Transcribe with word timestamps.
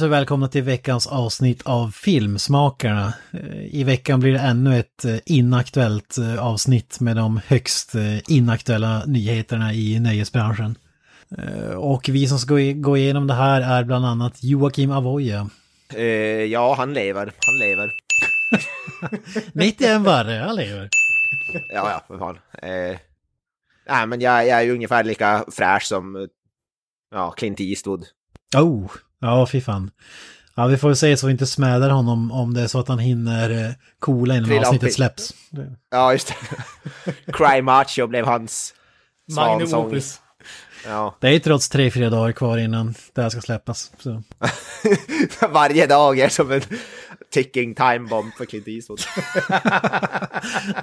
Vi 0.00 0.08
välkomna 0.08 0.48
till 0.48 0.62
veckans 0.62 1.06
avsnitt 1.06 1.62
av 1.64 1.90
Filmsmakarna. 1.90 3.14
Eh, 3.32 3.74
I 3.74 3.84
veckan 3.84 4.20
blir 4.20 4.32
det 4.32 4.38
ännu 4.38 4.78
ett 4.78 5.04
eh, 5.04 5.16
inaktuellt 5.26 6.18
eh, 6.18 6.46
avsnitt 6.46 7.00
med 7.00 7.16
de 7.16 7.40
högst 7.46 7.94
inaktuella 8.28 9.04
nyheterna 9.06 9.72
i 9.72 10.00
nöjesbranschen. 10.00 10.78
Och 11.76 12.08
vi 12.08 12.26
som 12.26 12.38
ska 12.38 12.54
gå 12.74 12.96
igenom 12.96 13.26
det 13.26 13.34
här 13.34 13.60
är 13.60 13.84
bland 13.84 14.06
annat 14.06 14.42
Joakim 14.42 14.90
Avoya. 14.90 15.50
Uh, 15.94 16.02
ja, 16.44 16.74
han 16.74 16.94
lever. 16.94 17.32
Han 17.46 17.58
lever. 17.58 17.92
Mitt 19.52 19.80
i 19.80 19.86
en 19.86 20.02
värre, 20.02 20.44
han 20.46 20.56
lever. 20.56 20.88
ja, 21.52 21.90
ja, 21.90 22.04
för 22.06 22.18
fan. 22.18 22.34
Uh, 22.34 22.98
nej, 23.88 24.06
men 24.06 24.20
jag, 24.20 24.46
jag 24.46 24.58
är 24.58 24.62
ju 24.62 24.74
ungefär 24.74 25.04
lika 25.04 25.44
fräsch 25.52 25.86
som 25.86 26.28
ja, 27.10 27.30
Clint 27.30 27.60
Eastwood. 27.60 28.04
Oh, 28.56 28.90
ja 29.20 29.46
fy 29.46 29.60
fan. 29.60 29.90
Ja, 30.54 30.66
vi 30.66 30.76
får 30.76 30.94
se 30.94 31.16
så 31.16 31.26
vi 31.26 31.32
inte 31.32 31.46
smädar 31.46 31.90
honom 31.90 32.32
om 32.32 32.54
det 32.54 32.62
är 32.62 32.66
så 32.66 32.78
att 32.78 32.88
han 32.88 32.98
hinner 32.98 33.50
eh, 33.50 33.72
coola 33.98 34.34
innan 34.36 34.48
Trilla 34.48 34.60
avsnittet 34.60 34.94
släpps. 34.94 35.34
Ja, 35.90 36.12
just 36.12 36.28
det. 36.28 37.12
Cry 37.32 37.62
Macho 37.62 38.06
blev 38.06 38.26
hans 38.26 38.74
Magnum 39.36 39.74
Opus. 39.74 40.20
Ja. 40.86 41.16
Det 41.20 41.28
är 41.28 41.32
ju 41.32 41.38
trots 41.38 41.68
tre, 41.68 41.90
fyra 41.90 42.10
dagar 42.10 42.32
kvar 42.32 42.58
innan 42.58 42.94
det 43.14 43.22
här 43.22 43.30
ska 43.30 43.40
släppas. 43.40 43.92
Så. 43.98 44.22
Varje 45.50 45.86
dag 45.86 46.18
är 46.18 46.28
som 46.28 46.52
en 46.52 46.62
ticking 47.30 47.74
time 47.74 47.98
bomb 47.98 48.34
för 48.38 48.44
Clint 48.44 48.68
Eastwood. 48.68 49.00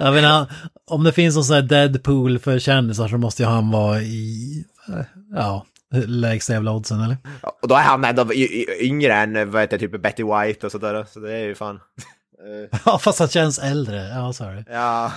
Jag 0.00 0.14
menar, 0.14 0.52
om 0.86 1.04
det 1.04 1.12
finns 1.12 1.34
någon 1.34 1.44
sån 1.44 1.54
här 1.54 1.62
Deadpool 1.62 2.38
för 2.38 2.58
kändisar 2.58 3.08
så 3.08 3.18
måste 3.18 3.42
ju 3.42 3.48
han 3.48 3.70
vara 3.70 4.00
i, 4.00 4.64
ja, 5.34 5.66
lägsta 5.90 6.52
jävla 6.52 6.72
oddsen 6.72 7.00
eller? 7.00 7.16
Ja, 7.42 7.58
och 7.62 7.68
då 7.68 7.74
är 7.74 7.82
han 7.82 8.04
ändå 8.04 8.34
yngre 8.80 9.14
än 9.14 9.50
vad 9.50 9.62
heter, 9.62 9.78
typ 9.78 10.02
Betty 10.02 10.22
White 10.22 10.66
och 10.66 10.72
sådär, 10.72 11.06
så 11.10 11.20
det 11.20 11.32
är 11.32 11.44
ju 11.44 11.54
fan... 11.54 11.80
ja, 12.84 12.98
fast 12.98 13.18
han 13.18 13.28
känns 13.28 13.58
äldre. 13.58 14.08
Ja, 14.08 14.32
sorry. 14.32 14.64
Ja. 14.66 15.12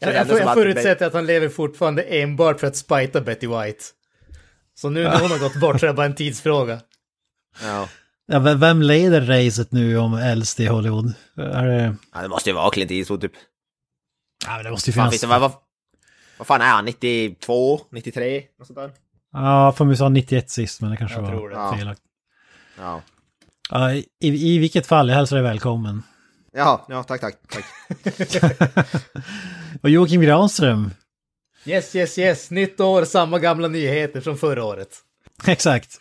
Jag, 0.00 0.14
jag, 0.14 0.28
jag 0.28 0.54
förutsätter 0.54 1.06
att 1.06 1.12
han 1.12 1.26
lever 1.26 1.48
fortfarande 1.48 2.02
enbart 2.02 2.60
för 2.60 2.66
att 2.66 2.76
spita 2.76 3.20
Betty 3.20 3.46
White. 3.46 3.84
Så 4.74 4.88
nu 4.88 5.02
när 5.02 5.20
hon 5.20 5.30
har 5.30 5.38
gått 5.38 5.60
bort 5.60 5.80
så 5.80 5.86
är 5.86 5.88
det 5.88 5.94
bara 5.94 6.06
en 6.06 6.14
tidsfråga. 6.14 6.80
Ja. 7.62 7.88
Ja, 8.26 8.38
vem 8.38 8.82
leder 8.82 9.20
racet 9.20 9.72
nu 9.72 9.98
om 9.98 10.14
äldst 10.14 10.60
i 10.60 10.66
Hollywood? 10.66 11.14
Är 11.36 11.66
det... 11.66 11.96
Ja, 12.14 12.22
det 12.22 12.28
måste 12.28 12.50
ju 12.50 12.56
vara 12.56 12.70
Clint 12.70 12.90
Eastwood 12.90 13.20
typ. 13.20 13.32
Ja, 14.46 14.54
men 14.56 14.64
det 14.64 14.70
måste 14.70 14.90
ju 14.90 14.94
finnas... 14.94 15.20
Fan, 15.20 15.30
vad, 15.30 15.40
vad, 15.40 15.52
vad 16.38 16.46
fan 16.46 16.60
är 16.60 16.66
han? 16.66 16.84
92? 16.84 17.80
93? 17.90 18.42
Något 18.58 18.66
sånt 18.66 18.78
där? 18.78 18.90
Ja, 19.36 19.72
för 19.72 19.84
vi 19.84 19.96
sa 19.96 20.08
91 20.08 20.50
sist, 20.50 20.80
men 20.80 20.90
det 20.90 20.96
kanske 20.96 21.20
jag 21.20 21.22
var 21.22 21.76
felaktigt. 21.76 22.06
Ja. 22.78 23.00
ja 23.70 23.92
i, 23.94 24.04
I 24.20 24.58
vilket 24.58 24.86
fall, 24.86 25.08
jag 25.08 25.16
hälsar 25.16 25.36
dig 25.36 25.42
välkommen. 25.42 26.02
Ja, 26.52 26.86
ja 26.88 27.02
tack, 27.02 27.20
tack, 27.20 27.34
tack. 27.48 27.64
och 29.82 29.90
Joakim 29.90 30.20
Granström. 30.20 30.90
Yes, 31.64 31.96
yes, 31.96 32.18
yes. 32.18 32.50
Nytt 32.50 32.80
år, 32.80 33.04
samma 33.04 33.38
gamla 33.38 33.68
nyheter 33.68 34.20
som 34.20 34.36
förra 34.36 34.64
året. 34.64 34.88
Exakt. 35.46 36.00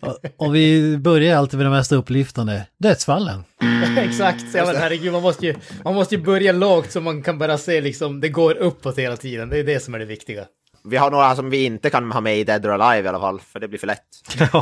och, 0.00 0.18
och, 0.36 0.54
vi 0.54 0.96
börjar 0.98 1.36
alltid 1.36 1.58
med 1.58 1.66
de 1.66 1.70
mest 1.70 1.92
upplyftande, 1.92 2.66
dödsfallen. 2.78 3.44
Exakt, 3.98 4.44
ja, 4.54 4.66
men 4.66 4.76
herregud, 4.76 5.12
man 5.12 5.22
måste, 5.22 5.46
ju, 5.46 5.54
man 5.84 5.94
måste 5.94 6.14
ju 6.14 6.22
börja 6.22 6.52
lågt 6.52 6.92
så 6.92 7.00
man 7.00 7.22
kan 7.22 7.38
bara 7.38 7.58
se 7.58 7.80
liksom, 7.80 8.20
det 8.20 8.28
går 8.28 8.54
uppåt 8.54 8.98
hela 8.98 9.16
tiden. 9.16 9.48
Det 9.48 9.58
är 9.58 9.64
det 9.64 9.80
som 9.80 9.94
är 9.94 9.98
det 9.98 10.04
viktiga. 10.04 10.44
Vi 10.84 10.96
har 10.96 11.10
några 11.10 11.36
som 11.36 11.50
vi 11.50 11.64
inte 11.64 11.90
kan 11.90 12.12
ha 12.12 12.20
med 12.20 12.38
i 12.38 12.44
Dead 12.44 12.66
or 12.66 12.72
Alive 12.72 13.06
i 13.06 13.08
alla 13.08 13.20
fall, 13.20 13.40
för 13.40 13.60
det 13.60 13.68
blir 13.68 13.78
för 13.78 13.86
lätt. 13.86 14.02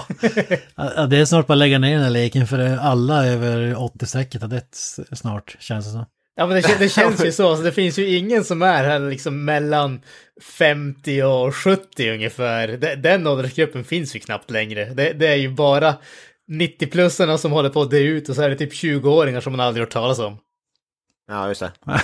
ja, 0.77 1.07
det 1.07 1.17
är 1.17 1.25
snart 1.25 1.47
bara 1.47 1.53
att 1.53 1.59
lägga 1.59 1.79
ner 1.79 1.95
den 1.95 2.03
här 2.03 2.11
leken 2.11 2.47
för 2.47 2.77
alla 2.77 3.27
över 3.27 3.75
80-strecket 3.75 4.41
har 4.41 4.49
dött 4.49 4.77
snart, 5.13 5.57
känns 5.59 5.87
det 5.87 5.93
som. 5.93 6.07
Ja 6.39 6.47
men 6.47 6.63
det, 6.63 6.77
det 6.79 6.89
känns 6.89 7.25
ju 7.25 7.33
så, 7.33 7.49
alltså, 7.49 7.65
det 7.65 7.73
finns 7.73 7.99
ju 7.99 8.17
ingen 8.17 8.45
som 8.45 8.63
är 8.63 8.85
här 8.85 9.01
liksom 9.01 9.45
mellan 9.45 10.01
50 10.43 11.23
och 11.23 11.57
70 11.57 12.11
ungefär. 12.11 12.69
Den 12.97 13.27
åldersgruppen 13.27 13.85
finns 13.85 14.17
ju 14.17 14.21
knappt 14.21 14.51
längre. 14.51 14.85
Det, 14.85 15.13
det 15.13 15.27
är 15.27 15.37
ju 15.37 15.49
bara 15.49 15.95
90-plussarna 16.51 17.37
som 17.37 17.53
håller 17.53 17.71
på 17.71 17.83
att 17.83 17.91
dö 17.91 17.99
ut 17.99 18.29
och 18.29 18.37
så 18.37 18.43
är 18.43 18.51
det 18.51 18.57
typ 18.57 18.73
20-åringar 18.73 19.41
som 19.41 19.53
man 19.53 19.67
aldrig 19.67 19.83
hört 19.83 19.93
talas 19.93 20.19
om. 20.19 20.39
Ja, 21.29 21.49
just 21.49 21.61
det. 21.61 21.73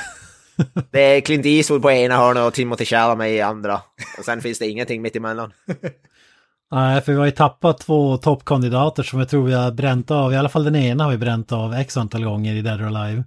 Det 0.90 1.00
är 1.00 1.20
Clint 1.20 1.46
Eastwood 1.46 1.82
på 1.82 1.90
ena 1.90 2.16
hörnet 2.16 2.42
och 2.42 2.54
Timothy 2.54 2.84
Chalamet 2.84 3.28
i 3.28 3.40
andra. 3.40 3.80
Och 4.18 4.24
sen 4.24 4.40
finns 4.40 4.58
det 4.58 4.68
ingenting 4.68 5.02
mitt 5.02 5.16
emellan. 5.16 5.52
Nej, 6.72 7.00
för 7.00 7.12
vi 7.12 7.18
har 7.18 7.24
ju 7.24 7.30
tappat 7.30 7.78
två 7.78 8.16
toppkandidater 8.16 9.02
som 9.02 9.18
jag 9.18 9.28
tror 9.28 9.46
vi 9.46 9.54
har 9.54 9.70
bränt 9.70 10.10
av. 10.10 10.32
I 10.32 10.36
alla 10.36 10.48
fall 10.48 10.64
den 10.64 10.76
ena 10.76 11.04
har 11.04 11.10
vi 11.10 11.18
bränt 11.18 11.52
av 11.52 11.74
x 11.74 11.96
antal 11.96 12.24
gånger 12.24 12.54
i 12.54 12.62
Dead 12.62 12.80
or 12.80 12.96
Alive. 12.96 13.24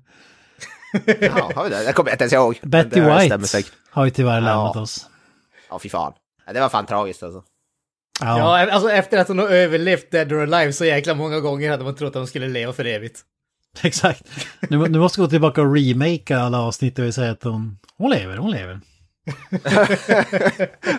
ja, 1.21 1.51
har 1.55 1.63
vi 1.63 1.69
det? 1.69 1.85
Det 1.85 1.93
kommer 1.93 2.09
jag 2.09 2.13
inte 2.13 2.23
ens 2.23 2.33
ihåg. 2.33 2.59
Betty 2.61 3.01
White 3.01 3.63
har 3.91 4.05
ju 4.05 4.11
tyvärr 4.11 4.41
lämnat 4.41 4.75
oss. 4.75 5.09
Ja, 5.69 5.79
fy 5.79 5.89
fan. 5.89 6.13
Det 6.53 6.59
var 6.59 6.69
fan 6.69 6.85
tragiskt 6.85 7.23
alltså. 7.23 7.43
Ja. 8.19 8.39
ja, 8.39 8.71
alltså 8.71 8.89
efter 8.89 9.17
att 9.17 9.27
hon 9.27 9.39
har 9.39 9.47
överlevt 9.47 10.11
Dead 10.11 10.33
or 10.33 10.41
Alive 10.41 10.73
så 10.73 10.85
jäkla 10.85 11.13
många 11.13 11.39
gånger 11.39 11.71
hade 11.71 11.83
man 11.83 11.95
trott 11.95 12.09
att 12.09 12.15
hon 12.15 12.27
skulle 12.27 12.47
leva 12.47 12.73
för 12.73 12.85
evigt. 12.85 13.21
Exakt. 13.83 14.23
Nu, 14.69 14.77
nu 14.77 14.99
måste 14.99 15.19
vi 15.19 15.25
gå 15.25 15.29
tillbaka 15.29 15.61
och 15.61 15.75
remakea 15.75 16.39
alla 16.39 16.61
avsnitt 16.61 16.99
och 16.99 17.13
säga 17.13 17.31
att 17.31 17.43
hon, 17.43 17.77
hon 17.97 18.11
lever, 18.11 18.37
hon 18.37 18.51
lever. 18.51 18.79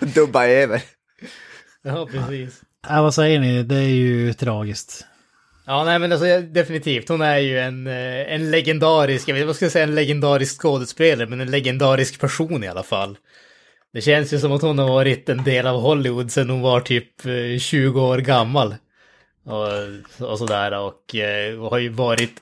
Dubba 0.14 0.46
över. 0.46 0.82
Ja, 1.82 2.08
precis. 2.12 2.60
Ja, 2.88 3.02
vad 3.02 3.14
säger 3.14 3.40
ni? 3.40 3.62
Det 3.62 3.76
är 3.76 3.88
ju 3.88 4.32
tragiskt. 4.32 5.06
Ja, 5.66 5.84
nej 5.84 5.98
men 5.98 6.12
alltså 6.12 6.40
definitivt. 6.40 7.08
Hon 7.08 7.20
är 7.20 7.38
ju 7.38 7.58
en, 7.58 7.86
eh, 7.86 8.34
en 8.34 8.50
legendarisk, 8.50 9.28
jag 9.28 9.34
vet 9.34 9.40
inte 9.40 9.46
vad 9.46 9.56
ska 9.56 9.64
jag 9.64 9.72
säga, 9.72 9.84
en 9.84 9.94
legendarisk 9.94 10.60
skådespelare, 10.60 11.28
men 11.28 11.40
en 11.40 11.50
legendarisk 11.50 12.20
person 12.20 12.64
i 12.64 12.68
alla 12.68 12.82
fall. 12.82 13.18
Det 13.92 14.00
känns 14.00 14.32
ju 14.32 14.38
som 14.38 14.52
att 14.52 14.62
hon 14.62 14.78
har 14.78 14.88
varit 14.88 15.28
en 15.28 15.44
del 15.44 15.66
av 15.66 15.80
Hollywood 15.80 16.32
sedan 16.32 16.50
hon 16.50 16.60
var 16.60 16.80
typ 16.80 17.22
20 17.60 17.98
eh, 17.98 18.04
år 18.04 18.18
gammal. 18.18 18.74
Och, 19.44 20.28
och 20.30 20.38
sådär, 20.38 20.78
och, 20.78 21.14
eh, 21.14 21.60
och 21.60 21.70
har 21.70 21.78
ju 21.78 21.88
varit 21.88 22.32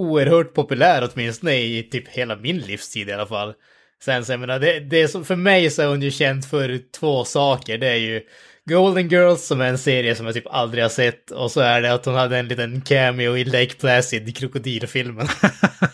oerhört 0.00 0.54
populär 0.54 1.10
åtminstone 1.12 1.54
i 1.54 1.82
typ 1.82 2.08
hela 2.08 2.36
min 2.36 2.58
livstid 2.58 3.08
i 3.08 3.12
alla 3.12 3.26
fall. 3.26 3.54
Sen 4.02 4.24
så 4.24 4.32
jag 4.32 4.40
menar, 4.40 4.58
det, 4.58 4.80
det 4.80 5.08
som, 5.08 5.24
för 5.24 5.36
mig 5.36 5.70
så 5.70 5.82
är 5.82 5.86
hon 5.86 6.02
ju 6.02 6.10
känd 6.10 6.44
för 6.44 6.80
två 6.98 7.24
saker. 7.24 7.78
Det 7.78 7.88
är 7.88 7.96
ju 7.96 8.20
Golden 8.64 9.08
Girls 9.08 9.46
som 9.46 9.60
är 9.60 9.64
en 9.64 9.78
serie 9.78 10.14
som 10.14 10.26
jag 10.26 10.34
typ 10.34 10.46
aldrig 10.50 10.84
har 10.84 10.88
sett 10.88 11.30
och 11.30 11.50
så 11.50 11.60
är 11.60 11.82
det 11.82 11.92
att 11.92 12.04
hon 12.04 12.14
hade 12.14 12.38
en 12.38 12.48
liten 12.48 12.80
cameo 12.80 13.36
i 13.36 13.44
Lake 13.44 13.74
Placid, 13.74 14.36
krokodilfilmen. 14.36 15.28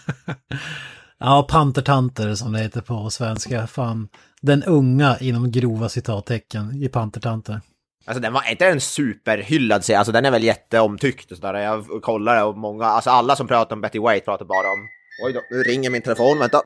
ja, 1.19 1.47
Pantertanter 1.51 2.35
som 2.35 2.53
det 2.53 2.59
heter 2.59 2.81
på 2.81 3.11
svenska. 3.11 3.67
Fan, 3.67 4.09
den 4.41 4.63
unga 4.63 5.17
inom 5.21 5.51
grova 5.51 5.89
citattecken 5.89 6.83
i 6.83 6.89
Pantertanter. 6.89 7.61
Alltså 8.09 8.21
den 8.21 8.33
var 8.33 8.51
inte 8.51 8.67
en 8.67 8.81
superhyllad 8.81 9.85
serie, 9.85 9.99
alltså 9.99 10.13
den 10.13 10.25
är 10.25 10.31
väl 10.31 10.45
jätteomtyckt 10.45 11.33
och 11.33 11.39
sådär. 11.39 11.55
Jag 11.55 12.03
kollar 12.03 12.45
och 12.45 12.57
många, 12.57 12.85
alltså 12.85 13.11
alla 13.11 13.37
som 13.37 13.47
pratar 13.49 13.77
om 13.77 13.81
Betty 13.81 13.99
White 13.99 14.25
pratar 14.25 14.45
bara 14.45 14.73
om... 14.73 14.89
Oj 15.25 15.33
då, 15.33 15.41
nu 15.51 15.63
ringer 15.63 15.91
min 15.91 16.03
telefon, 16.03 16.39
vänta. 16.39 16.63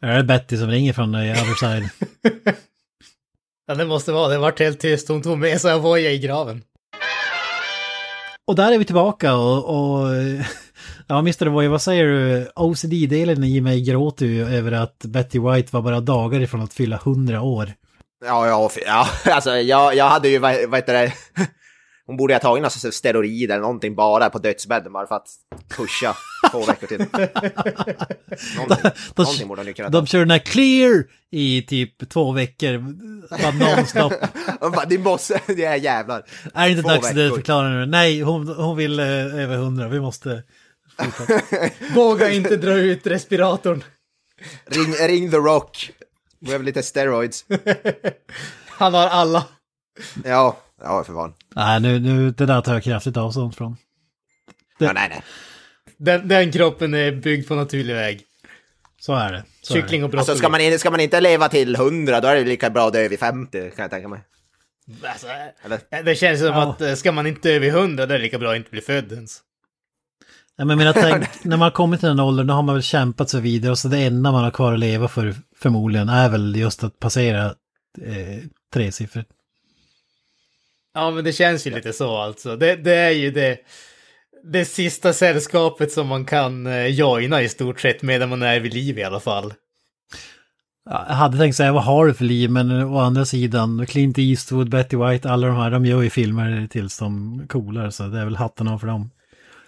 Är 0.00 0.16
det 0.16 0.24
Betty 0.24 0.56
som 0.56 0.68
ringer 0.70 0.92
från 0.92 1.12
the 1.12 1.18
other 1.18 1.54
side? 1.54 1.90
ja, 3.66 3.74
det 3.74 3.84
måste 3.84 4.12
vara. 4.12 4.28
Det 4.28 4.38
vart 4.38 4.58
helt 4.58 4.80
tyst. 4.80 5.08
Hon 5.08 5.22
tog 5.22 5.38
med 5.38 5.60
sig 5.60 5.72
Avoya 5.72 6.10
i 6.10 6.18
graven. 6.18 6.62
Och 8.46 8.54
där 8.54 8.72
är 8.72 8.78
vi 8.78 8.84
tillbaka 8.84 9.34
och... 9.34 9.64
och 9.64 10.08
ja, 11.06 11.18
Mr. 11.18 11.46
Avoya, 11.46 11.70
vad 11.70 11.82
säger 11.82 12.04
du? 12.04 12.50
OCD-delen 12.56 13.44
i 13.44 13.60
mig 13.60 13.80
gråter 13.80 14.26
ju 14.26 14.46
över 14.46 14.72
att 14.72 14.98
Betty 14.98 15.38
White 15.38 15.68
var 15.70 15.82
bara 15.82 16.00
dagar 16.00 16.40
ifrån 16.40 16.60
att 16.60 16.74
fylla 16.74 16.96
hundra 16.96 17.42
år. 17.42 17.72
Ja, 18.24 18.46
ja, 18.46 18.70
ja, 18.86 19.08
alltså 19.32 19.56
jag, 19.56 19.94
jag 19.94 20.08
hade 20.08 20.28
ju, 20.28 20.38
vad, 20.38 20.54
vad 20.68 20.78
heter 20.78 20.92
det, 20.92 21.12
hon 22.06 22.16
borde 22.16 22.34
ha 22.34 22.40
tagit 22.40 22.62
någon 22.62 22.92
steroid 22.92 23.50
eller 23.50 23.60
någonting 23.60 23.94
bara 23.94 24.30
på 24.30 24.38
dödsbädden 24.38 24.92
bara 24.92 25.06
för 25.06 25.14
att 25.14 25.28
pusha 25.76 26.16
två 26.50 26.64
veckor 26.64 26.86
till. 26.86 26.98
Någonting, 28.56 28.90
de, 29.14 29.22
någonting 29.22 29.48
borde 29.48 29.62
hon 29.62 29.74
kunna 29.74 29.90
ta. 29.90 30.00
De 30.00 30.06
kör 30.06 30.18
den 30.18 30.30
här 30.30 30.38
clear 30.38 31.04
i 31.30 31.62
typ 31.62 32.08
två 32.08 32.32
veckor, 32.32 32.78
nonstop. 33.58 34.12
Din 34.88 35.02
boss, 35.02 35.32
det 35.46 35.64
är 35.64 35.76
jävlar. 35.76 36.24
Är 36.54 36.64
det 36.64 36.70
inte 36.70 36.88
dags 36.88 37.08
att 37.08 37.14
förklara 37.14 37.68
nu? 37.68 37.86
Nej, 37.86 38.20
hon, 38.20 38.48
hon 38.48 38.76
vill 38.76 39.00
eh, 39.00 39.06
över 39.06 39.56
hundra, 39.56 39.88
vi 39.88 40.00
måste... 40.00 40.42
Våga 41.94 42.30
inte 42.30 42.56
dra 42.56 42.72
ut 42.72 43.06
respiratorn. 43.06 43.84
Ring, 44.66 45.08
ring 45.08 45.30
the 45.30 45.36
rock. 45.36 45.90
Behöver 46.44 46.64
lite 46.64 46.82
steroids. 46.82 47.44
Han 48.68 48.94
har 48.94 49.06
alla. 49.06 49.46
Ja, 50.24 50.56
ja 50.82 51.04
för 51.04 51.12
fan. 51.12 51.34
Nej, 51.54 51.80
nu, 51.80 51.98
nu, 52.00 52.30
det 52.30 52.46
där 52.46 52.60
tar 52.60 52.72
jag 52.74 52.82
kraftigt 52.82 53.16
avstånd 53.16 53.56
från. 53.56 53.76
Det... 54.78 54.84
Ja, 54.84 54.92
nej, 54.92 55.08
nej. 55.08 55.22
Den, 55.96 56.28
den 56.28 56.52
kroppen 56.52 56.94
är 56.94 57.12
byggd 57.12 57.48
på 57.48 57.54
naturlig 57.54 57.94
väg. 57.94 58.22
Så 59.00 59.14
är 59.14 59.32
det. 59.32 59.44
Så 59.62 59.74
Kyckling 59.74 60.04
och 60.04 60.10
broccoli. 60.10 60.30
Alltså 60.30 60.36
ska 60.36 60.48
man, 60.48 60.78
ska 60.78 60.90
man 60.90 61.00
inte 61.00 61.20
leva 61.20 61.48
till 61.48 61.76
hundra, 61.76 62.20
då 62.20 62.28
är 62.28 62.34
det 62.36 62.44
lika 62.44 62.70
bra 62.70 62.86
att 62.86 62.92
dö 62.92 63.08
vid 63.08 63.18
50, 63.18 63.70
kan 63.70 63.82
jag 63.82 63.90
tänka 63.90 64.08
mig. 64.08 64.20
Alltså, 65.04 65.26
Eller? 65.64 66.02
det 66.02 66.14
känns 66.14 66.40
som 66.40 66.48
Ja. 66.48 66.70
att 66.70 66.80
eh, 66.80 66.94
ska 66.94 67.12
man 67.12 67.26
inte 67.26 67.50
över 67.52 67.66
100 67.68 68.06
då 68.06 68.14
är 68.14 68.18
det 68.18 68.24
lika 68.24 68.38
bra 68.38 68.50
att 68.50 68.56
inte 68.56 68.70
bli 68.70 68.80
född 68.80 69.12
ens. 69.12 69.40
Ja, 70.56 70.64
men 70.64 70.78
jag 70.80 70.94
tänk, 71.00 71.44
när 71.44 71.56
man 71.56 71.60
har 71.66 71.70
kommit 71.70 72.00
till 72.00 72.08
den 72.08 72.20
åldern 72.20 72.46
då 72.46 72.54
har 72.54 72.62
man 72.62 72.74
väl 72.74 72.82
kämpat 72.82 73.30
sig 73.30 73.40
vidare 73.40 73.70
och 73.70 73.78
så 73.78 73.88
det 73.88 73.98
enda 73.98 74.32
man 74.32 74.44
har 74.44 74.50
kvar 74.50 74.72
att 74.72 74.78
leva 74.78 75.08
för 75.08 75.34
förmodligen 75.56 76.08
är 76.08 76.28
väl 76.28 76.56
just 76.56 76.84
att 76.84 76.98
passera 76.98 77.44
eh, 78.02 78.38
tre 78.72 78.92
siffror. 78.92 79.24
Ja, 80.94 81.10
men 81.10 81.24
det 81.24 81.32
känns 81.32 81.66
ju 81.66 81.70
lite 81.70 81.92
så 81.92 82.16
alltså. 82.16 82.56
Det, 82.56 82.76
det 82.76 82.94
är 82.94 83.10
ju 83.10 83.30
det, 83.30 83.58
det 84.52 84.64
sista 84.64 85.12
sällskapet 85.12 85.92
som 85.92 86.06
man 86.06 86.24
kan 86.24 86.66
eh, 86.66 86.86
joina 86.86 87.42
i 87.42 87.48
stort 87.48 87.80
sett 87.80 88.02
medan 88.02 88.28
man 88.28 88.42
är 88.42 88.60
vid 88.60 88.74
liv 88.74 88.98
i 88.98 89.04
alla 89.04 89.20
fall. 89.20 89.54
Ja, 90.90 91.04
Jag 91.08 91.14
hade 91.14 91.38
tänkt 91.38 91.56
säga 91.56 91.72
vad 91.72 91.84
har 91.84 92.06
du 92.06 92.14
för 92.14 92.24
liv 92.24 92.50
men 92.50 92.70
å 92.70 92.98
andra 92.98 93.24
sidan 93.24 93.86
Clint 93.86 94.18
Eastwood, 94.18 94.70
Betty 94.70 94.96
White, 94.96 95.30
alla 95.30 95.46
de 95.46 95.56
här 95.56 95.70
de 95.70 95.86
gör 95.86 96.02
ju 96.02 96.10
filmer 96.10 96.66
tills 96.70 96.98
de 96.98 97.42
coolar 97.48 97.90
så 97.90 98.02
det 98.02 98.18
är 98.18 98.24
väl 98.24 98.36
hatten 98.36 98.68
av 98.68 98.78
för 98.78 98.86
dem. 98.86 99.10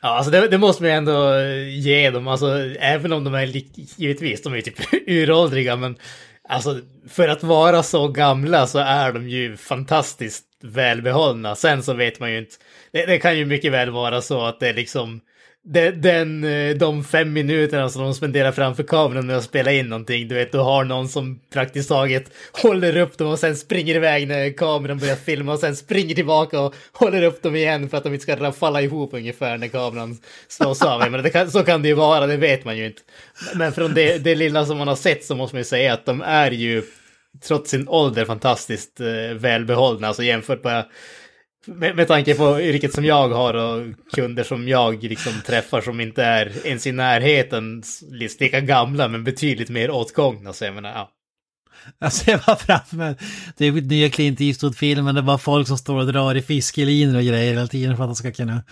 Ja, 0.00 0.08
alltså 0.08 0.30
det, 0.30 0.48
det 0.48 0.58
måste 0.58 0.82
man 0.82 0.90
ju 0.90 0.96
ändå 0.96 1.34
eh, 1.34 1.78
ge 1.78 2.10
dem, 2.10 2.28
alltså 2.28 2.46
även 2.80 3.12
om 3.12 3.24
de 3.24 3.34
är 3.34 3.52
givetvis, 3.96 4.42
de 4.42 4.52
är 4.52 4.56
ju 4.56 4.62
typ 4.62 4.80
uråldriga, 5.06 5.76
men 5.76 5.96
alltså 6.48 6.80
för 7.08 7.28
att 7.28 7.42
vara 7.42 7.82
så 7.82 8.08
gamla 8.08 8.66
så 8.66 8.78
är 8.78 9.12
de 9.12 9.28
ju 9.28 9.56
fantastiskt 9.56 10.44
välbehållna. 10.62 11.54
Sen 11.54 11.82
så 11.82 11.94
vet 11.94 12.20
man 12.20 12.32
ju 12.32 12.38
inte, 12.38 12.54
det, 12.92 13.06
det 13.06 13.18
kan 13.18 13.38
ju 13.38 13.44
mycket 13.44 13.72
väl 13.72 13.90
vara 13.90 14.20
så 14.22 14.44
att 14.44 14.60
det 14.60 14.68
är 14.68 14.74
liksom 14.74 15.20
den, 15.68 16.00
den, 16.00 16.46
de 16.78 17.04
fem 17.04 17.32
minuterna 17.32 17.88
som 17.88 18.02
de 18.02 18.14
spenderar 18.14 18.52
framför 18.52 18.82
kameran 18.82 19.26
med 19.26 19.36
att 19.36 19.44
spela 19.44 19.72
in 19.72 19.88
någonting, 19.88 20.28
du 20.28 20.34
vet, 20.34 20.52
du 20.52 20.58
har 20.58 20.84
någon 20.84 21.08
som 21.08 21.40
praktiskt 21.52 21.88
taget 21.88 22.30
håller 22.52 22.96
upp 22.96 23.18
dem 23.18 23.28
och 23.28 23.38
sen 23.38 23.56
springer 23.56 23.94
iväg 23.94 24.28
när 24.28 24.56
kameran 24.56 24.98
börjar 24.98 25.16
filma 25.16 25.52
och 25.52 25.58
sen 25.58 25.76
springer 25.76 26.14
tillbaka 26.14 26.60
och 26.60 26.74
håller 26.92 27.22
upp 27.22 27.42
dem 27.42 27.56
igen 27.56 27.88
för 27.88 27.96
att 27.96 28.04
de 28.04 28.14
inte 28.14 28.22
ska 28.22 28.52
falla 28.52 28.82
ihop 28.82 29.14
ungefär 29.14 29.58
när 29.58 29.68
kameran 29.68 30.18
slås 30.48 30.82
av. 30.82 31.10
Men 31.10 31.22
det 31.22 31.30
kan, 31.30 31.50
så 31.50 31.62
kan 31.62 31.82
det 31.82 31.88
ju 31.88 31.94
vara, 31.94 32.26
det 32.26 32.36
vet 32.36 32.64
man 32.64 32.76
ju 32.76 32.86
inte. 32.86 33.02
Men 33.54 33.72
från 33.72 33.94
det, 33.94 34.18
det 34.18 34.34
lilla 34.34 34.66
som 34.66 34.78
man 34.78 34.88
har 34.88 34.96
sett 34.96 35.24
så 35.24 35.34
måste 35.34 35.56
man 35.56 35.60
ju 35.60 35.64
säga 35.64 35.92
att 35.92 36.06
de 36.06 36.22
är 36.22 36.50
ju 36.50 36.82
trots 37.44 37.70
sin 37.70 37.88
ålder 37.88 38.24
fantastiskt 38.24 39.00
eh, 39.00 39.34
välbehållna, 39.34 40.06
alltså 40.06 40.22
jämfört 40.22 40.64
med 40.64 40.84
med, 41.66 41.96
med 41.96 42.08
tanke 42.08 42.34
på 42.34 42.60
yrket 42.60 42.94
som 42.94 43.04
jag 43.04 43.28
har 43.28 43.54
och 43.54 43.82
kunder 44.12 44.44
som 44.44 44.68
jag 44.68 45.02
liksom 45.02 45.32
träffar 45.46 45.80
som 45.80 46.00
inte 46.00 46.24
är 46.24 46.66
ens 46.66 46.86
i 46.86 46.92
närheten 46.92 47.82
lika 48.40 48.60
gamla 48.60 49.08
men 49.08 49.24
betydligt 49.24 49.70
mer 49.70 49.90
åtgångna. 49.90 50.52
Så 50.52 50.64
jag 50.64 50.74
menar, 50.74 50.90
ja. 50.90 51.12
Jag 51.98 52.12
ser 52.12 52.42
bara 52.46 52.56
framför 52.56 52.96
mig, 52.96 53.14
det 53.56 53.66
är 53.66 53.72
nya 53.72 54.10
Clint 54.10 54.40
Eastwood-filmen, 54.40 55.14
det 55.14 55.20
är 55.20 55.22
bara 55.22 55.38
folk 55.38 55.68
som 55.68 55.78
står 55.78 55.96
och 55.98 56.06
drar 56.06 56.34
i 56.34 56.42
fiskelinor 56.42 57.16
och 57.16 57.22
grejer 57.22 57.54
hela 57.54 57.66
tiden 57.66 57.96
för 57.96 58.04
att 58.04 58.08
de 58.08 58.16
ska 58.16 58.32
kunna 58.32 58.62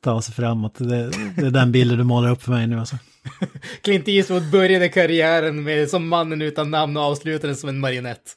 ta 0.00 0.22
sig 0.22 0.34
framåt. 0.34 0.74
Det, 0.78 1.10
det 1.36 1.46
är 1.46 1.50
den 1.50 1.72
bilden 1.72 1.98
du 1.98 2.04
målar 2.04 2.30
upp 2.30 2.42
för 2.42 2.52
mig 2.52 2.66
nu 2.66 2.78
alltså. 2.78 2.96
Clint 3.82 4.08
Eastwood 4.08 4.50
började 4.50 4.88
karriären 4.88 5.62
med 5.62 5.90
som 5.90 6.08
mannen 6.08 6.42
utan 6.42 6.70
namn 6.70 6.96
och 6.96 7.02
avslutade 7.02 7.54
som 7.54 7.68
en 7.68 7.78
marionett. 7.78 8.36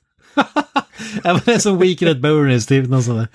Ja, 1.24 1.34
men 1.34 1.42
det 1.46 1.54
är 1.54 1.60
som 1.60 1.80
Weekend 1.80 2.12
at 2.12 2.18
Bernie's, 2.18 2.68
typ 2.68 2.90
någon 2.90 3.04
sån 3.04 3.18
där. 3.18 3.28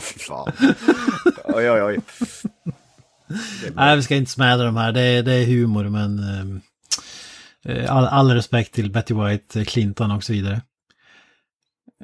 Fy 0.00 0.18
fan. 0.18 0.52
Oj, 1.44 1.70
oj, 1.70 1.82
oj. 1.82 1.98
Nej, 3.74 3.96
vi 3.96 4.02
ska 4.02 4.16
inte 4.16 4.30
smäda 4.30 4.64
de 4.64 4.76
här, 4.76 4.92
det 4.92 5.00
är, 5.00 5.22
det 5.22 5.32
är 5.34 5.46
humor 5.46 5.84
men 5.88 6.18
ehm, 6.18 6.60
eh, 7.64 7.96
all, 7.96 8.06
all 8.06 8.30
respekt 8.34 8.74
till 8.74 8.90
Betty 8.92 9.14
White, 9.14 9.60
eh, 9.60 9.64
Clinton 9.64 10.10
och 10.10 10.24
så 10.24 10.32
vidare. 10.32 10.62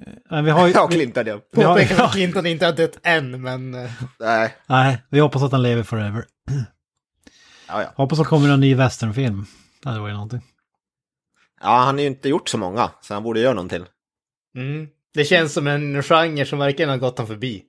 Eh, 0.07 0.13
Men 0.31 0.45
vi 0.45 0.51
har 0.51 0.67
ju... 0.67 0.73
Ja, 0.73 0.89
Clinton 0.89 1.27
ja. 1.27 1.41
vi 1.53 1.63
har, 1.63 1.75
Påpekar 1.75 2.05
att 2.05 2.13
Clinton 2.13 2.47
inte 2.47 2.67
har 2.67 2.73
dött 2.73 2.99
än, 3.03 3.43
men... 3.43 3.75
eh, 3.75 3.91
Nej. 4.21 4.55
nej, 4.67 5.03
vi 5.09 5.21
hoppas 5.21 5.43
att 5.43 5.53
han 5.53 5.63
lever 5.63 5.83
forever. 5.83 6.25
Ja, 7.69 7.83
ja. 7.83 7.93
Hoppas 7.97 8.19
att 8.19 8.25
det 8.25 8.29
kommer 8.29 8.49
en 8.49 8.61
ny 8.61 8.75
westernfilm. 8.75 9.47
Det 9.83 9.89
hade 9.89 10.01
varit 10.01 10.15
någonting. 10.15 10.43
Ja, 11.61 11.77
han 11.77 11.95
har 11.95 12.01
ju 12.01 12.07
inte 12.07 12.29
gjort 12.29 12.49
så 12.49 12.59
många, 12.59 12.91
så 13.01 13.15
han 13.15 13.23
borde 13.23 13.41
göra 13.41 13.55
någon 13.55 13.69
till. 13.69 13.85
Mm. 14.57 14.89
Det 15.15 15.25
känns 15.25 15.53
som 15.53 15.67
en 15.67 16.03
genre 16.03 16.45
som 16.45 16.59
verkligen 16.59 16.91
har 16.91 16.97
gått 16.97 17.19
honom 17.19 17.27
förbi. 17.29 17.63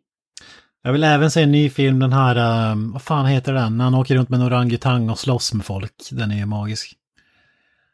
Jag 0.84 0.92
vill 0.92 1.04
även 1.04 1.32
se 1.32 1.42
en 1.42 1.52
ny 1.52 1.70
film, 1.70 2.00
den 2.00 2.14
här, 2.14 2.36
ehm, 2.36 2.92
vad 2.92 3.02
fan 3.02 3.26
heter 3.26 3.54
den? 3.54 3.78
När 3.78 3.84
han 3.84 3.96
åker 3.96 4.16
runt 4.16 4.30
med 4.30 4.40
en 4.40 4.48
orangutang 4.48 5.10
och 5.10 5.20
slåss 5.20 5.54
med 5.54 5.66
folk. 5.66 5.94
Den 6.12 6.32
är 6.32 6.36
ju 6.36 6.46
magisk. 6.46 6.94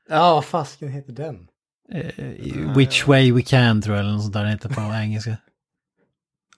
Ja, 0.09 0.33
vad 0.33 0.45
fasken 0.45 0.89
heter 0.89 1.13
den? 1.13 1.47
Eh, 1.93 2.75
Which 2.75 3.07
way 3.07 3.31
we 3.31 3.41
can 3.41 3.81
tror 3.81 3.95
jag, 3.95 4.03
eller 4.03 4.13
något 4.13 4.21
sånt 4.21 4.33
där 4.33 4.41
den 4.41 4.51
heter 4.51 4.69
på 4.69 4.81
engelska. 5.01 5.37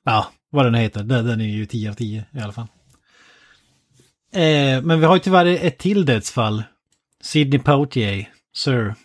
Ja, 0.03 0.27
vad 0.50 0.65
den 0.65 0.75
heter. 0.75 1.03
Den, 1.03 1.25
den 1.25 1.41
är 1.41 1.45
ju 1.45 1.65
10 1.65 1.89
av 1.89 1.94
10 1.94 2.25
i 2.33 2.39
alla 2.39 2.53
fall. 2.53 2.68
Eh, 4.33 4.81
men 4.81 5.00
vi 5.00 5.06
har 5.06 5.15
ju 5.15 5.19
tyvärr 5.19 5.45
ett 5.45 5.77
till 5.77 6.06
dödsfall. 6.06 6.63
Sidney 7.21 7.59
Poitier, 7.59 8.30
Sir. 8.56 8.95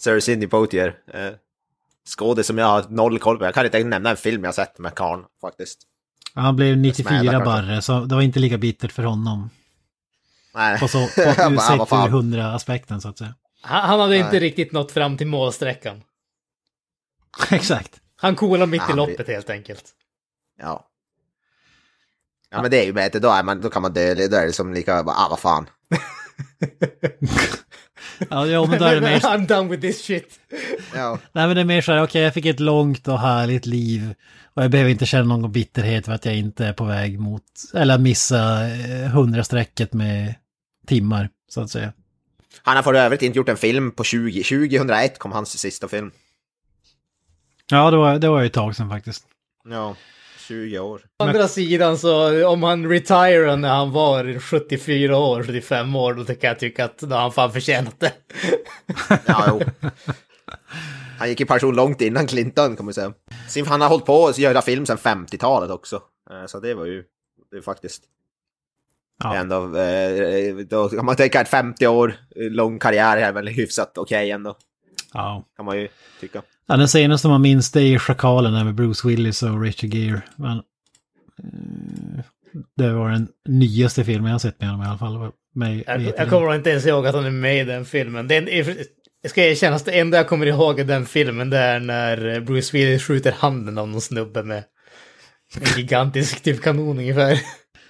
Sir 0.00 0.20
Sidney 0.20 0.48
Poitier. 0.48 0.94
Eh, 1.14 1.30
skådis 2.16 2.46
som 2.46 2.58
jag 2.58 2.66
har 2.66 2.84
noll 2.88 3.18
koll 3.18 3.38
på. 3.38 3.44
Jag 3.44 3.54
kan 3.54 3.64
inte 3.64 3.84
nämna 3.84 4.10
en 4.10 4.16
film 4.16 4.44
jag 4.44 4.54
sett 4.54 4.78
med 4.78 4.94
karln 4.94 5.24
faktiskt. 5.40 5.78
Han 6.34 6.56
blev 6.56 6.76
94 6.76 7.08
Smäda, 7.08 7.30
kanske. 7.32 7.44
barre, 7.44 7.82
så 7.82 8.00
det 8.00 8.14
var 8.14 8.22
inte 8.22 8.38
lika 8.38 8.58
bittert 8.58 8.92
för 8.92 9.02
honom. 9.02 9.50
Nej. 10.54 10.78
På 10.78 10.88
så, 10.88 10.98
på, 11.14 11.20
ur, 11.20 11.58
sett 11.58 11.80
ur 11.80 11.84
fan. 11.84 12.08
100 12.08 12.54
aspekten 12.54 13.00
så 13.00 13.08
att 13.08 13.18
säga. 13.18 13.34
Han, 13.62 13.88
han 13.88 14.00
hade 14.00 14.16
inte 14.16 14.30
Nej. 14.30 14.40
riktigt 14.40 14.72
nått 14.72 14.92
fram 14.92 15.16
till 15.16 15.26
målsträckan. 15.26 16.02
Exakt. 17.50 18.00
Han 18.16 18.36
coolade 18.36 18.66
mitt 18.70 18.80
i 18.80 18.84
Han 18.84 18.96
blir- 18.96 19.06
loppet 19.06 19.26
helt 19.28 19.50
enkelt. 19.50 19.84
Ja. 20.60 20.84
Ja, 22.50 22.62
men 22.62 22.70
det 22.70 22.80
är 22.82 22.84
ju 22.86 22.92
bättre. 22.92 23.18
Då, 23.18 23.28
är 23.30 23.42
man, 23.42 23.60
då 23.60 23.70
kan 23.70 23.82
man 23.82 23.92
dö. 23.92 24.14
Då 24.14 24.36
är 24.36 24.46
det 24.46 24.52
som 24.52 24.74
lika, 24.74 25.02
bara, 25.02 25.16
ah 25.16 25.26
vad 25.30 25.38
fan. 25.38 25.66
Ja, 28.30 28.46
ja 28.46 28.66
men 28.66 28.78
då 28.78 28.84
är 28.84 28.94
det 28.94 29.00
mer, 29.10 29.20
I'm 29.20 29.46
done 29.46 29.68
with 29.68 29.80
this 29.80 30.04
shit. 30.04 30.40
Ja. 30.94 31.18
nej, 31.32 31.46
men 31.46 31.56
det 31.56 31.62
är 31.62 31.64
mer 31.64 31.80
så 31.80 31.92
här, 31.92 32.02
okej 32.02 32.22
jag 32.22 32.34
fick 32.34 32.46
ett 32.46 32.60
långt 32.60 33.08
och 33.08 33.20
härligt 33.20 33.66
liv. 33.66 34.14
Och 34.54 34.62
jag 34.62 34.70
behöver 34.70 34.90
inte 34.90 35.06
känna 35.06 35.36
någon 35.36 35.52
bitterhet 35.52 36.04
för 36.04 36.12
att 36.12 36.24
jag 36.24 36.36
inte 36.36 36.66
är 36.66 36.72
på 36.72 36.84
väg 36.84 37.20
mot, 37.20 37.42
eller 37.74 37.98
missa 37.98 38.66
eh, 38.66 39.16
100-strecket 39.16 39.92
med 39.92 40.34
timmar, 40.86 41.28
så 41.48 41.60
att 41.60 41.70
säga. 41.70 41.92
Han 42.62 42.76
har 42.76 42.82
för 42.82 42.94
övrigt 42.94 43.22
inte 43.22 43.38
gjort 43.38 43.48
en 43.48 43.56
film 43.56 43.90
på 43.90 44.04
20, 44.04 44.42
2001 44.42 45.18
kom 45.18 45.32
hans 45.32 45.58
sista 45.58 45.88
film. 45.88 46.10
Ja, 47.70 47.90
det 47.90 47.96
var, 47.96 48.18
det 48.18 48.28
var 48.28 48.40
ju 48.40 48.46
ett 48.46 48.52
tag 48.52 48.76
sedan 48.76 48.88
faktiskt. 48.90 49.24
Ja, 49.68 49.96
20 50.48 50.78
år. 50.78 51.00
Å 51.18 51.24
andra 51.24 51.48
sidan 51.48 51.98
så 51.98 52.48
om 52.48 52.62
han 52.62 52.88
retirar 52.88 53.56
när 53.56 53.68
han 53.68 53.92
var 53.92 54.38
74 54.40 55.18
år, 55.18 55.42
75 55.42 55.96
år, 55.96 56.14
då 56.14 56.24
kan 56.24 56.48
jag 56.48 56.58
tycka 56.58 56.84
att 56.84 56.98
då 56.98 57.14
har 57.14 57.20
han 57.22 57.32
fan 57.32 57.52
förtjänat 57.52 58.00
det. 58.00 58.12
Ja, 59.26 59.44
jo. 59.48 59.60
Han 61.18 61.28
gick 61.28 61.40
i 61.40 61.44
pension 61.44 61.74
långt 61.76 62.00
innan 62.00 62.26
Clinton 62.26 62.76
kan 62.76 62.84
man 62.84 62.94
säga. 62.94 63.12
Han 63.66 63.80
har 63.80 63.88
hållit 63.88 64.06
på 64.06 64.26
att 64.26 64.38
göra 64.38 64.62
film 64.62 64.86
sedan 64.86 64.98
50-talet 64.98 65.70
också. 65.70 66.02
Eh, 66.30 66.46
Så 66.46 66.60
det 66.60 66.74
var 66.74 66.84
ju 66.86 67.04
det 67.50 67.56
är 67.56 67.62
faktiskt 67.62 68.02
Ja. 69.24 69.34
ändå, 69.34 69.76
eh, 69.78 70.56
då 70.56 70.88
kan 70.88 71.04
man 71.04 71.16
tänka 71.16 71.40
att 71.40 71.48
50 71.48 71.86
år 71.86 72.14
eh, 72.36 72.50
lång 72.50 72.78
karriär 72.78 73.16
är 73.16 73.32
väl 73.32 73.48
hyfsat 73.48 73.98
okej 73.98 74.30
ändå. 74.30 74.56
Ja. 75.12 75.44
Kan 75.56 75.64
man 75.64 75.78
ju 75.80 75.88
tycka. 76.20 76.42
Ja, 76.68 76.76
den 76.76 76.88
senaste 76.88 77.28
man 77.28 77.42
minns 77.42 77.70
det 77.70 77.82
är 77.82 77.98
Schakalen 77.98 78.52
där 78.52 78.64
med 78.64 78.74
Bruce 78.74 79.08
Willis 79.08 79.42
och 79.42 79.62
Richard 79.62 79.94
Gere. 79.94 80.22
Men, 80.36 80.56
eh, 80.56 82.24
det 82.76 82.92
var 82.92 83.10
den 83.10 83.28
nyaste 83.48 84.04
filmen 84.04 84.26
jag 84.26 84.34
har 84.34 84.38
sett 84.38 84.60
med 84.60 84.70
honom 84.70 84.86
i 84.86 84.88
alla 84.88 84.98
fall. 84.98 85.32
Mig, 85.54 85.84
Jag, 85.86 86.02
jag 86.02 86.30
kommer 86.30 86.54
inte 86.54 86.70
ens 86.70 86.86
ihåg 86.86 87.06
att 87.06 87.14
han 87.14 87.24
är 87.24 87.30
med 87.30 87.60
i 87.60 87.64
den 87.64 87.84
filmen. 87.84 88.28
Den 88.28 88.48
är, 88.48 88.76
jag 89.22 89.30
ska 89.30 89.44
erkänna 89.44 89.76
att 89.76 89.84
det 89.84 89.98
enda 89.98 90.16
jag 90.16 90.28
kommer 90.28 90.46
ihåg 90.46 90.80
av 90.80 90.86
den 90.86 91.06
filmen 91.06 91.50
det 91.50 91.58
är 91.58 91.80
när 91.80 92.40
Bruce 92.40 92.76
Willis 92.76 93.02
skjuter 93.02 93.32
handen 93.32 93.78
av 93.78 93.88
någon 93.88 94.00
snubbe 94.00 94.42
med 94.42 94.64
en 95.60 95.76
gigantisk 95.76 96.40
typ 96.42 96.62
kanon 96.62 96.98
ungefär. 96.98 97.30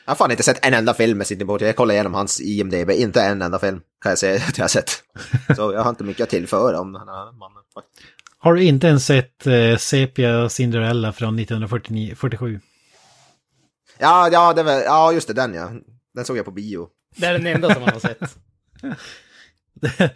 Jag 0.04 0.10
har 0.10 0.16
fan 0.16 0.30
inte 0.30 0.42
sett 0.42 0.66
en 0.66 0.74
enda 0.74 0.94
film 0.94 1.18
med 1.18 1.26
Sidney 1.26 1.46
Poitier. 1.46 1.68
Jag 1.68 1.76
kollade 1.76 1.94
igenom 1.94 2.14
hans 2.14 2.40
IMDB, 2.40 2.90
inte 2.90 3.22
en 3.22 3.42
enda 3.42 3.58
film 3.58 3.80
kan 4.02 4.10
jag 4.10 4.18
säga 4.18 4.42
att 4.48 4.58
jag 4.58 4.64
har 4.64 4.68
sett. 4.68 4.90
Så 5.56 5.72
jag 5.72 5.82
har 5.82 5.90
inte 5.90 6.04
mycket 6.04 6.22
att 6.22 6.30
tillföra 6.30 6.80
om 6.80 6.92
den 6.92 7.08
här 7.08 7.38
mannen. 7.38 7.62
Har 8.48 8.54
du 8.54 8.64
inte 8.64 8.86
ens 8.86 9.06
sett 9.06 9.46
eh, 9.46 9.76
Sepia 9.76 10.48
Cinderella 10.48 11.12
från 11.12 11.38
1947? 11.38 12.60
Ja, 13.98 14.28
ja, 14.32 14.52
det 14.52 14.62
var, 14.62 14.72
ja, 14.72 15.12
just 15.12 15.28
det, 15.28 15.34
den 15.34 15.54
ja. 15.54 15.70
Den 16.14 16.24
såg 16.24 16.36
jag 16.38 16.44
på 16.44 16.50
bio. 16.50 16.88
Det 17.16 17.26
är 17.26 17.32
den 17.32 17.46
enda 17.46 17.74
som 17.74 17.82
man 17.82 17.92
har 17.92 18.00
sett. 18.00 18.18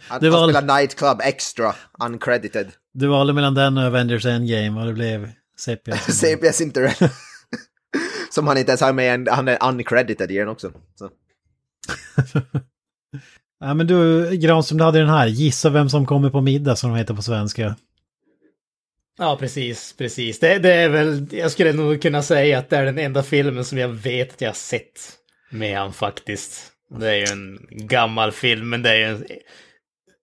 Han, 0.07 0.21
Det 0.21 0.29
var- 0.29 0.39
han 0.39 0.49
spelar 0.53 0.77
Nightclub 0.79 1.21
Extra, 1.23 1.75
uncredited. 2.05 2.71
Du 2.93 3.07
valde 3.07 3.33
mellan 3.33 3.53
den 3.53 3.77
och 3.77 3.83
Avengers 3.83 4.25
Endgame 4.25 4.79
och 4.81 4.87
det 4.87 4.93
blev 4.93 5.29
Sepia. 5.59 5.95
CPS 6.11 6.55
Cinderella. 6.57 7.09
Som 8.31 8.47
han 8.47 8.57
inte 8.57 8.71
ens 8.71 8.81
har 8.81 8.93
med, 8.93 9.13
en, 9.15 9.27
han 9.31 9.47
är 9.47 9.57
uncredited 9.69 10.31
i 10.31 10.37
den 10.37 10.47
också. 10.49 10.71
Så. 10.95 11.09
Ja, 13.59 13.73
men 13.73 13.87
du, 13.87 14.29
Granström, 14.37 14.77
du 14.77 14.83
hade 14.83 14.99
den 14.99 15.09
här. 15.09 15.27
Gissa 15.27 15.69
vem 15.69 15.89
som 15.89 16.05
kommer 16.05 16.29
på 16.29 16.41
middag 16.41 16.75
som 16.75 16.89
de 16.91 16.97
heter 16.97 17.13
på 17.13 17.21
svenska. 17.21 17.75
Ja, 19.17 19.37
precis, 19.39 19.95
precis. 19.97 20.39
Det, 20.39 20.59
det 20.59 20.73
är 20.73 20.89
väl, 20.89 21.27
jag 21.31 21.51
skulle 21.51 21.73
nog 21.73 22.01
kunna 22.01 22.21
säga 22.21 22.59
att 22.59 22.69
det 22.69 22.77
är 22.77 22.85
den 22.85 22.99
enda 22.99 23.23
filmen 23.23 23.65
som 23.65 23.77
jag 23.77 23.89
vet 23.89 24.33
att 24.33 24.41
jag 24.41 24.49
har 24.49 24.53
sett 24.53 25.11
med 25.49 25.77
han 25.77 25.93
faktiskt. 25.93 26.71
Det 26.99 27.09
är 27.09 27.15
ju 27.15 27.25
en 27.31 27.59
gammal 27.69 28.31
film, 28.31 28.69
men 28.69 28.81
det 28.81 28.89
är 28.89 28.95
ju 28.95 29.05
en, 29.05 29.25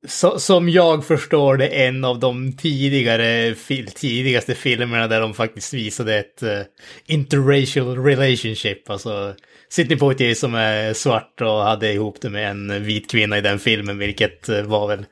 så, 0.08 0.38
som 0.38 0.68
jag 0.68 1.06
förstår 1.06 1.56
det 1.56 1.66
en 1.66 2.04
av 2.04 2.18
de 2.18 2.56
tidigare, 2.56 3.54
fil, 3.54 3.86
tidigaste 3.86 4.54
filmerna 4.54 5.06
där 5.06 5.20
de 5.20 5.34
faktiskt 5.34 5.74
visade 5.74 6.18
ett 6.18 6.42
uh, 6.42 6.60
interracial 7.06 8.04
relationship. 8.04 8.90
Alltså 8.90 9.34
Sidney 9.68 9.98
Poitier 9.98 10.34
som 10.34 10.54
är 10.54 10.92
svart 10.92 11.40
och 11.40 11.62
hade 11.62 11.92
ihop 11.92 12.20
det 12.20 12.30
med 12.30 12.50
en 12.50 12.84
vit 12.84 13.10
kvinna 13.10 13.38
i 13.38 13.40
den 13.40 13.58
filmen, 13.58 13.98
vilket 13.98 14.48
uh, 14.48 14.62
var 14.62 14.88
väl 14.88 15.04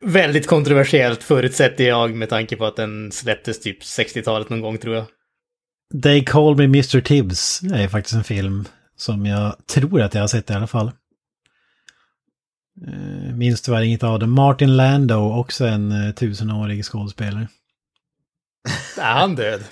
väldigt 0.00 0.46
kontroversiellt 0.46 1.22
förutsätter 1.22 1.84
jag 1.84 2.14
med 2.14 2.28
tanke 2.28 2.56
på 2.56 2.66
att 2.66 2.76
den 2.76 3.12
släpptes 3.12 3.60
typ 3.60 3.82
60-talet 3.82 4.50
någon 4.50 4.60
gång 4.60 4.78
tror 4.78 4.94
jag. 4.94 5.04
They 6.02 6.24
Call 6.24 6.56
Me 6.56 6.64
Mr. 6.64 7.00
Tibbs 7.00 7.62
är 7.62 7.88
faktiskt 7.88 8.14
en 8.14 8.24
film 8.24 8.64
som 8.96 9.26
jag 9.26 9.66
tror 9.66 10.02
att 10.02 10.14
jag 10.14 10.22
har 10.22 10.28
sett 10.28 10.50
i 10.50 10.52
alla 10.52 10.66
fall. 10.66 10.90
Eh, 12.86 13.34
minns 13.34 13.62
tyvärr 13.62 13.82
inget 13.82 14.02
av 14.02 14.18
det. 14.18 14.26
Martin 14.26 14.76
Lando, 14.76 15.14
också 15.14 15.66
en 15.66 15.92
uh, 15.92 16.14
tusenårig 16.14 16.84
skådespelare. 16.84 17.48
Är 18.98 19.12
han 19.12 19.34
död? 19.34 19.64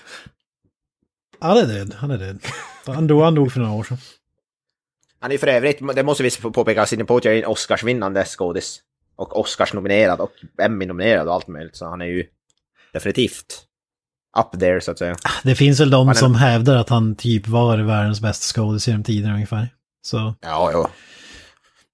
Han 1.41 1.57
är 1.59 1.67
död, 1.67 1.95
han 1.99 2.11
är 2.11 2.19
död. 2.19 2.39
Han 2.87 3.07
dog, 3.07 3.23
han 3.23 3.35
dog 3.35 3.53
för 3.53 3.61
några 3.61 3.73
år 3.73 3.85
sedan. 3.85 3.99
Han 5.21 5.33
är 5.33 5.39
för 5.39 5.47
övrigt, 5.47 5.79
det 5.95 6.03
måste 6.03 6.23
vi 6.23 6.31
påpeka, 6.31 6.87
Sidney 6.87 7.07
Poitier 7.07 7.33
är 7.33 7.39
en 7.39 7.47
Oscarsvinnande 7.47 8.25
skådis. 8.25 8.81
Och 9.17 9.41
Oscars-nominerad 9.41 10.21
och 10.21 10.33
Emmy-nominerad 10.63 11.29
och 11.29 11.35
allt 11.35 11.49
möjligt. 11.49 11.77
Så 11.77 11.87
han 11.87 12.01
är 12.01 12.07
ju 12.07 12.27
definitivt 12.93 13.65
up 14.39 14.61
there 14.61 14.81
så 14.81 14.91
att 14.91 14.99
säga. 14.99 15.17
Det 15.43 15.55
finns 15.55 15.81
väl 15.81 15.91
de 15.91 16.15
som 16.15 16.35
hävdar 16.35 16.77
att 16.77 16.89
han 16.89 17.17
typ 17.17 17.49
var 17.49 17.79
världens 17.79 18.21
bästa 18.21 18.61
skådis 18.61 18.89
genom 18.89 19.05
tiden 19.05 19.31
ungefär. 19.31 19.69
Så. 20.03 20.35
Ja, 20.41 20.73
ja. 20.73 20.91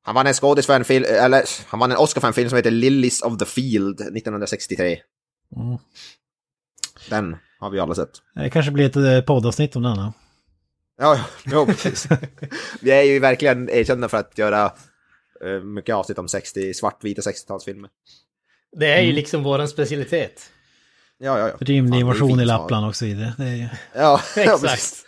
Han 0.03 0.15
vann 0.15 0.27
en 0.27 0.35
skådis 0.35 0.67
för 0.67 0.77
en 0.77 0.85
film, 0.85 1.05
eller 1.09 1.45
han 1.67 1.81
vann 1.81 1.93
en 1.93 1.99
Oscar 1.99 2.21
för 2.21 2.29
en 2.29 2.35
film 2.35 2.49
som 2.49 2.57
heter 2.57 2.71
Lilies 2.71 3.23
of 3.23 3.39
the 3.39 3.45
Field 3.45 4.01
1963. 4.01 4.99
Mm. 5.57 5.79
Den 7.11 7.37
har 7.61 7.71
vi 7.71 7.81
alla 7.81 7.95
sett. 7.95 8.11
Det 8.35 8.51
kanske 8.51 8.73
blir 8.73 8.87
ett 8.87 8.97
eh, 8.97 9.21
poddavsnitt 9.27 9.77
om 9.77 9.83
den 9.83 9.97
då. 9.97 10.13
Ja, 10.99 11.21
ja, 11.45 11.67
precis. 11.67 12.09
vi 12.81 12.91
är 12.91 13.03
ju 13.03 13.19
verkligen 13.19 13.71
erkända 13.71 14.09
för 14.09 14.19
att 14.19 14.39
göra 14.39 14.73
mycket 15.65 15.95
avsnitt 15.95 16.19
om 16.19 16.29
60, 16.29 16.75
svartvita 16.75 17.23
60-talsfilmer. 17.23 17.89
Det 18.77 18.87
är 18.87 19.01
ju 19.01 19.05
mm. 19.05 19.15
liksom 19.15 19.43
våran 19.43 19.69
specialitet. 19.69 20.51
Ja, 21.19 21.39
ja, 21.39 21.51
ja. 21.61 21.73
Invasion 21.73 22.41
i 22.41 22.45
Lappland 22.45 22.87
och 22.87 22.97
så 22.97 23.05
vidare. 23.05 23.35
Det 23.39 23.45
är 23.45 23.55
ju... 23.55 23.69
Ja, 23.95 24.21
exakt. 24.37 25.05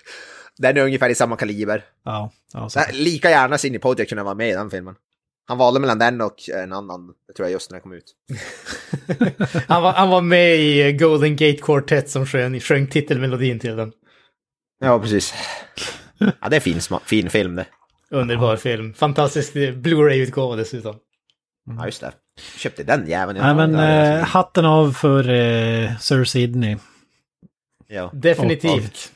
Den 0.59 0.77
är 0.77 0.83
ungefär 0.83 1.09
i 1.09 1.15
samma 1.15 1.37
kaliber. 1.37 1.85
Ja. 2.05 2.33
ja 2.53 2.69
lika 2.93 3.31
gärna 3.31 3.59
Sidney 3.59 3.79
Poitier 3.79 4.07
kunde 4.07 4.23
vara 4.23 4.35
med 4.35 4.49
i 4.49 4.53
den 4.53 4.71
filmen. 4.71 4.95
Han 5.45 5.59
valde 5.59 5.81
mellan 5.81 5.99
den 5.99 6.21
och 6.21 6.49
en 6.49 6.73
annan, 6.73 7.15
tror 7.37 7.49
jag, 7.49 7.53
just 7.53 7.71
när 7.71 7.75
den 7.75 7.83
kom 7.83 7.93
ut. 7.93 8.15
han, 9.69 9.83
var, 9.83 9.93
han 9.93 10.09
var 10.09 10.21
med 10.21 10.57
i 10.57 10.93
Golden 10.93 11.37
Gate 11.37 11.59
Quartet 11.63 12.11
som 12.11 12.27
sjöng, 12.27 12.61
sjöng 12.61 12.87
titelmelodin 12.87 13.59
till 13.59 13.77
den. 13.77 13.93
Ja, 14.81 15.01
precis. 15.01 15.35
Ja, 16.19 16.49
det 16.51 16.57
är 16.57 16.61
fin, 16.61 16.81
fin 17.05 17.31
film 17.31 17.57
det. 17.57 17.67
Underbar 18.13 18.57
film. 18.57 18.95
Fantastisk 18.95 19.53
Blu-ray-utgåva 19.75 20.57
dessutom. 20.57 20.97
Ja, 21.79 21.87
just 21.87 22.01
det. 22.01 22.13
Köpte 22.57 22.83
den 22.83 23.07
jäveln. 23.07 23.39
Nej, 23.39 23.55
men 23.55 23.75
äh, 23.75 24.25
hatten 24.25 24.65
av 24.65 24.93
för 24.93 25.29
äh, 25.29 25.97
Sir 25.99 26.25
Sidney. 26.25 26.77
Ja. 27.89 28.11
Definitivt. 28.13 29.13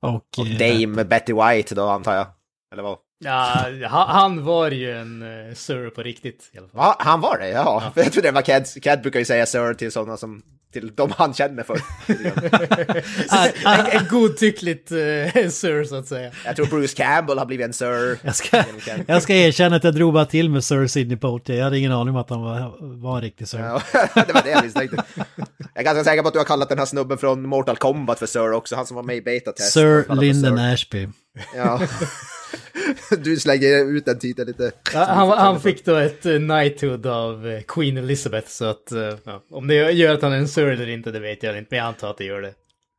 Och, 0.00 0.14
och, 0.14 0.24
och 0.38 0.46
Dame 0.46 1.04
Betty 1.04 1.32
White 1.32 1.74
då, 1.74 1.88
antar 1.88 2.14
jag. 2.14 2.26
Eller 2.72 2.82
vad? 2.82 2.98
Ja, 3.20 4.06
han 4.08 4.44
var 4.44 4.70
ju 4.70 4.98
en 4.98 5.22
uh, 5.22 5.54
Sir 5.54 5.90
på 5.90 6.02
riktigt. 6.02 6.50
I 6.52 6.58
alla 6.58 6.68
fall. 6.68 6.80
Ja, 6.80 6.96
han 6.98 7.20
var 7.20 7.38
det? 7.38 7.48
Ja. 7.48 7.92
ja. 7.94 8.02
Jag 8.02 8.12
tror 8.12 8.22
det 8.22 8.30
var 8.30 8.42
Cad. 8.42 8.82
Cad 8.82 9.02
brukar 9.02 9.18
ju 9.18 9.24
säga 9.24 9.46
Sir 9.46 9.74
till 9.74 9.92
sådana 9.92 10.16
som 10.16 10.42
till 10.72 10.94
de 10.94 11.12
han 11.16 11.34
känner 11.34 11.62
för. 11.62 11.80
en, 13.66 14.00
en 14.00 14.08
godtyckligt 14.08 14.92
uh, 14.92 15.48
Sir 15.50 15.84
så 15.84 15.96
att 15.96 16.06
säga. 16.06 16.30
Jag 16.44 16.56
tror 16.56 16.66
Bruce 16.66 16.96
Campbell 16.96 17.38
har 17.38 17.46
blivit 17.46 17.66
en 17.66 17.72
Sir. 17.72 18.18
Jag 18.22 18.36
ska, 18.36 18.64
jag 19.06 19.22
ska 19.22 19.34
erkänna 19.34 19.76
att 19.76 19.84
jag 19.84 19.94
drog 19.94 20.12
bara 20.12 20.26
till 20.26 20.50
med 20.50 20.64
Sir 20.64 20.86
Sidney 20.86 21.16
Poitier. 21.16 21.56
Jag 21.56 21.64
hade 21.64 21.78
ingen 21.78 21.92
aning 21.92 22.14
om 22.14 22.20
att 22.20 22.30
han 22.30 22.42
var, 22.42 22.76
var 23.00 23.16
en 23.16 23.22
riktig 23.22 23.48
Sir. 23.48 23.58
Ja, 23.58 23.82
det 24.14 24.32
var 24.32 24.42
det 24.42 24.50
jag 24.50 24.64
misstänkte. 24.64 25.04
Jag 25.14 25.26
är 25.74 25.82
ganska 25.82 26.04
säker 26.04 26.22
på 26.22 26.28
att 26.28 26.34
du 26.34 26.40
har 26.40 26.46
kallat 26.46 26.68
den 26.68 26.78
här 26.78 26.86
snubben 26.86 27.18
från 27.18 27.48
Mortal 27.48 27.76
Kombat 27.76 28.18
för 28.18 28.26
Sir 28.26 28.52
också. 28.52 28.76
Han 28.76 28.86
som 28.86 28.96
var 28.96 29.02
med 29.02 29.16
i 29.16 29.22
Beta 29.22 29.52
Test. 29.52 29.72
Sir 29.72 30.14
Lyndon 30.14 30.58
Ashby. 30.58 31.08
Ja. 31.54 31.80
Du 33.18 33.36
slänger 33.36 33.96
ut 33.96 34.04
den 34.04 34.18
titeln 34.18 34.48
lite. 34.48 34.72
Ja, 34.94 35.04
han, 35.04 35.28
han, 35.28 35.60
fick 35.60 35.84
då 35.84 35.96
ett 35.96 36.26
uh, 36.26 36.36
knighthood 36.36 37.06
av 37.06 37.46
uh, 37.46 37.60
Queen 37.60 37.96
Elizabeth 37.96 38.48
så 38.48 38.64
att 38.64 38.92
uh, 38.92 39.14
ja, 39.24 39.42
om 39.50 39.66
det 39.66 39.74
gör 39.74 40.14
att 40.14 40.22
han 40.22 40.32
är 40.32 40.36
en 40.36 40.48
Sir 40.48 40.66
eller 40.66 40.88
inte 40.88 41.10
det 41.10 41.20
vet 41.20 41.42
jag 41.42 41.58
inte 41.58 41.68
men 41.70 41.78
jag 41.78 41.86
antar 41.86 42.10
att 42.10 42.18
det 42.18 42.24
gör 42.24 42.42
det. 42.42 42.54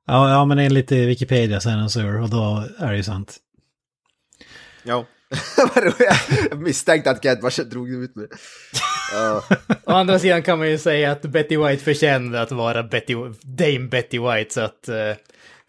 Ja, 0.08 0.30
ja 0.30 0.46
men 0.46 0.60
enligt 0.60 0.92
Wikipedia 0.92 1.60
så 1.60 1.70
är 1.70 1.74
han 1.74 1.84
en 1.84 1.90
Sir 1.90 2.22
och 2.22 2.30
då 2.30 2.64
är 2.80 2.92
det 2.92 2.98
ju 2.98 3.04
sant. 3.04 3.38
Ja. 4.84 5.06
jag 6.50 6.62
misstänkte 6.62 7.12
att 7.12 7.24
Kent 7.24 7.42
bara 7.42 7.64
drog 7.64 7.90
ut 7.90 8.16
med 8.16 8.28
ja. 9.14 9.44
Å 9.86 9.92
andra 9.92 10.20
sidan 10.20 10.44
kan 10.44 10.60
man 10.60 10.70
ju 10.70 10.78
säga 10.78 11.12
att 11.12 11.22
Betty 11.22 11.58
White 11.58 11.84
förtjänade 11.84 12.42
att 12.42 12.52
vara 12.52 12.84
Betty, 12.84 13.16
Dame 13.42 13.88
Betty 13.88 14.20
White 14.20 14.54
så 14.54 14.62
att 14.62 14.90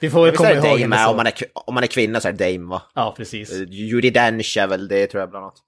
vi 0.00 0.10
får 0.10 0.24
väl 0.24 0.36
komma 0.36 0.50
ihåg 0.50 0.80
Dame 0.80 0.96
är, 0.96 1.08
om, 1.08 1.16
man 1.16 1.26
är, 1.26 1.34
om 1.54 1.74
man 1.74 1.82
är 1.82 1.86
kvinna 1.86 2.20
så 2.20 2.28
är 2.28 2.32
det 2.32 2.52
Dame 2.52 2.70
va? 2.70 2.82
Ja, 2.94 3.14
precis. 3.16 3.52
Uh, 3.52 3.68
Judi 3.68 4.10
Dench 4.10 4.56
är 4.56 4.66
väl 4.66 4.88
det 4.88 5.06
tror 5.06 5.20
jag 5.20 5.30
bland 5.30 5.44
annat. 5.44 5.58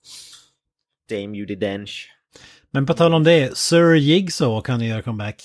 Dame 1.11 1.39
Judi 1.39 1.55
Dench. 1.55 2.09
Men 2.71 2.87
på 2.87 2.95
tal 2.95 3.15
om 3.15 3.25
det, 3.25 3.57
Sir 3.57 3.95
Jigsaw 3.95 4.63
kan 4.67 4.81
ju 4.81 4.89
göra 4.89 5.03
comeback. 5.03 5.43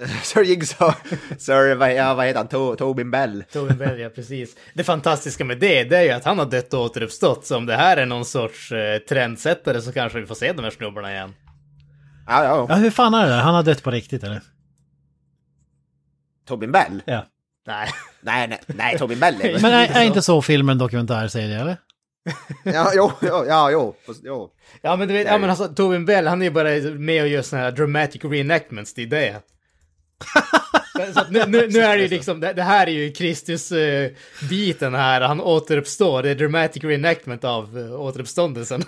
Sir 0.22 0.42
Jigsaw, 0.42 0.94
Sir, 1.38 1.74
vad, 1.74 1.94
ja, 1.94 2.14
vad 2.14 2.26
heter 2.26 2.38
han, 2.38 2.48
to, 2.48 2.76
Tobin 2.76 3.10
Bell. 3.10 3.44
Tobin 3.52 3.78
Bell, 3.78 4.00
ja 4.00 4.08
precis. 4.08 4.56
Det 4.74 4.84
fantastiska 4.84 5.44
med 5.44 5.58
det, 5.58 5.84
det 5.84 5.96
är 5.96 6.02
ju 6.02 6.10
att 6.10 6.24
han 6.24 6.38
har 6.38 6.46
dött 6.46 6.74
och 6.74 6.80
återuppstått. 6.80 7.46
Så 7.46 7.56
om 7.56 7.66
det 7.66 7.76
här 7.76 7.96
är 7.96 8.06
någon 8.06 8.24
sorts 8.24 8.72
eh, 8.72 8.98
trendsättare 8.98 9.80
så 9.80 9.92
kanske 9.92 10.20
vi 10.20 10.26
får 10.26 10.34
se 10.34 10.52
de 10.52 10.62
här 10.62 10.70
snubbarna 10.70 11.12
igen. 11.12 11.34
Ja, 12.26 12.44
ja. 12.44 12.66
ja 12.68 12.74
hur 12.74 12.90
fan 12.90 13.14
är 13.14 13.28
det? 13.28 13.34
Han 13.34 13.54
har 13.54 13.62
dött 13.62 13.82
på 13.82 13.90
riktigt 13.90 14.24
eller? 14.24 14.42
Tobin 16.46 16.72
Bell? 16.72 17.02
Ja. 17.04 17.26
Nej. 17.74 17.90
Nej, 18.20 18.48
nej, 18.48 18.60
nej, 18.66 18.98
Tobin 18.98 19.20
Bell 19.20 19.40
är 19.40 19.60
Men 19.60 19.72
är, 19.72 19.88
är 19.88 20.02
inte 20.02 20.22
så 20.22 20.42
filmen 20.42 20.78
dokumentärserie 20.78 21.60
eller? 21.60 21.76
ja, 22.64 22.92
jo, 22.94 23.12
jo, 23.22 23.44
ja, 23.48 23.70
jo, 23.70 23.94
jo. 24.24 24.50
Ja, 24.82 24.96
men 24.96 25.08
du 25.08 25.14
vet, 25.14 25.26
ja, 25.26 25.38
men 25.38 25.50
alltså 25.50 25.68
Tobin 25.68 26.04
Bell, 26.04 26.26
han 26.26 26.42
är 26.42 26.46
ju 26.46 26.50
bara 26.50 26.68
med 26.98 27.22
och 27.22 27.28
gör 27.28 27.42
sådana 27.42 27.64
här 27.64 27.72
dramatic 27.72 28.24
reenactments, 28.24 28.94
det 28.94 29.02
är 29.02 29.06
det. 29.06 29.40
så 31.14 31.20
nu, 31.30 31.44
nu, 31.46 31.68
nu, 31.68 31.78
är 31.80 31.96
det 31.96 32.02
ju 32.02 32.08
liksom, 32.08 32.40
det, 32.40 32.52
det 32.52 32.62
här 32.62 32.86
är 32.86 32.90
ju 32.90 33.12
Kristus-biten 33.12 34.94
uh, 34.94 35.00
här, 35.00 35.20
han 35.20 35.40
återuppstår, 35.40 36.22
det 36.22 36.30
är 36.30 36.34
dramatic 36.34 36.84
reenactment 36.84 37.44
av 37.44 37.78
uh, 37.78 38.00
återuppståndelsen. 38.00 38.82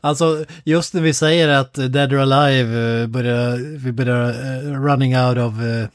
Alltså, 0.00 0.44
just 0.64 0.94
när 0.94 1.02
vi 1.02 1.14
säger 1.14 1.48
att 1.48 1.74
Dead 1.74 2.12
or 2.12 2.18
Alive 2.18 2.76
uh, 2.76 3.06
börjar, 3.06 3.56
vi 3.78 3.92
börjar 3.92 4.28
uh, 4.28 4.84
running 4.84 5.18
out 5.18 5.38
of 5.38 5.54
uh, 5.54 5.86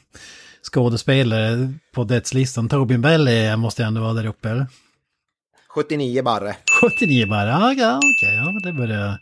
skådespelare 0.72 1.72
på 1.94 2.04
dödslistan. 2.04 2.68
Tobin 2.68 3.00
Bell 3.00 3.56
måste 3.56 3.84
ändå 3.84 4.00
vara 4.00 4.12
där 4.12 4.26
uppe, 4.26 4.50
eller? 4.50 4.66
79 5.68 6.22
barre. 6.22 6.56
79 6.80 7.26
barre, 7.26 7.48
ja, 7.48 7.72
ja 7.72 7.96
okej, 7.98 8.36
ja, 8.36 8.60
det 8.70 8.72
börjar 8.72 9.18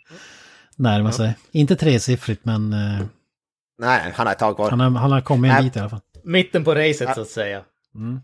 närma 0.76 1.08
ja. 1.08 1.12
sig. 1.12 1.34
Inte 1.52 1.76
tresiffrigt, 1.76 2.44
men... 2.44 2.72
Eh, 2.72 3.06
Nej, 3.78 4.12
han 4.14 4.26
har 4.26 4.32
ett 4.32 4.38
tag 4.38 4.56
kvar. 4.56 4.70
Han 4.70 4.80
har, 4.80 4.90
han 4.90 5.12
har 5.12 5.20
kommit 5.20 5.52
en 5.52 5.64
bit 5.64 5.76
i 5.76 5.78
alla 5.78 5.88
fall. 5.88 6.00
Mitten 6.24 6.64
på 6.64 6.74
racet 6.74 7.08
ja. 7.08 7.14
så 7.14 7.20
att 7.20 7.28
säga. 7.28 7.62
Mm. 7.94 8.20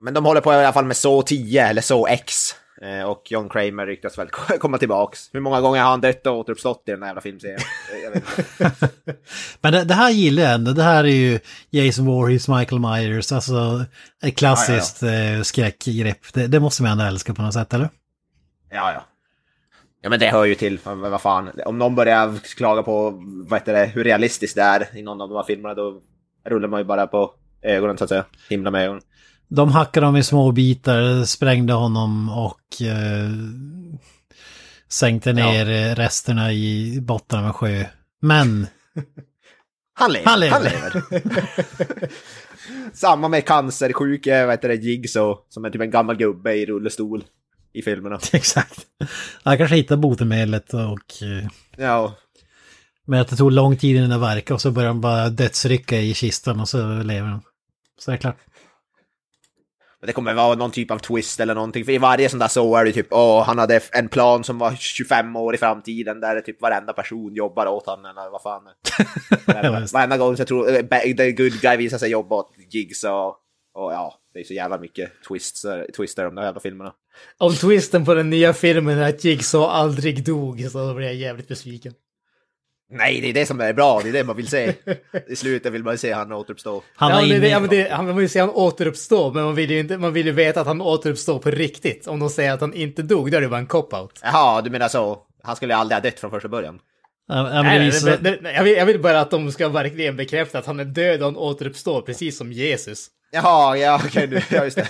Men 0.00 0.14
de 0.14 0.24
håller 0.24 0.40
på 0.40 0.52
i 0.52 0.56
alla 0.56 0.72
fall 0.72 0.84
med 0.84 0.96
så 0.96 1.22
10 1.22 1.66
eller 1.66 1.82
så 1.82 2.06
X. 2.06 2.54
Eh, 2.82 3.02
och 3.02 3.22
John 3.30 3.48
Kramer 3.48 3.86
ryktas 3.86 4.18
väl 4.18 4.28
komma 4.60 4.78
tillbaks. 4.78 5.30
Hur 5.32 5.40
många 5.40 5.60
gånger 5.60 5.82
har 5.82 5.90
han 5.90 6.00
dött 6.00 6.26
och 6.26 6.38
återuppstått 6.38 6.82
i 6.86 6.90
den 6.90 7.02
här 7.02 7.08
jävla 7.08 7.20
filmserien? 7.20 7.60
Men 9.60 9.72
det, 9.72 9.84
det, 9.84 9.94
här 9.94 10.10
gillar 10.10 10.42
jag 10.42 10.54
ändå. 10.54 10.72
Det 10.72 10.82
här 10.82 11.04
är 11.04 11.08
ju 11.08 11.40
Jason 11.70 12.06
Voorhees, 12.06 12.48
Michael 12.48 12.80
Myers, 12.80 13.32
alltså 13.32 13.84
ett 14.22 14.36
klassiskt 14.36 15.02
ja, 15.02 15.08
ja, 15.08 15.14
ja. 15.14 15.36
Eh, 15.36 15.42
skräckgrepp. 15.42 16.32
Det, 16.34 16.46
det, 16.46 16.60
måste 16.60 16.82
man 16.82 16.92
ändå 16.92 17.04
älska 17.04 17.34
på 17.34 17.42
något 17.42 17.54
sätt, 17.54 17.74
eller? 17.74 17.88
Ja, 18.70 18.92
ja. 18.92 19.04
Ja, 20.00 20.10
men 20.10 20.20
det 20.20 20.26
hör 20.26 20.44
ju 20.44 20.54
till. 20.54 20.78
Vad 20.84 21.20
fan. 21.20 21.50
Om 21.66 21.78
någon 21.78 21.94
börjar 21.94 22.38
klaga 22.56 22.82
på 22.82 23.10
vad 23.48 23.60
heter 23.60 23.72
det, 23.72 23.86
hur 23.86 24.04
realistiskt 24.04 24.56
det 24.56 24.62
är 24.62 24.96
i 24.96 25.02
någon 25.02 25.20
av 25.20 25.28
de 25.28 25.36
här 25.36 25.44
filmerna, 25.44 25.74
då 25.74 26.00
rullar 26.44 26.68
man 26.68 26.80
ju 26.80 26.84
bara 26.84 27.06
på 27.06 27.34
ögonen, 27.62 27.98
så 27.98 28.04
att 28.04 28.10
säga. 28.10 28.24
Himla 28.48 28.70
med 28.70 28.84
ögonen. 28.84 29.02
De 29.54 29.72
hackade 29.72 30.06
dem 30.06 30.16
i 30.16 30.22
små 30.22 30.52
bitar, 30.52 31.24
sprängde 31.24 31.72
honom 31.72 32.28
och 32.28 32.82
eh, 32.82 33.30
sänkte 34.88 35.32
ner 35.32 35.66
ja. 35.66 35.94
resterna 35.94 36.52
i 36.52 36.98
botten 37.00 37.38
av 37.38 37.44
en 37.44 37.52
sjö. 37.52 37.84
Men... 38.20 38.66
Han 39.94 40.12
lever. 40.12 40.26
Han 40.30 40.40
lever. 40.40 40.60
Han 40.60 40.62
lever. 40.62 41.02
Samma 42.92 43.28
med 43.28 43.46
cancersjuke, 43.46 44.46
vad 44.46 44.54
heter 44.54 44.68
det, 44.68 44.74
Jigsaw, 44.74 45.40
som 45.48 45.64
är 45.64 45.70
typ 45.70 45.80
en 45.80 45.90
gammal 45.90 46.16
gubbe 46.16 46.54
i 46.54 46.66
rullstol 46.66 47.24
i 47.72 47.82
filmerna. 47.82 48.18
Exakt. 48.32 48.86
Han 49.42 49.58
kanske 49.58 49.76
hittar 49.76 49.96
botemedlet 49.96 50.74
och... 50.74 51.22
Eh, 51.22 51.48
ja. 51.76 52.14
Men 53.06 53.20
att 53.20 53.28
det 53.28 53.36
tog 53.36 53.52
lång 53.52 53.76
tid 53.76 53.96
innan 53.96 54.10
det 54.10 54.18
verkade 54.18 54.54
och 54.54 54.60
så 54.60 54.70
började 54.70 54.92
han 54.92 55.00
bara 55.00 55.28
dödsrycka 55.28 56.00
i 56.00 56.14
kistan 56.14 56.60
och 56.60 56.68
så 56.68 57.02
lever 57.02 57.28
han. 57.28 57.42
Så 57.98 58.10
är 58.10 58.12
det 58.12 58.20
klart. 58.20 58.38
Det 60.06 60.12
kommer 60.12 60.34
vara 60.34 60.54
någon 60.54 60.70
typ 60.70 60.90
av 60.90 60.98
twist 60.98 61.40
eller 61.40 61.54
någonting. 61.54 61.84
För 61.84 61.92
i 61.92 61.98
varje 61.98 62.28
sån 62.28 62.38
där 62.38 62.48
så 62.48 62.76
är 62.76 62.84
det 62.84 62.92
typ, 62.92 63.06
åh, 63.10 63.42
han 63.44 63.58
hade 63.58 63.80
en 63.92 64.08
plan 64.08 64.44
som 64.44 64.58
var 64.58 64.74
25 64.74 65.36
år 65.36 65.54
i 65.54 65.58
framtiden 65.58 66.20
där 66.20 66.40
typ 66.40 66.62
varenda 66.62 66.92
person 66.92 67.34
jobbar 67.34 67.66
åt 67.66 67.86
honom 67.86 68.04
eller 68.04 68.30
vad 68.30 68.42
fan. 68.42 68.62
varenda, 69.46 69.86
varenda 69.92 70.16
gång 70.16 70.36
så 70.36 70.40
jag 70.40 70.48
tror 70.48 70.70
uh, 70.70 71.16
the 71.16 71.32
good 71.32 71.60
guy 71.60 71.76
visar 71.76 71.98
sig 71.98 72.10
jobba 72.10 72.36
åt 72.36 72.50
gigs 72.70 73.04
och, 73.04 73.26
och 73.74 73.92
ja, 73.92 74.14
det 74.34 74.40
är 74.40 74.44
så 74.44 74.54
jävla 74.54 74.78
mycket 74.78 75.10
twists, 75.28 75.66
twister 75.96 76.26
om 76.26 76.34
de 76.34 76.44
jävla 76.44 76.60
filmerna. 76.60 76.92
Om 77.38 77.54
twisten 77.54 78.04
på 78.04 78.14
den 78.14 78.30
nya 78.30 78.52
filmen 78.52 78.98
är 78.98 79.08
att 79.08 79.24
Jigsaw 79.24 79.72
aldrig 79.72 80.24
dog 80.24 80.70
så 80.70 80.94
blir 80.94 81.06
jag 81.06 81.14
jävligt 81.14 81.48
besviken. 81.48 81.94
Nej, 82.94 83.20
det 83.20 83.28
är 83.28 83.32
det 83.32 83.46
som 83.46 83.60
är 83.60 83.72
bra, 83.72 84.00
det 84.02 84.08
är 84.08 84.12
det 84.12 84.24
man 84.24 84.36
vill 84.36 84.48
se. 84.48 84.74
I 85.28 85.36
slutet 85.36 85.72
vill 85.72 85.84
man 85.84 85.98
se 85.98 86.12
han 86.12 86.32
återuppstå. 86.32 86.82
Han 86.94 87.10
ja, 87.10 87.34
det, 87.34 87.40
det, 87.40 87.48
ja, 87.48 87.60
men 87.60 87.70
det, 87.70 87.90
han 87.92 88.16
vill 88.16 88.30
se 88.30 88.40
han 88.40 88.50
återuppstå, 88.50 89.32
men 89.32 89.44
man 89.44 89.54
vill, 89.54 89.70
ju 89.70 89.78
inte, 89.78 89.98
man 89.98 90.12
vill 90.12 90.26
ju 90.26 90.32
veta 90.32 90.60
att 90.60 90.66
han 90.66 90.80
återuppstår 90.80 91.38
på 91.38 91.50
riktigt. 91.50 92.06
Om 92.06 92.20
de 92.20 92.30
säger 92.30 92.52
att 92.52 92.60
han 92.60 92.74
inte 92.74 93.02
dog, 93.02 93.30
då 93.30 93.36
är 93.36 93.40
det 93.40 93.48
bara 93.48 93.60
en 93.60 93.66
cop-out. 93.66 94.20
Jaha, 94.22 94.62
du 94.62 94.70
menar 94.70 94.88
så. 94.88 95.18
Han 95.42 95.56
skulle 95.56 95.76
aldrig 95.76 95.96
ha 95.96 96.00
dött 96.02 96.20
från 96.20 96.30
första 96.30 96.48
början. 96.48 96.78
Ja, 97.34 97.62
nej, 97.62 97.92
nej, 98.04 98.38
nej, 98.42 98.54
jag, 98.54 98.64
vill, 98.64 98.76
jag 98.76 98.86
vill 98.86 99.00
bara 99.00 99.20
att 99.20 99.30
de 99.30 99.52
ska 99.52 99.68
verkligen 99.68 100.16
bekräfta 100.16 100.58
att 100.58 100.66
han 100.66 100.80
är 100.80 100.84
död 100.84 101.20
och 101.20 101.26
han 101.26 101.36
återuppstår, 101.36 102.02
precis 102.02 102.38
som 102.38 102.52
Jesus. 102.52 103.06
Jaha, 103.34 103.76
ja 103.76 104.00
okej, 104.04 104.28
okay, 104.28 104.42
ja 104.50 104.64
just 104.64 104.76
det. 104.76 104.88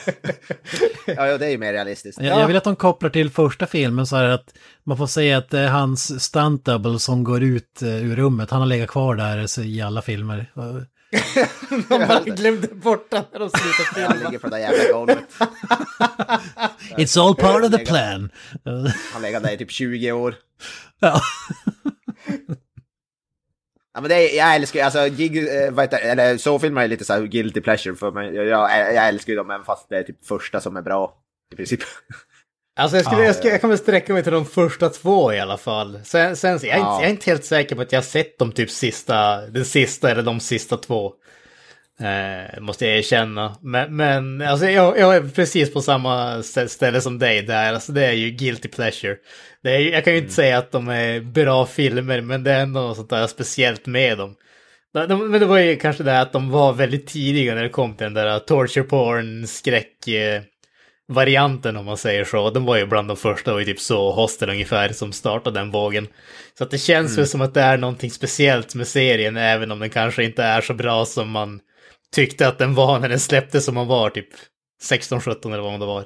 ja, 1.16 1.38
det 1.38 1.46
är 1.46 1.50
ju 1.50 1.58
mer 1.58 1.72
realistiskt. 1.72 2.20
Jag, 2.20 2.40
jag 2.40 2.46
vill 2.46 2.56
att 2.56 2.64
de 2.64 2.76
kopplar 2.76 3.10
till 3.10 3.30
första 3.30 3.66
filmen 3.66 4.06
så 4.06 4.16
här 4.16 4.24
att 4.24 4.54
man 4.84 4.96
får 4.96 5.06
säga 5.06 5.38
att 5.38 5.50
det 5.50 5.58
är 5.58 5.68
hans 5.68 6.24
stunt 6.24 6.64
double 6.64 6.98
som 6.98 7.24
går 7.24 7.42
ut 7.42 7.80
uh, 7.82 7.88
ur 7.88 8.16
rummet. 8.16 8.50
Han 8.50 8.60
har 8.60 8.66
legat 8.66 8.88
kvar 8.88 9.14
där 9.14 9.60
i 9.60 9.82
alla 9.82 10.02
filmer. 10.02 10.52
de 11.70 11.82
bara 11.88 12.20
glömde 12.20 12.68
bort 12.68 13.10
det 13.10 13.24
när 13.32 13.38
de 13.38 13.50
slutade 13.50 13.94
filma. 13.94 14.08
Han 14.08 14.18
ligger 14.18 14.38
på 14.38 14.48
det 14.48 14.60
jävla 14.60 14.92
golvet. 14.92 15.18
It's 16.96 17.20
all 17.20 17.34
part 17.34 17.64
of 17.64 17.70
the 17.70 17.78
plan. 17.78 18.30
Han 19.12 19.22
lägger 19.22 19.40
där 19.40 19.52
i 19.52 19.58
typ 19.58 19.70
20 19.70 20.12
år. 20.12 20.34
Ja. 21.00 21.20
Ja, 23.94 24.00
men 24.00 24.08
det 24.08 24.14
är, 24.14 24.36
jag 24.36 24.54
älskar 24.54 24.84
alltså, 24.84 25.08
gig, 25.08 25.38
äh, 25.38 25.70
vad 25.70 25.84
heter, 25.84 25.98
eller 25.98 26.36
så 26.36 26.58
filmer 26.58 26.82
är 26.82 26.88
lite 26.88 27.04
så 27.04 27.12
här 27.12 27.22
guilty 27.22 27.60
pleasure 27.60 27.96
för 27.96 28.10
mig. 28.10 28.34
Jag, 28.34 28.46
jag, 28.46 28.94
jag 28.94 29.08
älskar 29.08 29.32
ju 29.32 29.36
dem 29.36 29.50
även 29.50 29.64
fast 29.64 29.88
det 29.88 29.98
är 29.98 30.02
typ 30.02 30.26
första 30.26 30.60
som 30.60 30.76
är 30.76 30.82
bra. 30.82 31.14
I 31.52 31.56
princip. 31.56 31.80
Alltså 32.76 32.96
jag, 32.96 33.06
skulle, 33.06 33.22
ah, 33.22 33.24
jag, 33.24 33.36
ska, 33.36 33.48
jag 33.48 33.60
kommer 33.60 33.76
sträcka 33.76 34.12
mig 34.12 34.22
till 34.22 34.32
de 34.32 34.46
första 34.46 34.88
två 34.88 35.32
i 35.32 35.40
alla 35.40 35.56
fall. 35.56 36.00
Sen, 36.04 36.36
sen 36.36 36.58
jag, 36.62 36.64
är 36.64 36.74
ah. 36.74 36.76
inte, 36.78 37.02
jag 37.02 37.04
är 37.04 37.10
inte 37.10 37.30
helt 37.30 37.44
säker 37.44 37.76
på 37.76 37.82
att 37.82 37.92
jag 37.92 37.98
har 37.98 38.04
sett 38.04 38.38
de 38.38 38.52
typ 38.52 38.70
sista, 38.70 39.46
den 39.46 39.64
sista 39.64 40.10
eller 40.10 40.22
de 40.22 40.40
sista 40.40 40.76
två. 40.76 41.12
Eh, 42.02 42.60
måste 42.60 42.86
jag 42.86 42.98
erkänna. 42.98 43.56
Men, 43.60 43.96
men 43.96 44.42
alltså, 44.42 44.66
jag, 44.66 44.98
jag, 44.98 45.16
är 45.16 45.28
precis 45.28 45.72
på 45.72 45.80
samma 45.80 46.42
ställe 46.42 47.00
som 47.00 47.18
dig 47.18 47.42
där. 47.42 47.72
Alltså, 47.72 47.92
det 47.92 48.06
är 48.06 48.12
ju 48.12 48.30
guilty 48.30 48.68
pleasure. 48.68 49.16
Det 49.62 49.70
är, 49.70 49.80
jag 49.80 50.04
kan 50.04 50.12
ju 50.12 50.18
inte 50.18 50.26
mm. 50.26 50.34
säga 50.34 50.58
att 50.58 50.72
de 50.72 50.88
är 50.88 51.20
bra 51.20 51.66
filmer, 51.66 52.20
men 52.20 52.44
det 52.44 52.52
är 52.52 52.62
ändå 52.62 52.80
något 52.80 52.96
sånt 52.96 53.10
där 53.10 53.26
speciellt 53.26 53.86
med 53.86 54.18
dem. 54.18 54.34
De, 55.08 55.30
men 55.30 55.40
det 55.40 55.46
var 55.46 55.58
ju 55.58 55.76
kanske 55.76 56.02
det 56.02 56.20
att 56.20 56.32
de 56.32 56.50
var 56.50 56.72
väldigt 56.72 57.06
tidiga 57.06 57.54
när 57.54 57.62
det 57.62 57.68
kom 57.68 57.94
till 57.94 58.04
den 58.04 58.14
där 58.14 58.38
torture 58.38 58.84
porn 58.84 59.46
skräck 59.46 60.08
eh, 60.08 60.42
varianten 61.08 61.76
om 61.76 61.84
man 61.84 61.96
säger 61.96 62.24
så. 62.24 62.50
De 62.50 62.64
var 62.64 62.76
ju 62.76 62.86
bland 62.86 63.08
de 63.08 63.16
första, 63.16 63.54
och 63.54 63.64
typ 63.64 63.80
så 63.80 64.12
Hostel 64.12 64.50
ungefär, 64.50 64.88
som 64.88 65.12
startade 65.12 65.60
den 65.60 65.70
vågen. 65.70 66.06
Så 66.58 66.64
att 66.64 66.70
det 66.70 66.78
känns 66.78 67.10
mm. 67.10 67.16
väl 67.16 67.26
som 67.26 67.40
att 67.40 67.54
det 67.54 67.60
är 67.60 67.76
någonting 67.76 68.10
speciellt 68.10 68.74
med 68.74 68.88
serien, 68.88 69.36
även 69.36 69.70
om 69.70 69.78
den 69.78 69.90
kanske 69.90 70.24
inte 70.24 70.42
är 70.42 70.60
så 70.60 70.74
bra 70.74 71.04
som 71.04 71.30
man 71.30 71.60
tyckte 72.12 72.48
att 72.48 72.58
den 72.58 72.74
var 72.74 72.98
när 72.98 73.08
den 73.08 73.20
släpptes 73.20 73.64
som 73.64 73.74
man 73.74 73.86
var 73.86 74.10
typ 74.10 74.28
16-17 74.90 75.46
eller 75.46 75.62
vad 75.62 75.72
man 75.72 75.80
det 75.80 75.86
var. 75.86 76.04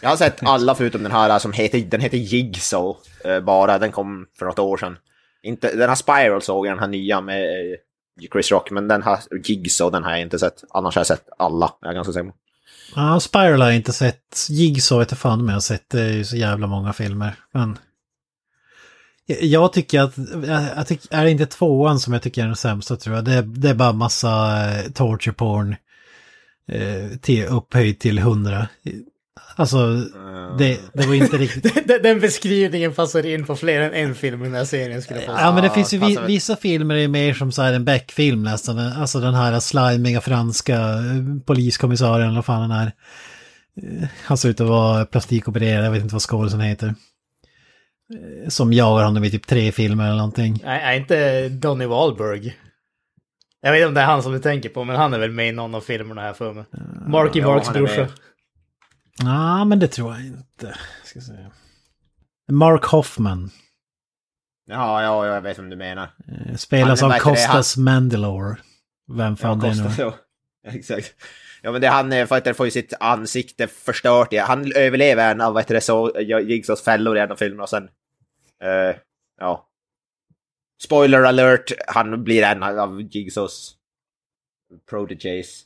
Jag 0.00 0.08
har 0.08 0.16
sett 0.16 0.42
alla 0.42 0.74
förutom 0.74 1.02
den 1.02 1.12
här 1.12 1.38
som 1.38 1.52
heter, 1.52 1.78
den 1.78 2.00
heter 2.00 2.18
Jigsaw 2.18 2.98
eh, 3.24 3.40
bara, 3.40 3.78
den 3.78 3.92
kom 3.92 4.26
för 4.38 4.46
något 4.46 4.58
år 4.58 4.76
sedan. 4.76 4.98
Inte, 5.42 5.76
den 5.76 5.88
här 5.88 5.96
Spiral 5.96 6.42
såg 6.42 6.66
jag, 6.66 6.72
den 6.72 6.78
här 6.78 6.88
nya 6.88 7.20
med 7.20 7.42
eh, 7.42 8.28
Chris 8.32 8.50
Rock, 8.52 8.70
men 8.70 8.88
den 8.88 9.02
här 9.02 9.18
Jigsaw 9.44 9.96
den 9.96 10.04
har 10.04 10.10
jag 10.10 10.20
inte 10.20 10.38
sett. 10.38 10.64
Annars 10.70 10.94
har 10.94 11.00
jag 11.00 11.06
sett 11.06 11.28
alla, 11.38 11.72
jag 11.80 11.90
är 11.90 11.94
ganska 11.94 12.12
säker 12.12 12.30
på. 12.30 12.36
Ja, 12.94 13.20
Spiral 13.20 13.60
har 13.60 13.68
jag 13.68 13.76
inte 13.76 13.92
sett. 13.92 14.46
Jigsaw 14.48 14.98
vet 15.02 15.10
jag 15.10 15.18
fan 15.18 15.44
med 15.44 15.52
jag 15.52 15.56
har 15.56 15.60
sett. 15.60 15.90
Det 15.90 16.02
är 16.02 16.12
ju 16.12 16.24
så 16.24 16.36
jävla 16.36 16.66
många 16.66 16.92
filmer. 16.92 17.34
Men 17.52 17.78
jag 19.26 19.72
tycker 19.72 20.00
att, 20.00 20.14
jag 20.76 20.86
tycker, 20.86 21.16
är 21.16 21.24
det 21.24 21.30
inte 21.30 21.46
tvåan 21.46 22.00
som 22.00 22.12
jag 22.12 22.22
tycker 22.22 22.42
är 22.42 22.46
den 22.46 22.56
sämsta 22.56 22.96
tror 22.96 23.16
jag. 23.16 23.24
Det, 23.24 23.42
det 23.42 23.70
är 23.70 23.74
bara 23.74 23.92
massa 23.92 24.64
eh, 24.70 24.90
torture 24.90 25.34
porn 25.34 25.76
eh, 26.72 27.18
till, 27.20 27.44
upphöjt 27.44 28.00
till 28.00 28.18
hundra. 28.18 28.68
Alltså, 29.56 30.04
det, 30.58 30.78
det 30.92 31.06
var 31.06 31.14
inte 31.14 31.36
riktigt... 31.36 31.74
den, 31.88 32.02
den 32.02 32.20
beskrivningen 32.20 32.94
passar 32.94 33.26
in 33.26 33.46
på 33.46 33.56
fler 33.56 33.80
än 33.80 33.94
en 33.94 34.14
film 34.14 34.42
i 34.42 34.44
den 34.44 34.54
här 34.54 34.64
serien 34.64 35.02
skulle 35.02 35.22
jag 35.22 35.40
Ja, 35.40 35.52
men 35.52 35.62
det 35.62 35.70
finns 35.70 35.94
ju 35.94 35.98
vi, 35.98 36.18
vissa 36.26 36.56
filmer 36.56 36.94
är 36.94 37.08
mer 37.08 37.34
som 37.34 37.52
så 37.52 37.62
här 37.62 37.72
en 37.72 37.84
Beck-film 37.84 38.42
nästan. 38.42 38.78
Alltså 38.78 39.20
den 39.20 39.34
här 39.34 39.60
slimiga 39.60 40.20
franska 40.20 40.76
eh, 40.76 41.40
poliskommissarien, 41.46 42.28
eller 42.28 42.36
vad 42.36 42.44
fan 42.44 42.70
den 42.70 42.78
är. 42.78 42.92
Han 44.24 44.38
ser 44.38 44.48
ut 44.48 44.60
att 44.60 44.68
vara 44.68 45.06
plastikopererad, 45.06 45.86
jag 45.86 45.90
vet 45.90 46.02
inte 46.02 46.14
vad 46.14 46.22
skådisen 46.22 46.60
heter. 46.60 46.94
Eh, 48.14 48.48
som 48.48 48.72
jagar 48.72 49.04
honom 49.04 49.24
i 49.24 49.30
typ 49.30 49.46
tre 49.46 49.72
filmer 49.72 50.04
eller 50.04 50.16
någonting. 50.16 50.60
Nej, 50.64 50.82
är 50.82 51.00
inte 51.00 51.48
Donny 51.48 51.86
Wahlberg. 51.86 52.56
Jag 53.60 53.72
vet 53.72 53.78
inte 53.78 53.88
om 53.88 53.94
det 53.94 54.00
är 54.00 54.06
han 54.06 54.22
som 54.22 54.32
du 54.32 54.38
tänker 54.38 54.68
på, 54.68 54.84
men 54.84 54.96
han 54.96 55.14
är 55.14 55.18
väl 55.18 55.30
med 55.30 55.48
i 55.48 55.52
någon 55.52 55.74
av 55.74 55.80
filmerna 55.80 56.20
här 56.20 56.32
för 56.32 56.52
mig. 56.52 56.64
Marky 57.06 57.38
ja, 57.40 57.46
Marks 57.46 57.72
brorsa. 57.72 58.08
Ja, 59.18 59.64
men 59.64 59.78
det 59.78 59.88
tror 59.88 60.12
jag 60.12 60.26
inte. 60.26 60.78
Ska 61.04 61.20
säga. 61.20 61.50
Mark 62.52 62.84
Hoffman. 62.84 63.50
Ja, 64.66 65.02
ja, 65.02 65.26
jag 65.26 65.40
vet 65.40 65.58
vem 65.58 65.70
du 65.70 65.76
menar. 65.76 66.10
Eh, 66.28 66.56
spelas 66.56 67.02
av 67.02 67.18
Costas 67.18 67.76
Mandalore. 67.76 68.56
Vem 69.16 69.36
fan 69.36 69.60
ja, 69.60 69.66
det 69.66 69.80
är 69.80 69.84
nu. 69.84 69.90
Ja, 69.98 70.14
exakt. 70.72 71.14
Ja 71.66 71.72
men 71.72 71.80
det 71.80 71.88
han 71.88 72.12
eh, 72.12 72.26
fighter 72.26 72.52
får 72.52 72.66
ju 72.66 72.70
sitt 72.70 72.92
ansikte 73.00 73.66
förstört. 73.66 74.32
Ja. 74.32 74.44
Han 74.44 74.72
överlever 74.72 75.30
en 75.30 75.40
av 75.40 75.52
vad 75.52 75.62
heter 75.62 75.74
det, 75.74 75.80
så, 75.80 76.20
Jigsaws 76.20 76.82
fällor 76.82 77.16
i 77.16 77.20
en 77.20 77.30
av 77.30 77.36
filmerna 77.36 77.62
och 77.62 77.68
sen... 77.68 77.82
Uh, 78.64 78.96
ja. 79.40 79.68
Spoiler 80.82 81.22
alert, 81.22 81.72
han 81.86 82.24
blir 82.24 82.42
en 82.42 82.62
av 82.62 83.02
Jigsaws 83.02 83.74
prodigies. 84.90 85.64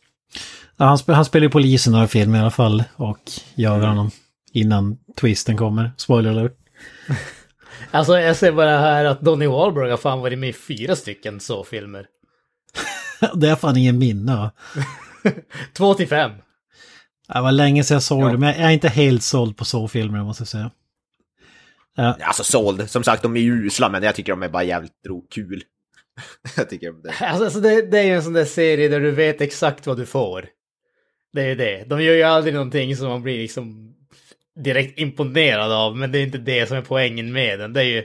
Ja, 0.76 0.84
han, 0.84 0.98
sp 1.02 1.08
han 1.08 1.24
spelar 1.24 1.44
ju 1.44 1.50
polisen 1.50 1.92
i 1.92 1.94
den 1.94 2.00
här 2.00 2.06
filmen 2.06 2.36
i 2.36 2.40
alla 2.40 2.50
fall 2.50 2.84
och 2.96 3.30
jagar 3.54 3.76
mm. 3.76 3.88
honom 3.88 4.10
innan 4.52 4.98
twisten 5.16 5.56
kommer. 5.56 5.92
Spoiler 5.96 6.30
alert. 6.30 6.58
alltså 7.90 8.18
jag 8.18 8.36
ser 8.36 8.52
bara 8.52 8.78
här 8.78 9.04
att 9.04 9.20
Donny 9.20 9.46
Wahlberg 9.46 9.90
har 9.90 9.96
fan 9.96 10.20
varit 10.20 10.38
med 10.38 10.48
i 10.48 10.52
fyra 10.52 10.96
stycken 10.96 11.40
så 11.40 11.64
filmer. 11.64 12.06
det 13.34 13.48
är 13.48 13.56
fan 13.56 13.76
ingen 13.76 13.98
minne. 13.98 14.50
Två 15.72 15.94
till 15.94 16.08
fem. 16.08 16.30
Det 17.34 17.40
var 17.40 17.52
länge 17.52 17.84
sedan 17.84 17.94
jag 17.94 18.02
såg 18.02 18.22
ja. 18.22 18.28
det, 18.28 18.38
men 18.38 18.48
jag 18.48 18.68
är 18.68 18.70
inte 18.70 18.88
helt 18.88 19.22
såld 19.22 19.56
på 19.56 19.64
så-filmer 19.64 20.22
måste 20.22 20.40
jag 20.40 20.48
säga. 20.48 20.70
Ja. 21.96 22.16
Alltså 22.20 22.44
såld, 22.44 22.90
som 22.90 23.04
sagt 23.04 23.22
de 23.22 23.36
är 23.36 23.40
ju 23.40 23.66
usla 23.66 23.88
men 23.88 24.02
jag 24.02 24.14
tycker 24.14 24.32
de 24.32 24.42
är 24.42 24.48
bara 24.48 24.64
jävligt 24.64 24.92
kul. 25.30 25.62
jag 26.56 26.70
tycker 26.70 26.92
det. 26.92 27.08
Alltså, 27.08 27.44
alltså 27.44 27.60
det, 27.60 27.82
det 27.82 27.98
är 27.98 28.04
ju 28.04 28.14
en 28.14 28.22
sån 28.22 28.32
där 28.32 28.44
serie 28.44 28.88
där 28.88 29.00
du 29.00 29.10
vet 29.10 29.40
exakt 29.40 29.86
vad 29.86 29.96
du 29.96 30.06
får. 30.06 30.46
Det 31.32 31.42
är 31.42 31.46
ju 31.46 31.54
det. 31.54 31.84
De 31.86 32.02
gör 32.02 32.14
ju 32.14 32.22
aldrig 32.22 32.54
någonting 32.54 32.96
som 32.96 33.08
man 33.08 33.22
blir 33.22 33.38
liksom 33.38 33.94
direkt 34.64 34.98
imponerad 34.98 35.72
av, 35.72 35.96
men 35.96 36.12
det 36.12 36.18
är 36.18 36.22
inte 36.22 36.38
det 36.38 36.68
som 36.68 36.76
är 36.76 36.82
poängen 36.82 37.32
med 37.32 37.58
den. 37.58 37.72
Det 37.72 37.80
är 37.80 37.84
ju 37.84 38.04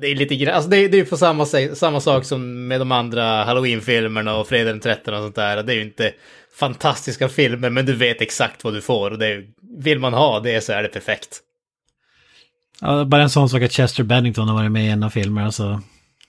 det 0.00 0.06
är 0.06 0.14
lite 0.14 0.36
grann, 0.36 0.54
alltså 0.54 0.70
det, 0.70 0.76
är, 0.76 0.88
det 0.88 0.96
är 0.96 0.98
ju 0.98 1.04
på 1.04 1.16
samma, 1.16 1.46
samma 1.74 2.00
sak 2.00 2.24
som 2.24 2.68
med 2.68 2.80
de 2.80 2.92
andra 2.92 3.44
Halloween-filmerna 3.44 4.36
och 4.36 4.48
Fredag 4.48 4.70
den 4.70 4.80
13 4.80 5.14
och 5.14 5.20
sånt 5.22 5.34
där. 5.34 5.62
Det 5.62 5.72
är 5.72 5.76
ju 5.76 5.82
inte 5.82 6.12
fantastiska 6.58 7.28
filmer, 7.28 7.70
men 7.70 7.86
du 7.86 7.92
vet 7.96 8.20
exakt 8.20 8.64
vad 8.64 8.74
du 8.74 8.80
får. 8.80 9.10
Och 9.10 9.18
det 9.18 9.26
är, 9.26 9.44
vill 9.78 9.98
man 9.98 10.14
ha 10.14 10.40
det 10.40 10.60
så 10.60 10.72
är 10.72 10.82
det 10.82 10.88
perfekt. 10.88 11.40
Ja, 12.80 13.04
bara 13.04 13.22
en 13.22 13.30
sån 13.30 13.48
sak 13.48 13.62
att 13.62 13.72
Chester 13.72 14.02
Bennington 14.02 14.48
har 14.48 14.54
varit 14.54 14.72
med 14.72 14.84
i 14.84 14.88
en 14.88 15.02
av 15.02 15.10
filmerna 15.10 15.52
så... 15.52 15.80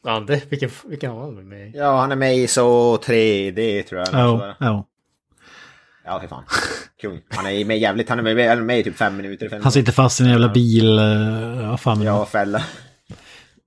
Ja, 0.04 0.20
det, 0.28 0.42
vilken, 0.52 0.70
vilken 0.86 1.12
har 1.12 1.22
han 1.22 1.50
med 1.50 1.68
i? 1.68 1.72
Ja, 1.76 1.98
han 2.00 2.12
är 2.12 2.16
med 2.16 2.38
i 2.38 2.48
så 2.48 2.98
3D 2.98 3.84
tror 3.84 4.00
jag. 4.02 4.08
Ja, 4.14 4.56
ja. 4.60 4.86
Ja, 6.06 6.20
fy 6.22 6.28
fan. 6.28 6.44
Kung. 7.02 7.20
Han 7.30 7.46
är 7.48 7.66
med 7.66 7.80
jävligt, 7.80 8.10
han 8.10 8.20
är 8.20 8.24
med, 8.36 8.50
han 8.50 8.58
är 8.58 8.62
med 8.64 8.80
i 8.80 8.84
typ 8.84 8.98
fem 8.98 9.18
minuter. 9.18 9.46
filmen. 9.50 9.64
Han 9.64 9.72
sitter 9.72 9.92
fast 9.92 10.22
i 10.22 10.24
en 10.24 10.30
jävla 10.30 10.50
bil. 10.50 11.00
eh, 11.00 11.06
Ja, 11.62 11.78
fan. 11.78 12.02
Ja, 12.02 12.26
fälla. 12.26 12.64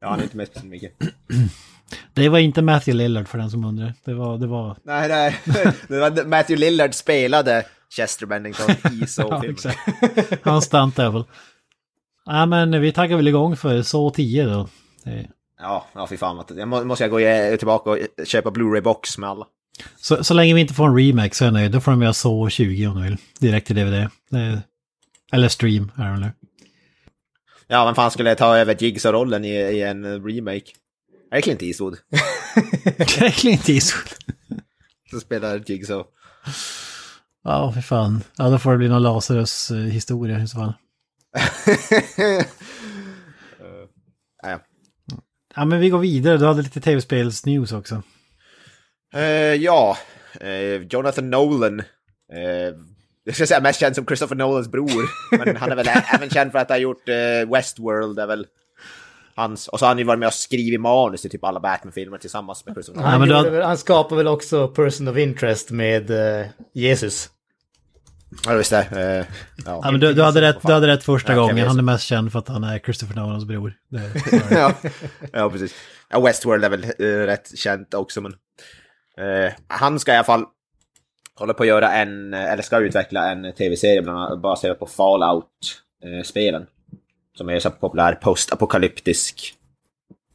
Ja, 0.01 0.09
han 0.09 0.19
är 0.19 0.23
inte 0.23 0.37
med 0.37 0.47
speciellt 0.47 0.71
mycket. 0.71 0.93
Det 2.15 2.29
var 2.29 2.39
inte 2.39 2.63
Matthew 2.63 3.03
Lillard 3.05 3.29
för 3.29 3.39
den 3.39 3.51
som 3.51 3.65
undrar. 3.65 3.95
Det 4.05 4.15
var... 4.15 4.39
Det 4.39 4.47
var... 4.47 4.77
Nej, 4.83 5.09
nej. 5.09 5.37
Det 5.89 5.99
var 6.01 6.25
Matthew 6.25 6.57
Lillard 6.57 6.95
spelade 6.95 7.67
Chester 7.97 8.27
Bennington 8.27 8.71
i 8.71 9.07
Ja, 9.19 9.45
exakt. 9.45 9.79
Han 10.43 10.63
stunt 10.63 10.97
double. 10.97 11.25
Ja, 12.27 12.47
men 12.47 12.81
vi 12.81 12.93
taggar 12.93 13.17
väl 13.17 13.29
igång 13.29 13.57
för 13.57 13.83
så 13.83 14.11
10 14.11 14.45
då. 14.47 14.69
Det- 15.05 15.29
Ja, 15.63 15.87
ja 15.95 16.07
fy 16.07 16.17
fan. 16.17 16.45
Jag 16.57 16.69
må, 16.69 16.85
måste 16.85 17.05
jag 17.05 17.11
gå 17.11 17.57
tillbaka 17.57 17.91
och 17.91 17.99
köpa 18.27 18.51
Blu-ray-box 18.51 19.19
med 19.19 19.31
alla. 19.31 19.47
Så, 19.97 20.25
så 20.25 20.35
länge 20.35 20.55
vi 20.55 20.61
inte 20.61 20.75
får 20.75 20.89
en 20.89 20.97
remake 20.99 21.35
så 21.35 21.45
är 21.45 21.47
jag 21.47 21.53
nöjd. 21.53 21.73
Då 21.73 21.81
får 21.81 21.91
de 21.91 22.03
göra 22.03 22.13
så 22.13 22.49
20 22.49 22.87
om 22.87 22.95
de 22.95 23.03
vill. 23.03 23.17
Direkt 23.41 23.67
till 23.67 23.77
DVD. 23.77 24.09
Eller 25.33 25.49
stream 25.49 25.93
är 25.97 26.05
det 26.13 26.19
nu. 26.21 26.31
Ja, 27.73 27.85
vem 27.85 27.95
fan 27.95 28.11
skulle 28.11 28.35
ta 28.35 28.57
över 28.57 28.75
Jigsaw-rollen 28.75 29.45
i, 29.45 29.49
i 29.55 29.83
en 29.83 30.05
remake? 30.29 30.73
Är 31.31 31.37
det 31.37 31.43
Clint 31.43 31.63
Eastwood 31.63 31.97
Det 32.97 33.19
är 33.21 33.31
Clint 33.31 33.69
Eastwood. 33.69 34.09
som 35.11 35.21
spelar 35.21 35.63
Jigsaw? 35.67 36.05
Ja, 37.45 37.73
för 37.73 37.81
fan. 37.81 38.23
Ja, 38.37 38.49
då 38.49 38.59
får 38.59 38.73
det 38.73 38.79
bli 38.79 38.89
någon 38.89 39.03
Lazarus 39.03 39.71
eh, 39.71 39.77
historia 39.77 40.41
i 40.41 40.47
så 40.49 40.57
fall. 40.57 40.73
Eh, 44.43 44.51
ja. 44.51 44.61
Ja, 45.57 45.65
men 45.65 45.81
vi 45.81 45.91
går 45.91 45.99
vidare. 45.99 46.37
Du 46.39 46.47
hade 46.47 46.63
lite 46.63 46.81
tv-spels-news 46.81 47.73
också. 47.73 48.03
Eh, 49.15 49.55
ja, 49.55 49.97
eh, 50.41 50.83
Jonathan 50.91 51.31
Nolan. 51.31 51.83
Jag 53.31 53.35
ska 53.37 53.47
säga 53.47 53.61
mest 53.61 53.81
känd 53.81 53.95
som 53.95 54.07
Christopher 54.07 54.37
Nolans 54.37 54.69
bror. 54.69 55.03
men 55.45 55.57
han 55.57 55.73
är 55.73 55.77
väl 55.77 55.89
även 56.15 56.31
känd 56.31 56.53
för 56.53 56.59
att 56.59 56.69
ha 56.69 56.77
gjort 56.77 57.09
eh, 57.09 57.53
Westworld. 57.53 58.19
Är 58.19 58.27
väl 58.27 58.47
hans, 59.35 59.69
och 59.69 59.79
så 59.79 59.85
har 59.85 59.89
han 59.91 59.99
ju 59.99 60.05
varit 60.05 60.19
med 60.19 60.27
och 60.27 60.35
skrivit 60.35 60.81
manus 60.81 61.21
till 61.23 61.31
typ 61.31 61.45
alla 61.45 61.61
Batman-filmer 61.61 62.19
tillsammans 62.19 62.67
med 62.67 62.75
Christopher 62.75 63.01
Nolan. 63.01 63.21
Han, 63.21 63.31
har- 63.31 63.51
väl, 63.51 63.63
han 63.63 63.79
skapar 63.79 64.17
väl 64.17 64.29
också 64.29 64.69
Person 64.69 65.09
of 65.09 65.17
Interest 65.17 65.71
med 65.71 66.11
eh, 66.41 66.47
Jesus. 66.75 67.31
Ja, 68.47 68.55
visst 68.55 68.71
det. 68.71 68.79
Eh, 68.93 69.35
Ja, 69.67 69.81
ja. 69.85 69.91
men 69.91 70.01
du, 70.01 70.13
du, 70.15 70.23
hade 70.23 70.41
rätt, 70.41 70.57
du 70.67 70.73
hade 70.73 70.87
rätt 70.87 71.05
första 71.05 71.33
Ja, 71.33 71.41
gången. 71.41 71.67
Han 71.69 71.79
är 71.79 71.83
mest 71.83 72.05
känd 72.05 72.33
för 72.33 72.39
att 72.39 72.49
han 72.49 72.65
är 72.65 72.79
Christopher 72.79 73.15
Nolans 73.15 73.45
bror. 73.45 73.75
Ja, 74.51 74.73
ja, 75.33 75.51
precis. 75.51 75.75
Ja, 76.11 76.21
Westworld 76.21 76.65
är 76.65 76.69
väl 76.71 76.85
eh, 76.85 77.05
rätt 77.07 77.59
känt 77.59 77.95
också, 77.95 78.21
men... 78.21 78.33
Eh, 79.19 79.53
han 79.69 79.99
ska 80.01 80.13
i 80.13 80.17
alla 80.17 80.25
fall 80.25 80.45
Håller 81.41 81.55
på 81.55 81.63
att 81.63 81.69
göra 81.69 81.93
en, 81.93 82.35
eller 82.35 82.63
ska 82.63 82.79
utveckla 82.79 83.31
en 83.31 83.53
tv-serie 83.53 84.03
bland 84.03 84.19
annat 84.19 84.41
baserad 84.41 84.79
på 84.79 84.87
Fallout-spelen. 84.87 86.63
Eh, 86.63 86.69
som 87.35 87.49
är 87.49 87.59
så 87.59 87.71
populär 87.71 88.15
postapokalyptisk 88.15 89.55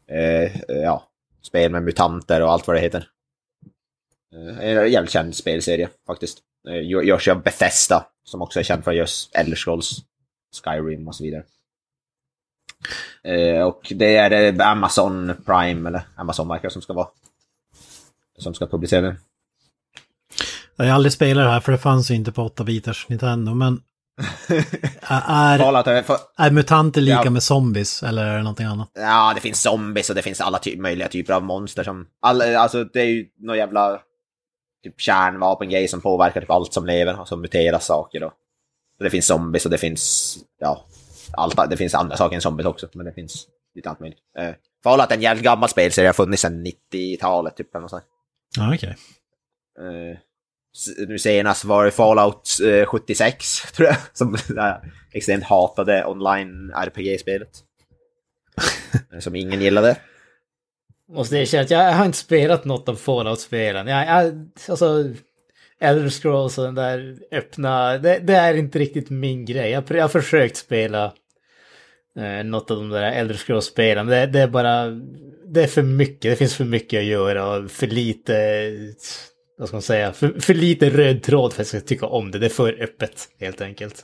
eh, 0.07 0.43
eh, 0.43 0.51
ja, 0.67 1.03
spel 1.41 1.71
med 1.71 1.83
mutanter 1.83 2.41
och 2.41 2.51
allt 2.51 2.67
vad 2.67 2.75
det 2.75 2.81
heter. 2.81 3.07
Eh, 4.35 4.59
en 4.59 4.91
jävligt 4.91 5.11
känd 5.11 5.35
spelserie 5.35 5.89
faktiskt. 6.07 6.39
Görs 6.83 7.27
av 7.27 7.43
Bethesda, 7.43 8.05
som 8.23 8.41
också 8.41 8.59
är 8.59 8.63
känd 8.63 8.83
för 8.83 8.91
just 8.91 9.35
Elder 9.35 9.55
Scrolls, 9.55 9.97
Skyrim 10.63 11.07
och 11.07 11.15
så 11.15 11.23
vidare. 11.23 11.43
Eh, 13.23 13.61
och 13.61 13.93
det 13.95 14.15
är 14.15 14.61
Amazon 14.61 15.33
Prime, 15.45 15.89
eller 15.89 16.01
Amazon 16.15 16.47
verkar 16.47 16.69
som 16.69 16.81
ska 16.81 16.93
vara. 16.93 17.07
Som 18.37 18.53
ska 18.53 18.67
publicera 18.67 19.01
den. 19.01 19.15
Jag 20.77 20.85
har 20.85 20.91
aldrig 20.91 21.13
spelat 21.13 21.45
det 21.45 21.49
här 21.51 21.59
för 21.59 21.71
det 21.71 21.77
fanns 21.77 22.11
ju 22.11 22.15
inte 22.15 22.31
på 22.31 22.47
8-bitars 22.49 23.05
Nintendo, 23.09 23.53
men... 23.53 23.81
är, 25.01 25.59
är 26.37 26.51
mutanter 26.51 27.01
lika 27.01 27.21
Ja. 27.23 27.29
med 27.29 27.43
zombies 27.43 28.03
eller 28.03 28.25
är 28.25 28.37
det 28.37 28.43
någonting 28.43 28.65
annat? 28.65 28.89
Ja, 28.93 29.31
det 29.35 29.41
finns 29.41 29.61
zombies 29.61 30.09
och 30.09 30.15
det 30.15 30.21
finns 30.21 30.41
alla 30.41 30.59
ty 30.59 30.77
möjliga 30.77 31.07
typer 31.07 31.33
av 31.33 31.43
monster 31.43 31.83
som... 31.83 32.07
Alla, 32.21 32.59
alltså 32.59 32.83
det 32.83 33.01
är 33.01 33.05
ju 33.05 33.25
någon 33.39 33.57
jävla 33.57 34.01
typ 34.83 35.01
kärnvapengrej 35.01 35.87
som 35.87 36.01
påverkar 36.01 36.41
typ 36.41 36.49
allt 36.51 36.73
som 36.73 36.85
lever 36.85 37.19
och 37.19 37.27
som 37.27 37.41
muterar 37.41 37.79
saker. 37.79 38.23
Och, 38.23 38.33
och 38.99 39.03
det 39.03 39.09
finns 39.09 39.27
zombies 39.27 39.65
och 39.65 39.71
det 39.71 39.77
finns... 39.77 40.35
Ja, 40.59 40.85
allt, 41.33 41.69
det 41.69 41.77
finns 41.77 41.95
andra 41.95 42.17
saker 42.17 42.35
än 42.35 42.41
zombies 42.41 42.67
också, 42.67 42.87
men 42.93 43.05
det 43.05 43.13
finns 43.13 43.47
lite 43.75 43.89
allt 43.89 43.99
möjligt. 43.99 44.19
Eh, 44.37 44.49
Fallout 44.83 45.11
är 45.11 45.15
en 45.15 45.21
jävligt 45.21 45.43
gammal 45.45 45.69
spelserie, 45.69 46.07
har 46.07 46.13
funnits 46.13 46.41
sedan 46.41 46.65
90-talet 46.93 47.57
typ. 47.57 47.75
Eller 47.75 47.81
något 47.81 47.89
sånt. 47.91 48.03
Ja, 48.57 48.73
okej. 48.75 48.95
Eh, 49.79 50.17
s- 50.17 50.19
nu 51.07 51.19
senast 51.19 51.65
var 51.65 51.85
det 51.85 51.91
Fallout 51.91 52.49
eh, 52.65 52.85
76, 52.85 53.61
tror 53.75 53.87
jag, 53.87 53.97
som 54.13 54.37
extremt 55.13 55.43
hatade 55.43 56.05
online 56.05 56.71
RPG-spelet. 56.75 57.49
Eh, 59.11 59.19
som 59.19 59.35
ingen 59.35 59.61
gillade. 59.61 59.97
Måste 61.11 61.37
erkänna 61.37 61.63
att 61.63 61.71
jag 61.71 61.91
har 61.91 62.05
inte 62.05 62.17
spelat 62.17 62.65
något 62.65 62.89
av 62.89 62.95
Fallout-spelen. 62.95 63.87
Jag, 63.87 64.07
jag, 64.07 64.49
alltså, 64.69 65.13
Elder 65.79 66.09
Scrolls 66.09 66.57
och 66.57 66.63
den 66.63 66.75
där 66.75 67.17
öppna, 67.31 67.97
det, 67.97 68.19
det 68.19 68.35
är 68.35 68.53
inte 68.53 68.79
riktigt 68.79 69.09
min 69.09 69.45
grej. 69.45 69.71
Jag, 69.71 69.83
jag 69.87 70.01
har 70.01 70.09
försökt 70.09 70.57
spela 70.57 71.13
eh, 72.19 72.43
något 72.43 72.71
av 72.71 72.77
de 72.77 72.89
där 72.89 73.11
Elder 73.11 73.35
Scrolls-spelen. 73.35 74.07
Det, 74.07 74.25
det 74.25 74.39
är 74.39 74.47
bara, 74.47 74.85
det 75.45 75.63
är 75.63 75.67
för 75.67 75.81
mycket, 75.81 76.31
det 76.31 76.35
finns 76.35 76.55
för 76.55 76.65
mycket 76.65 76.99
att 76.99 77.05
göra 77.05 77.47
och 77.47 77.71
för 77.71 77.87
lite, 77.87 78.71
vad 79.57 79.67
ska 79.67 79.75
man 79.75 79.81
säga, 79.81 80.13
för, 80.13 80.39
för 80.39 80.53
lite 80.53 80.89
röd 80.89 81.23
tråd 81.23 81.53
för 81.53 81.61
att 81.61 81.73
jag 81.73 81.81
ska 81.81 81.87
tycka 81.87 82.05
om 82.05 82.31
det. 82.31 82.39
Det 82.39 82.45
är 82.45 82.49
för 82.49 82.83
öppet, 82.83 83.27
helt 83.39 83.61
enkelt. 83.61 84.03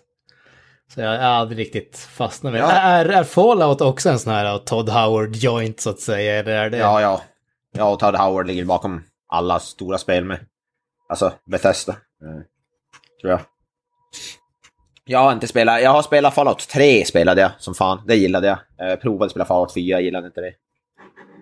Så 0.93 1.01
jag, 1.01 1.15
jag 1.15 1.19
har 1.19 1.27
aldrig 1.27 1.59
riktigt 1.59 1.97
fastnat 1.97 2.53
med. 2.53 2.61
Ja. 2.61 2.71
Är, 2.71 3.05
är 3.05 3.23
Fallout 3.23 3.81
också 3.81 4.09
en 4.09 4.19
sån 4.19 4.33
här 4.33 4.57
Todd 4.57 4.89
Howard 4.89 5.35
joint 5.35 5.79
så 5.79 5.89
att 5.89 5.99
säga? 5.99 6.39
Eller 6.39 6.51
är 6.51 6.69
det... 6.69 6.77
Ja, 6.77 7.01
ja. 7.01 7.21
Ja, 7.73 7.91
och 7.93 7.99
Todd 7.99 8.15
Howard 8.15 8.47
ligger 8.47 8.65
bakom 8.65 9.03
alla 9.27 9.59
stora 9.59 9.97
spel 9.97 10.25
med. 10.25 10.39
Alltså, 11.09 11.33
Bethesda. 11.45 11.91
Eh, 11.93 12.41
tror 13.21 13.31
jag. 13.31 13.39
Jag 15.05 15.19
har 15.19 15.33
inte 15.33 15.47
spelat, 15.47 15.81
jag 15.81 15.91
har 15.91 16.01
spelat 16.01 16.33
Fallout 16.33 16.67
3 16.69 17.05
spelade 17.05 17.41
jag 17.41 17.51
som 17.59 17.73
fan, 17.73 18.01
det 18.07 18.15
gillade 18.15 18.47
jag. 18.47 18.91
Eh, 18.91 18.95
provade 18.95 19.25
att 19.25 19.31
spela 19.31 19.45
Fallout 19.45 19.73
4, 19.73 19.83
jag 19.83 20.01
gillade 20.01 20.27
inte 20.27 20.41
det. 20.41 20.53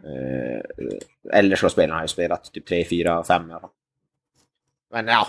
Eh, 0.06 1.40
eller 1.40 1.56
så 1.56 1.70
spelen 1.70 1.92
har 1.92 2.00
jag 2.00 2.10
spelat, 2.10 2.54
typ 2.54 2.68
3, 2.68 2.86
4, 2.86 3.24
5 3.24 3.50
i 3.50 3.52
alla 3.52 3.62
fall. 3.62 3.70
Men 4.92 5.08
ja, 5.08 5.28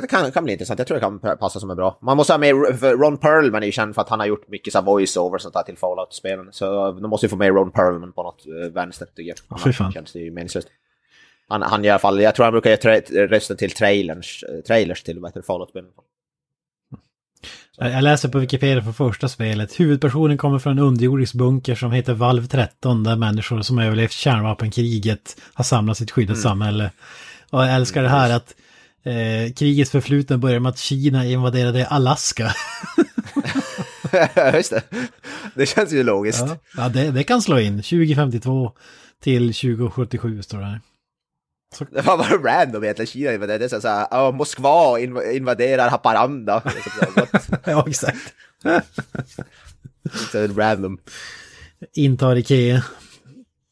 det 0.00 0.06
kan, 0.06 0.32
kan 0.32 0.44
bli 0.44 0.52
intressant. 0.52 0.78
Jag 0.78 0.86
tror 0.86 0.94
det 0.94 1.00
kan 1.00 1.38
passa 1.38 1.60
som 1.60 1.70
är 1.70 1.74
bra. 1.74 1.98
Man 2.02 2.16
måste 2.16 2.32
ha 2.32 2.38
med, 2.38 2.54
Ron 2.82 3.18
Perlman 3.18 3.62
är 3.62 3.66
ju 3.66 3.72
känd 3.72 3.94
för 3.94 4.02
att 4.02 4.08
han 4.08 4.20
har 4.20 4.26
gjort 4.26 4.48
mycket 4.48 4.72
så 4.72 4.80
voice-over 4.80 5.38
sånt 5.38 5.54
där 5.54 5.62
till 5.62 5.76
Fallout-spelen. 5.76 6.48
Så 6.52 6.92
de 6.92 7.10
måste 7.10 7.26
ju 7.26 7.30
få 7.30 7.36
med 7.36 7.48
Ron 7.48 7.70
Perlman 7.70 8.12
på 8.12 8.22
något 8.22 8.46
eh, 8.46 8.72
vänster 8.72 9.06
tycker 9.06 9.28
jag. 9.28 9.38
Ja, 9.48 9.58
fy 9.64 9.72
fan. 9.72 9.92
Känns 9.92 10.12
det 10.12 10.18
ju 10.18 10.30
meningslöst. 10.30 10.68
Han, 11.48 11.62
han 11.62 11.84
i 11.84 11.88
alla 11.88 11.98
fall, 11.98 12.20
jag 12.20 12.34
tror 12.34 12.44
han 12.44 12.52
brukar 12.52 12.70
ge 12.70 13.26
rösten 13.26 13.56
till 13.56 13.70
trailers, 13.70 14.44
eh, 14.48 14.60
trailers 14.60 15.02
till 15.02 15.20
vad 15.20 15.30
heter 15.30 15.42
Fallout-spelen. 15.42 15.90
Jag 17.78 18.04
läser 18.04 18.28
på 18.28 18.38
Wikipedia 18.38 18.82
för 18.82 18.92
första 18.92 19.28
spelet. 19.28 19.80
Huvudpersonen 19.80 20.38
kommer 20.38 20.58
från 20.58 20.72
en 20.72 20.84
underjordisk 20.84 21.34
bunker 21.34 21.74
som 21.74 21.92
heter 21.92 22.14
Valv 22.14 22.46
13 22.46 23.04
där 23.04 23.16
människor 23.16 23.62
som 23.62 23.78
överlevt 23.78 24.12
kärnvapenkriget 24.12 25.36
har 25.54 25.64
samlats 25.64 26.00
i 26.00 26.04
ett 26.04 26.10
skyddat 26.10 26.38
samhälle. 26.38 26.90
Och 27.50 27.62
jag 27.62 27.74
älskar 27.74 28.02
det 28.02 28.08
här 28.08 28.36
att 28.36 28.54
eh, 29.06 29.52
krigets 29.52 29.90
förflutna 29.90 30.38
börjar 30.38 30.60
med 30.60 30.70
att 30.70 30.78
Kina 30.78 31.26
invaderade 31.26 31.86
Alaska. 31.86 32.54
Just 34.54 34.70
det. 34.70 34.82
Det 35.54 35.66
känns 35.66 35.92
ju 35.92 36.02
logiskt. 36.02 36.44
Ja, 36.46 36.56
ja 36.76 36.88
det, 36.88 37.10
det 37.10 37.24
kan 37.24 37.42
slå 37.42 37.58
in. 37.58 37.76
2052 37.82 38.72
till 39.22 39.54
2077 39.54 40.42
står 40.42 40.58
det 40.58 40.64
här. 40.64 40.80
Det 41.90 42.00
var 42.00 42.18
bara 42.18 42.36
random 42.60 42.84
egentligen, 42.84 43.06
Kina 43.06 43.32
invaderade. 43.32 43.58
Det 43.58 43.64
är 43.64 43.68
så 43.68 43.80
så 43.80 43.88
här, 43.88 44.06
ja, 44.10 44.30
Moskva 44.32 44.98
inv- 44.98 45.30
invaderar 45.32 45.90
Haparanda. 45.90 46.60
Så 46.64 46.70
så? 46.70 47.56
Ja, 47.70 47.84
exakt. 47.88 48.34
Så 50.32 50.46
random. 50.46 50.98
Intar 51.94 52.36
Ikea. 52.36 52.82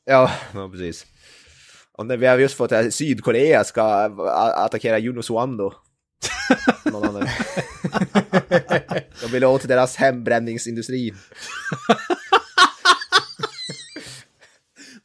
Ja, 0.05 0.31
ja 0.55 0.69
precis. 0.69 1.07
Och 1.99 2.07
när 2.07 2.17
vi 2.17 2.27
har 2.27 2.39
just 2.39 2.57
fått 2.57 2.73
att 2.73 2.95
Sydkorea 2.95 3.65
ska 3.65 3.85
attackera 4.55 4.99
Junoswando. 4.99 5.73
Någon 6.85 7.09
annan. 7.09 7.29
De 9.21 9.27
vill 9.33 9.45
åt 9.45 9.69
deras 9.69 9.97
hembränningsindustri. 9.97 11.15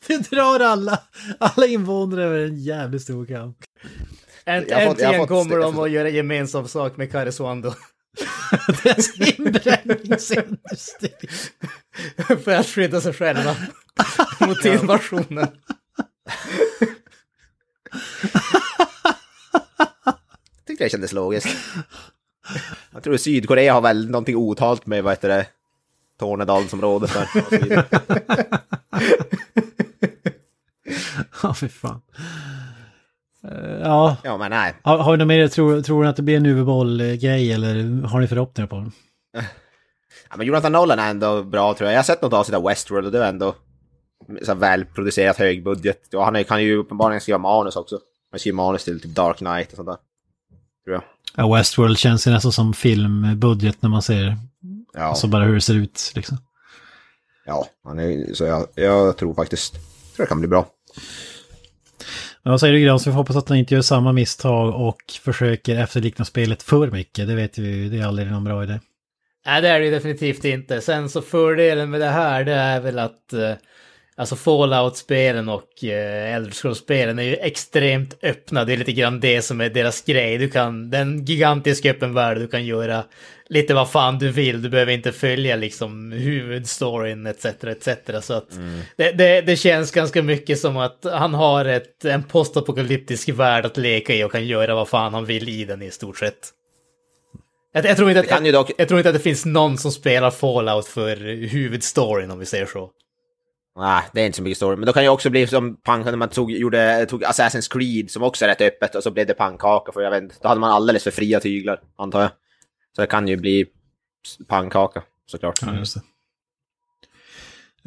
Det 0.08 0.30
drar 0.30 0.60
alla, 0.60 0.99
alla 1.39 1.65
invånare 1.65 2.23
över 2.23 2.39
en 2.39 2.58
jävligt 2.58 3.02
stor 3.02 3.25
kamp. 3.25 3.58
Änt, 4.45 4.71
äntligen 4.71 5.19
fått 5.19 5.30
kommer 5.30 5.58
de 5.58 5.80
att 5.80 5.91
göra 5.91 6.10
gemensam 6.10 6.67
sak 6.67 6.97
med 6.97 7.12
Karesuando. 7.12 7.73
Deras 8.84 9.19
inbränningsindustri. 9.19 11.13
För 12.43 12.52
att 12.52 12.65
skydda 12.65 13.02
sig 13.02 13.13
själva 13.13 13.56
mot 14.39 14.65
invasionen. 14.65 15.47
Tyckte 20.68 20.84
det 20.84 20.89
kändes 20.89 21.13
logiskt. 21.13 21.48
Jag 22.94 23.04
tror 23.04 23.18
Sydkorea 23.18 23.74
har 23.74 23.82
väl 23.82 24.10
någonting 24.10 24.36
otalt 24.36 24.86
med, 24.86 25.04
vad 25.04 25.13
heter 25.13 25.30
det, 25.30 25.46
Tornedalsområdet 26.20 27.13
där. 27.13 27.28
Ja, 31.44 31.54
fy 31.54 31.70
fan. 31.70 32.02
Eh, 33.44 33.80
Ja, 33.82 34.18
Ja, 34.24 34.38
men 34.38 34.50
nej. 34.52 34.74
har, 34.84 34.98
har 34.98 35.12
du 35.12 35.18
något 35.18 35.28
mer? 35.28 35.48
Tror, 35.48 35.82
tror 35.82 36.04
du 36.04 36.10
att 36.10 36.15
det 36.15 36.22
blir 36.22 36.38
en 36.38 36.46
huvudboll-grej 36.46 37.54
eller 37.54 38.02
har 38.08 38.20
ni 38.20 38.28
förhoppningar 38.28 38.68
på 38.68 38.76
den? 38.76 38.92
Ja, 40.30 40.38
men 40.38 40.48
Jonathan 40.48 40.72
Nolan 40.72 41.00
är 41.00 41.10
ändå 41.10 41.44
bra 41.44 41.74
tror 41.74 41.86
jag. 41.88 41.94
Jag 41.94 41.98
har 42.00 42.04
sett 42.04 42.22
något 42.22 42.34
avsnitt 42.34 42.56
av 42.56 42.63
Westworld 42.63 43.06
och 43.06 43.12
det 43.12 43.26
är 43.26 43.30
ändå 43.30 43.56
så 44.42 44.54
välproducerat 44.54 45.38
högbudget. 45.38 46.14
Och 46.14 46.26
han 46.26 46.44
kan 46.44 46.64
ju 46.64 46.76
uppenbarligen 46.76 47.22
skriva 47.22 47.38
manus 47.38 47.76
också. 47.76 48.00
Han 48.32 48.40
skriver 48.40 48.56
manus 48.56 48.84
till 48.84 49.02
typ 49.02 49.16
Dark 49.16 49.38
Knight 49.38 49.70
och 49.70 49.76
sånt 49.76 49.88
där. 49.88 49.98
Tror 50.86 50.94
jag. 50.94 51.04
Ja, 51.36 51.56
Westworld 51.56 51.98
känns 51.98 52.28
ju 52.28 52.32
nästan 52.32 52.52
som 52.52 52.74
filmbudget 52.74 53.82
när 53.82 53.90
man 53.90 54.02
ser 54.02 54.38
Ja, 54.94 55.02
alltså 55.02 55.28
bara 55.28 55.44
hur 55.44 55.56
det 55.56 55.62
ser 55.62 55.76
ut. 55.76 56.12
Liksom. 56.16 56.38
ja 57.46 57.68
han 57.84 58.00
är, 58.00 58.34
så 58.34 58.44
jag, 58.44 58.68
jag 58.76 59.18
tror 59.18 59.34
faktiskt 59.34 59.74
tror 60.16 60.26
det 60.26 60.30
kan 60.30 60.40
bli 60.40 60.48
bra. 60.48 60.66
Men 62.44 62.52
vad 62.52 62.60
säger 62.60 62.74
du 62.74 62.80
Grans? 62.80 63.08
Vi 63.08 63.12
får 63.12 63.18
hoppas 63.18 63.36
att 63.36 63.50
han 63.50 63.58
inte 63.58 63.74
gör 63.74 63.82
samma 63.82 64.12
misstag 64.12 64.88
och 64.88 65.02
försöker 65.22 65.76
efterlikna 65.76 66.26
spelet 66.26 66.64
för 66.64 66.92
mycket. 66.92 67.28
Det 67.28 67.36
vet 67.36 67.58
vi 67.58 67.68
ju, 67.68 67.90
det 67.90 67.98
är 67.98 68.06
aldrig 68.06 68.32
någon 68.32 68.44
bra 68.44 68.64
idé. 68.64 68.80
Nej, 69.46 69.62
det 69.62 69.68
är 69.68 69.80
det 69.80 69.86
ju 69.86 69.92
definitivt 69.92 70.46
inte. 70.46 70.82
Sen 70.82 71.10
så 71.10 71.22
fördelen 71.22 71.90
med 71.90 72.02
det 72.02 72.10
här, 72.10 72.44
det 72.44 72.54
är 72.54 72.80
väl 72.80 73.00
att 73.00 73.34
eh, 73.34 73.54
alltså 74.20 74.36
Fallout-spelen 74.36 75.50
och 75.50 75.84
eh, 75.84 76.36
Elder 76.36 76.52
Scrolls-spelen 76.52 77.20
är 77.20 77.24
ju 77.24 77.36
extremt 77.36 78.18
öppna. 78.24 78.66
Det 78.66 78.74
är 78.74 78.78
lite 78.78 78.92
grann 78.92 79.20
det 79.20 79.42
som 79.42 79.62
är 79.62 79.70
deras 79.70 80.02
grej. 80.02 80.38
Du 80.38 80.50
kan, 80.50 80.90
den 80.90 81.26
gigantiska 81.26 81.92
öppen 81.92 82.14
värld, 82.14 82.38
du 82.38 82.48
kan 82.48 82.66
göra 82.66 83.04
lite 83.50 83.74
vad 83.74 83.92
fan 83.92 84.20
du 84.20 84.32
vill. 84.32 84.62
Du 84.62 84.70
behöver 84.70 84.92
inte 84.92 85.12
följa 85.12 85.56
liksom 85.56 86.12
huvudstoryn 86.12 87.28
etc. 87.28 87.46
etc. 87.46 87.90
Så 88.22 88.34
att 88.34 88.50
det, 88.96 89.12
det, 89.12 89.42
det 89.42 89.56
känns 89.56 89.92
ganska 89.92 90.24
mycket 90.24 90.60
som 90.60 90.78
att 90.78 91.06
han 91.12 91.34
har 91.34 91.66
ett, 91.66 92.06
en 92.06 92.24
postapokalyptisk 92.24 93.30
värld 93.30 93.66
att 93.66 93.78
leka 93.78 94.14
i 94.14 94.24
och 94.24 94.32
kan 94.32 94.48
göra 94.48 94.76
vad 94.76 94.88
fan 94.88 95.14
han 95.14 95.26
vill 95.26 95.50
i 95.50 95.66
den 95.66 95.82
i 95.82 95.92
stort 95.92 96.18
sett. 96.18 96.50
Jag, 97.74 97.86
jag, 97.86 97.98
tror 97.98 98.10
inte 98.10 98.20
att, 98.20 98.46
jag, 98.46 98.72
jag 98.78 98.88
tror 98.88 99.00
inte 99.00 99.10
att 99.10 99.16
det 99.16 99.22
finns 99.22 99.46
någon 99.46 99.78
som 99.78 99.92
spelar 99.92 100.32
Fallout 100.32 100.88
för 100.88 101.16
huvudstoryn 101.48 102.32
om 102.32 102.40
vi 102.40 102.46
säger 102.46 102.66
så. 102.66 102.90
Nej, 103.80 104.04
det 104.13 104.22
är 104.22 104.26
inte 104.26 104.36
så 104.36 104.44
mycket 104.44 104.58
story. 104.58 104.76
Men 104.76 104.86
då 104.86 104.94
kan 104.94 105.04
ju 105.04 105.10
också 105.10 105.30
bli 105.30 105.48
som 105.48 105.76
pank 105.82 106.06
när 106.06 106.15
man 106.15 106.30
tog, 106.30 106.52
gjorde, 106.52 107.06
tog 107.06 107.24
Assassin's 107.24 107.72
Creed 107.74 108.12
som 108.12 108.24
också 108.24 108.46
är 108.46 108.50
rätt 108.50 108.62
öppet 108.62 108.96
och 108.96 109.04
så 109.04 109.12
blev 109.12 109.28
det 109.28 109.34
pannkaka 109.34 109.92
för 109.92 110.02
jag 110.02 110.12
vet 110.12 110.24
inte. 110.24 110.36
Då 110.42 110.48
hade 110.48 110.62
man 110.62 110.72
alldeles 110.72 111.04
för 111.04 111.12
fria 111.12 111.39
tyglar, 111.39 111.82
antar 111.98 112.22
jag. 112.22 112.30
Så 112.96 113.02
det 113.02 113.08
kan 113.08 113.28
ju 113.28 113.38
bli 113.38 113.65
pannkaka, 114.48 115.04
såklart. 115.26 115.60
Ja, 115.62 115.76
just 115.76 115.96
det. 115.96 116.02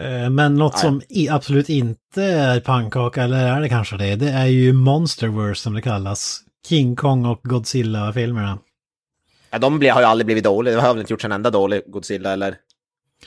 Eh, 0.04 0.30
Men 0.30 0.54
något 0.54 0.72
Nej. 0.72 0.80
som 0.82 1.02
absolut 1.34 1.68
inte 1.68 2.22
är 2.22 2.60
pannkaka, 2.60 3.22
eller 3.22 3.56
är 3.56 3.60
det 3.60 3.68
kanske 3.68 3.96
det, 3.96 4.16
det 4.16 4.30
är 4.30 4.46
ju 4.46 4.72
Monsterverse 4.72 5.62
som 5.62 5.74
det 5.74 5.82
kallas. 5.82 6.40
King 6.68 6.96
Kong 6.96 7.26
och 7.26 7.40
Godzilla-filmerna. 7.42 8.58
Ja, 9.50 9.58
de 9.58 9.72
har 9.72 10.00
ju 10.00 10.06
aldrig 10.06 10.26
blivit 10.26 10.44
dåliga. 10.44 10.74
Det 10.74 10.80
har 10.80 10.94
väl 10.94 11.00
inte 11.00 11.12
gjorts 11.12 11.24
en 11.24 11.32
enda 11.32 11.50
dålig 11.50 11.82
Godzilla 11.86 12.32
eller 12.32 12.56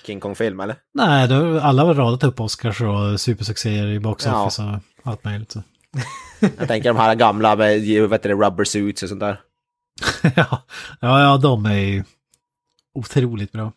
King 0.04 0.20
Kong-film, 0.20 0.60
eller? 0.60 0.76
Nej, 0.94 1.28
då, 1.28 1.60
alla 1.60 1.84
har 1.84 1.94
radat 1.94 2.24
upp 2.24 2.40
Oscars 2.40 2.82
och 2.82 3.22
supersuccéer 3.22 3.88
i 3.88 4.00
box 4.00 4.26
Ja. 4.26 4.42
office 4.46 4.62
och 5.04 5.12
allt 5.12 5.24
möjligt. 5.24 5.52
Så. 5.52 5.64
Jag 6.58 6.68
tänker 6.68 6.90
de 6.90 6.98
här 6.98 7.16
gamla 7.16 7.56
med 7.56 7.80
heter 7.82 8.30
det, 8.30 8.36
rubber 8.36 8.64
suits 8.64 9.04
och 9.04 9.10
sånt 9.10 9.20
där. 9.22 9.40
ja, 10.36 10.64
ja, 11.02 11.22
ja, 11.22 11.38
de 11.38 11.66
är 11.66 11.78
ju 11.80 12.04
otroligt 12.94 13.52
bra. 13.52 13.72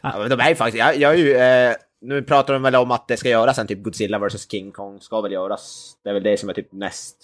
Ja, 0.00 0.14
men 0.18 0.30
de 0.30 0.40
är 0.40 0.48
ju 0.48 0.54
faktiskt, 0.54 0.78
jag, 0.78 0.96
jag 0.98 1.12
är 1.12 1.18
ju, 1.18 1.34
eh, 1.36 1.74
nu 2.00 2.22
pratar 2.22 2.52
de 2.54 2.62
väl 2.62 2.74
om 2.74 2.90
att 2.90 3.08
det 3.08 3.16
ska 3.16 3.28
göras 3.28 3.58
en 3.58 3.66
typ 3.66 3.82
Godzilla 3.82 4.18
vs 4.18 4.50
King 4.50 4.72
Kong, 4.72 5.00
ska 5.00 5.20
väl 5.20 5.32
göras. 5.32 5.92
Det 6.04 6.10
är 6.10 6.14
väl 6.14 6.22
det 6.22 6.40
som 6.40 6.48
är 6.48 6.52
typ 6.54 6.72
näst. 6.72 7.16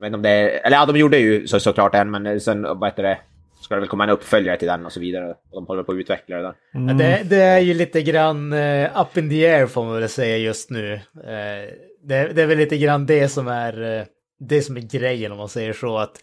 Vet 0.00 0.06
inte 0.06 0.16
om 0.16 0.22
det 0.22 0.30
är, 0.30 0.66
eller 0.66 0.76
ja, 0.76 0.86
de 0.86 0.96
gjorde 0.96 1.18
ju 1.18 1.46
så, 1.48 1.60
såklart 1.60 1.94
en, 1.94 2.10
men 2.10 2.40
sen, 2.40 2.62
vad 2.62 2.84
heter 2.84 3.02
det, 3.02 3.18
ska 3.62 3.74
det 3.74 3.80
väl 3.80 3.88
komma 3.88 4.04
en 4.04 4.10
uppföljare 4.10 4.58
till 4.58 4.68
den 4.68 4.86
och 4.86 4.92
så 4.92 5.00
vidare. 5.00 5.30
Och 5.30 5.36
de 5.52 5.66
håller 5.66 5.82
på 5.82 5.92
att 5.92 5.98
utveckla 5.98 6.36
det 6.36 6.42
där. 6.42 6.54
Ja, 6.72 6.80
Det, 6.80 7.22
det 7.24 7.42
är 7.42 7.58
ju 7.58 7.74
lite 7.74 8.02
grann 8.02 8.52
eh, 8.52 9.00
up 9.00 9.16
in 9.16 9.30
the 9.30 9.46
air 9.46 9.66
får 9.66 9.84
man 9.84 10.00
väl 10.00 10.08
säga 10.08 10.36
just 10.36 10.70
nu. 10.70 10.92
Eh, 10.94 11.72
det, 12.04 12.32
det 12.32 12.42
är 12.42 12.46
väl 12.46 12.58
lite 12.58 12.78
grann 12.78 13.06
det 13.06 13.28
som 13.28 13.48
är 13.48 13.98
eh, 13.98 14.04
det 14.40 14.62
som 14.62 14.76
är 14.76 14.80
grejen 14.80 15.32
om 15.32 15.38
man 15.38 15.48
säger 15.48 15.72
så 15.72 15.98
att 15.98 16.22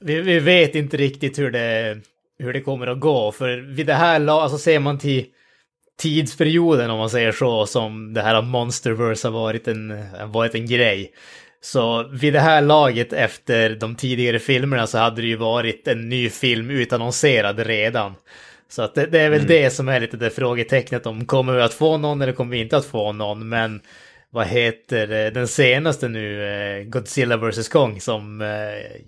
vi, 0.00 0.20
vi 0.20 0.38
vet 0.38 0.74
inte 0.74 0.96
riktigt 0.96 1.38
hur 1.38 1.50
det, 1.50 1.98
hur 2.38 2.52
det 2.52 2.60
kommer 2.60 2.86
att 2.86 3.00
gå. 3.00 3.32
För 3.32 3.56
vid 3.56 3.86
det 3.86 3.94
här 3.94 4.18
laget, 4.18 4.42
alltså 4.42 4.58
ser 4.58 4.80
man 4.80 4.98
till 4.98 5.26
tidsperioden 5.98 6.90
om 6.90 6.98
man 6.98 7.10
säger 7.10 7.32
så, 7.32 7.66
som 7.66 8.14
det 8.14 8.22
här 8.22 8.42
Monsterverse 8.42 9.28
har 9.28 9.32
varit 9.32 9.68
en, 9.68 10.04
varit 10.32 10.54
en 10.54 10.66
grej. 10.66 11.12
Så 11.60 12.08
vid 12.12 12.32
det 12.32 12.40
här 12.40 12.60
laget 12.62 13.12
efter 13.12 13.70
de 13.70 13.94
tidigare 13.96 14.38
filmerna 14.38 14.86
så 14.86 14.98
hade 14.98 15.22
det 15.22 15.28
ju 15.28 15.36
varit 15.36 15.88
en 15.88 16.08
ny 16.08 16.30
film 16.30 16.70
utannonserad 16.70 17.58
redan. 17.58 18.14
Så 18.68 18.82
att 18.82 18.94
det, 18.94 19.06
det 19.06 19.20
är 19.20 19.30
väl 19.30 19.46
det 19.46 19.70
som 19.70 19.88
är 19.88 20.00
lite 20.00 20.16
det 20.16 20.30
frågetecknet 20.30 21.06
om 21.06 21.26
kommer 21.26 21.52
vi 21.52 21.62
att 21.62 21.74
få 21.74 21.98
någon 21.98 22.22
eller 22.22 22.32
kommer 22.32 22.50
vi 22.52 22.58
inte 22.60 22.76
att 22.76 22.86
få 22.86 23.12
någon. 23.12 23.48
Men 23.48 23.80
vad 24.30 24.46
heter 24.46 25.06
det, 25.06 25.30
den 25.30 25.48
senaste 25.48 26.08
nu, 26.08 26.44
eh, 26.44 26.84
Godzilla 26.84 27.36
vs 27.36 27.68
Kong, 27.68 28.00
som 28.00 28.40
eh, 28.40 28.48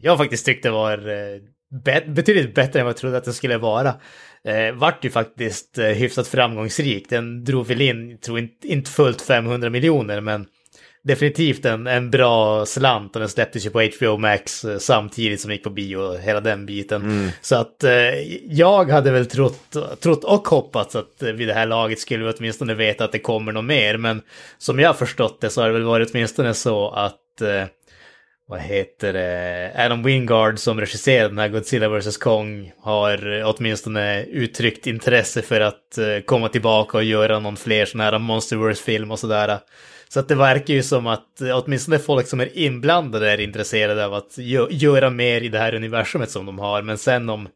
jag 0.00 0.18
faktiskt 0.18 0.46
tyckte 0.46 0.70
var 0.70 1.08
eh, 1.08 1.40
bet- 1.84 2.08
betydligt 2.14 2.54
bättre 2.54 2.80
än 2.80 2.86
vad 2.86 2.92
jag 2.92 2.96
trodde 2.96 3.16
att 3.16 3.24
den 3.24 3.34
skulle 3.34 3.58
vara. 3.58 3.94
Eh, 4.44 4.74
vart 4.74 5.04
ju 5.04 5.10
faktiskt 5.10 5.78
eh, 5.78 5.86
hyfsat 5.86 6.28
framgångsrik. 6.28 7.10
Den 7.10 7.44
drog 7.44 7.66
väl 7.66 7.80
in, 7.80 8.18
tror 8.18 8.38
inte, 8.38 8.68
inte 8.68 8.90
fullt 8.90 9.22
500 9.22 9.70
miljoner, 9.70 10.20
men 10.20 10.46
definitivt 11.02 11.64
en, 11.64 11.86
en 11.86 12.10
bra 12.10 12.66
slant 12.66 13.16
och 13.16 13.20
den 13.20 13.28
släpptes 13.28 13.66
ju 13.66 13.70
på 13.70 13.90
HBO 13.98 14.16
Max 14.16 14.64
eh, 14.64 14.78
samtidigt 14.78 15.40
som 15.40 15.50
gick 15.50 15.62
på 15.62 15.70
bio 15.70 15.96
och 15.96 16.18
hela 16.18 16.40
den 16.40 16.66
biten. 16.66 17.02
Så 17.40 17.56
att 17.56 17.84
eh, 17.84 17.92
jag 18.48 18.90
hade 18.90 19.10
väl 19.10 19.26
trott, 19.26 19.76
trott 20.00 20.24
och 20.24 20.48
hoppats 20.48 20.96
att 20.96 21.22
eh, 21.22 21.32
vid 21.32 21.48
det 21.48 21.54
här 21.54 21.66
laget 21.66 21.98
skulle 21.98 22.24
vi 22.24 22.32
åtminstone 22.38 22.74
veta 22.74 23.04
att 23.04 23.12
det 23.12 23.18
kommer 23.18 23.52
något 23.52 23.64
mer. 23.64 23.96
Men 23.96 24.22
som 24.58 24.78
jag 24.78 24.88
har 24.88 24.94
förstått 24.94 25.40
det 25.40 25.50
så 25.50 25.60
har 25.60 25.68
det 25.68 25.74
väl 25.74 25.82
varit 25.82 26.10
åtminstone 26.10 26.54
så 26.54 26.90
att 26.90 27.40
eh, 27.40 27.64
vad 28.50 28.60
heter 28.60 29.12
det, 29.12 29.72
Adam 29.76 30.02
Wingard 30.02 30.58
som 30.58 30.80
regisserade 30.80 31.28
den 31.28 31.38
här 31.38 31.48
Godzilla 31.48 31.88
vs 31.88 32.16
Kong 32.16 32.72
har 32.80 33.38
eh, 33.38 33.48
åtminstone 33.48 34.24
uttryckt 34.24 34.86
intresse 34.86 35.42
för 35.42 35.60
att 35.60 35.98
eh, 35.98 36.20
komma 36.26 36.48
tillbaka 36.48 36.98
och 36.98 37.04
göra 37.04 37.38
någon 37.38 37.56
fler 37.56 37.86
sån 37.86 38.00
här 38.00 38.18
Monsterverse-film 38.18 39.10
och 39.10 39.18
sådär. 39.18 39.58
Så 40.12 40.20
att 40.20 40.29
det 40.29 40.35
verkar 40.35 40.75
ju 40.75 40.83
som 40.83 41.07
att 41.07 41.40
eh, 41.40 41.59
åtminstone 41.59 41.99
folk 41.99 42.27
som 42.27 42.40
är 42.40 42.59
inblandade 42.59 43.31
är 43.31 43.40
intresserade 43.40 44.07
av 44.07 44.14
att 44.14 44.38
gö- 44.38 44.68
göra 44.70 45.11
mer 45.11 45.40
i 45.40 45.49
det 45.49 45.59
här 45.59 45.75
universumet 45.75 46.31
som 46.31 46.46
de 46.46 46.59
har. 46.59 46.83
Men 46.83 46.99
sen 46.99 47.29
om, 47.29 47.49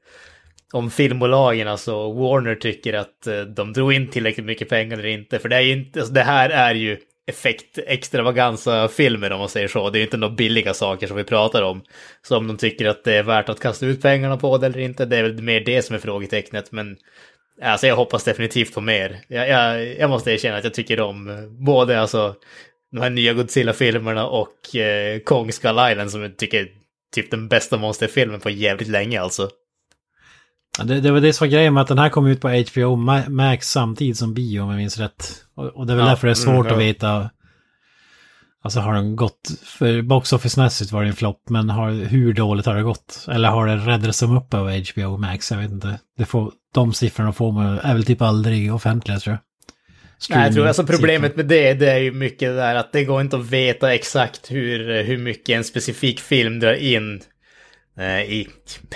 om 0.72 0.90
filmbolagen, 0.90 1.68
alltså 1.68 2.12
Warner, 2.12 2.54
tycker 2.54 2.92
att 2.92 3.26
eh, 3.26 3.40
de 3.40 3.72
drog 3.72 3.92
in 3.92 4.10
tillräckligt 4.10 4.46
mycket 4.46 4.68
pengar 4.68 4.98
eller 4.98 5.08
inte. 5.08 5.38
För 5.38 5.48
det 5.48 5.56
är 5.56 5.60
ju 5.60 5.72
inte, 5.72 6.00
alltså 6.00 6.14
det 6.14 6.22
här 6.22 6.50
är 6.50 6.74
ju 6.74 6.98
effekt 7.26 7.78
extravaganza 7.86 8.88
filmer 8.88 9.32
om 9.32 9.38
man 9.38 9.48
säger 9.48 9.68
så. 9.68 9.90
Det 9.90 9.98
är 9.98 10.00
ju 10.00 10.04
inte 10.04 10.16
några 10.16 10.34
billiga 10.34 10.74
saker 10.74 11.06
som 11.06 11.16
vi 11.16 11.24
pratar 11.24 11.62
om. 11.62 11.82
Så 12.22 12.36
om 12.36 12.46
de 12.46 12.56
tycker 12.56 12.86
att 12.86 13.04
det 13.04 13.14
är 13.14 13.22
värt 13.22 13.48
att 13.48 13.60
kasta 13.60 13.86
ut 13.86 14.02
pengarna 14.02 14.36
på 14.36 14.58
det 14.58 14.66
eller 14.66 14.78
inte, 14.78 15.04
det 15.04 15.16
är 15.16 15.22
väl 15.22 15.42
mer 15.42 15.60
det 15.60 15.82
som 15.82 15.94
är 15.94 16.00
frågetecknet. 16.00 16.72
Men 16.72 16.96
alltså 17.62 17.86
jag 17.86 17.96
hoppas 17.96 18.24
definitivt 18.24 18.74
på 18.74 18.80
mer. 18.80 19.20
Jag, 19.28 19.48
jag, 19.48 19.98
jag 19.98 20.10
måste 20.10 20.32
erkänna 20.32 20.56
att 20.56 20.64
jag 20.64 20.74
tycker 20.74 21.00
om 21.00 21.28
eh, 21.28 21.36
både 21.46 22.00
alltså 22.00 22.34
de 22.92 23.00
här 23.00 23.10
nya 23.10 23.32
Godzilla-filmerna 23.32 24.26
och 24.26 24.76
eh, 24.76 25.18
Kong 25.18 25.52
Skull 25.52 25.78
Island 25.90 26.10
som 26.10 26.22
jag 26.22 26.36
tycker 26.36 26.60
är 26.60 26.68
typ 27.14 27.30
den 27.30 27.48
bästa 27.48 27.76
monsterfilmen 27.76 28.40
på 28.40 28.50
jävligt 28.50 28.88
länge 28.88 29.20
alltså. 29.20 29.48
Ja, 30.78 30.84
Det, 30.84 31.00
det 31.00 31.10
var 31.10 31.20
det 31.20 31.32
som 31.32 31.46
var 31.46 31.52
grejen 31.52 31.74
med 31.74 31.80
att 31.80 31.88
den 31.88 31.98
här 31.98 32.08
kom 32.08 32.26
ut 32.26 32.40
på 32.40 32.48
HBO 32.48 32.96
Ma- 32.96 33.28
Max 33.28 33.70
samtidigt 33.70 34.16
som 34.16 34.34
bio 34.34 34.60
om 34.60 34.70
jag 34.70 34.76
minns 34.76 34.98
rätt. 34.98 35.34
Och, 35.54 35.64
och 35.66 35.86
det 35.86 35.92
är 35.92 35.96
väl 35.96 36.04
Ja, 36.04 36.10
därför 36.10 36.26
det 36.26 36.32
är 36.32 36.44
mm, 36.46 36.56
svårt 36.56 36.66
ja. 36.66 36.72
att 36.72 36.80
veta. 36.80 37.30
Alltså 38.64 38.80
har 38.80 38.94
den 38.94 39.16
gått, 39.16 39.50
för 39.64 40.02
box 40.02 40.32
office-mässigt 40.32 40.92
var 40.92 41.02
det 41.02 41.08
en 41.08 41.16
flopp, 41.16 41.48
men 41.48 41.70
har, 41.70 41.90
hur 41.90 42.32
dåligt 42.32 42.66
har 42.66 42.74
det 42.74 42.82
gått? 42.82 43.26
Eller 43.30 43.48
har 43.48 43.66
det 43.66 43.76
räddats 43.76 44.18
som 44.18 44.36
upp 44.36 44.54
av 44.54 44.70
HBO 44.70 45.16
Max? 45.16 45.50
Jag 45.50 45.58
vet 45.58 45.70
inte. 45.70 45.98
Det 46.18 46.24
får, 46.24 46.52
de 46.74 46.94
siffrorna 46.94 47.32
får 47.32 47.52
man, 47.52 47.78
är 47.78 47.94
väl 47.94 48.04
typ 48.04 48.22
aldrig 48.22 48.74
offentliga 48.74 49.18
tror 49.18 49.32
jag. 49.32 49.40
Nej, 50.36 50.46
jag 50.46 50.54
tror 50.54 50.66
alltså 50.66 50.86
problemet 50.86 51.36
med 51.36 51.46
det, 51.46 51.74
det 51.74 51.90
är 51.90 51.98
ju 51.98 52.12
mycket 52.12 52.48
det 52.48 52.56
där 52.56 52.74
att 52.74 52.92
det 52.92 53.04
går 53.04 53.20
inte 53.20 53.36
att 53.36 53.50
veta 53.50 53.94
exakt 53.94 54.50
hur, 54.50 55.02
hur 55.02 55.18
mycket 55.18 55.56
en 55.56 55.64
specifik 55.64 56.20
film 56.20 56.60
drar 56.60 56.74
in 56.74 57.22
eh, 57.98 58.22
i 58.22 58.48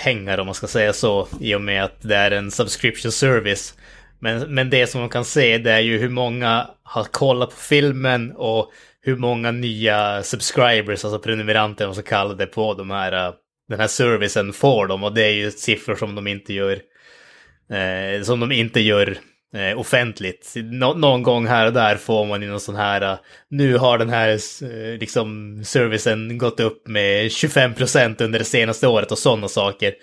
pengar 0.05 0.39
om 0.39 0.47
man 0.47 0.55
ska 0.55 0.67
säga 0.67 0.93
så, 0.93 1.29
i 1.41 1.55
och 1.55 1.63
med 1.63 1.85
att 1.85 2.03
det 2.03 2.17
är 2.17 2.31
en 2.31 2.51
subscription 2.51 3.13
service. 3.13 3.75
Men, 4.19 4.55
men 4.55 4.71
det 4.71 4.87
som 4.87 5.01
man 5.01 5.11
kan 5.11 5.25
se 5.25 5.59
det 5.59 5.73
är 5.73 5.81
ju 5.81 5.99
hur 5.99 6.09
många 6.09 6.71
har 6.83 7.05
kollat 7.05 7.51
på 7.51 7.57
filmen 7.57 8.33
och 8.37 8.73
hur 9.01 9.17
många 9.17 9.51
nya 9.51 10.23
subscribers, 10.23 11.05
alltså 11.05 11.19
prenumeranter, 11.19 11.85
de 11.85 11.95
så 11.95 12.03
kallade, 12.03 12.47
på 12.47 12.75
de 12.75 12.91
här, 12.91 13.29
eh, 13.29 13.35
den 13.69 13.81
här 13.81 13.87
servicen 13.87 14.53
får 14.53 14.87
de. 14.87 15.05
och 15.05 15.15
det 15.15 15.25
är 15.25 15.33
ju 15.33 15.51
siffror 15.51 15.97
som 15.97 16.15
de 16.15 16.27
inte 16.27 16.53
gör 16.53 16.81
eh, 17.71 18.23
som 18.23 18.41
de 18.41 18.53
inte 18.53 18.81
gör 18.81 19.19
eh, 19.55 19.79
offentligt. 19.79 20.53
Nå 20.57 20.95
någon 20.95 21.23
gång 21.23 21.47
här 21.47 21.67
och 21.67 21.73
där 21.73 21.97
får 21.97 22.27
man 22.27 22.43
ju 22.43 22.49
någon 22.49 22.61
sån 22.61 22.77
här, 22.77 23.03
uh, 23.03 23.19
nu 23.49 23.77
har 23.77 23.99
den 23.99 24.09
här 24.09 24.39
uh, 24.63 24.99
liksom 24.99 25.61
servicen 25.65 26.39
gått 26.39 26.61
upp 26.61 26.89
med 26.89 27.33
25 27.33 27.75
procent 27.75 28.21
under 28.21 28.39
det 28.39 28.45
senaste 28.45 28.89
året 28.89 29.13
och 29.13 29.19
sådana 29.19 29.49
saker. 29.49 29.95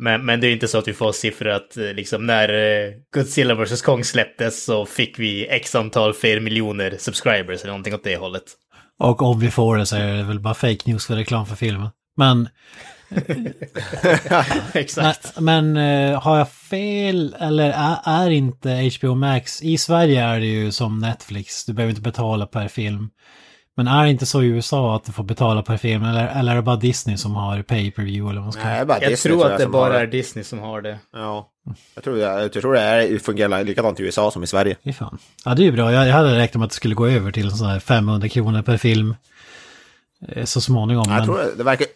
Men, 0.00 0.24
men 0.24 0.40
det 0.40 0.46
är 0.46 0.52
inte 0.52 0.68
så 0.68 0.78
att 0.78 0.88
vi 0.88 0.92
får 0.92 1.12
siffror 1.12 1.48
att 1.48 1.78
uh, 1.78 1.92
liksom 1.92 2.26
när 2.26 2.48
Godzilla 3.14 3.54
vs 3.54 3.82
Kong 3.82 4.04
släpptes 4.04 4.64
så 4.64 4.86
fick 4.86 5.18
vi 5.18 5.46
x 5.46 5.74
antal 5.74 6.14
fler 6.14 6.40
miljoner 6.40 6.96
subscribers 6.98 7.60
eller 7.60 7.72
någonting 7.72 7.94
åt 7.94 8.04
det 8.04 8.16
hållet. 8.16 8.44
Och 8.98 9.22
om 9.22 9.40
vi 9.40 9.50
får 9.50 9.76
det 9.76 9.86
så 9.86 9.96
är 9.96 10.16
det 10.16 10.22
väl 10.22 10.40
bara 10.40 10.54
fake 10.54 10.78
news 10.84 11.06
för 11.06 11.16
reklam 11.16 11.46
för 11.46 11.56
filmen. 11.56 11.88
Men 12.16 12.48
Exakt. 14.74 15.40
Men, 15.40 15.72
men 15.72 16.14
har 16.14 16.38
jag 16.38 16.52
fel 16.52 17.36
eller 17.40 17.70
är, 17.70 17.98
är, 18.04 18.30
inte 18.30 18.90
HBO 18.98 19.14
Max, 19.14 19.62
i 19.62 19.78
Sverige 19.78 20.24
är 20.24 20.40
det 20.40 20.46
ju 20.46 20.72
som 20.72 20.98
Netflix, 20.98 21.64
du 21.64 21.72
behöver 21.72 21.90
inte 21.90 22.02
betala 22.02 22.46
per 22.46 22.68
film. 22.68 23.10
Men 23.78 23.88
är 23.88 24.04
det 24.04 24.10
inte 24.10 24.26
så 24.26 24.42
i 24.42 24.46
USA 24.46 24.96
att 24.96 25.04
du 25.04 25.12
får 25.12 25.24
betala 25.24 25.62
per 25.62 25.76
film 25.76 26.04
eller, 26.04 26.26
eller 26.26 26.52
är 26.52 26.56
det 26.56 26.62
bara 26.62 26.76
Disney 26.76 27.16
som 27.16 27.34
har 27.36 27.62
pay 27.62 27.90
per 27.90 28.02
view 28.02 28.30
eller 28.30 28.40
vad 28.40 28.42
man 28.44 28.52
ska 28.52 28.64
Nej, 28.64 28.84
bara 28.84 29.02
Jag 29.02 29.10
Disney, 29.10 29.34
tror 29.34 29.52
att 29.52 29.58
det 29.58 29.66
bara 29.66 30.00
är 30.00 30.06
Disney 30.06 30.44
som 30.44 30.58
har 30.58 30.80
det. 30.80 30.98
Ja. 31.12 31.48
Jag 31.94 32.04
tror, 32.04 32.18
jag, 32.18 32.42
jag 32.42 32.52
tror 32.52 32.72
det 32.74 32.80
är, 32.80 33.18
fungerar 33.18 33.64
likadant 33.64 34.00
i 34.00 34.02
USA 34.02 34.30
som 34.30 34.42
i 34.42 34.46
Sverige. 34.46 34.76
Fy 34.84 34.92
fan. 34.92 35.18
Ja, 35.44 35.54
det 35.54 35.62
är 35.62 35.64
ju 35.64 35.72
bra. 35.72 35.92
Jag, 35.92 36.08
jag 36.08 36.12
hade 36.12 36.36
räknat 36.38 36.58
med 36.60 36.64
att 36.64 36.70
det 36.70 36.76
skulle 36.76 36.94
gå 36.94 37.06
över 37.06 37.32
till 37.32 37.50
sån 37.50 37.66
här 37.68 37.80
500 37.80 38.28
kronor 38.28 38.62
per 38.62 38.76
film. 38.76 39.14
eh, 40.28 40.44
Så 40.44 40.60
småningom. 40.60 41.04
Jag 41.08 41.16
men... 41.16 41.24
tror 41.24 41.38
det, 41.38 41.54
det 41.56 41.64
verkar... 41.64 41.86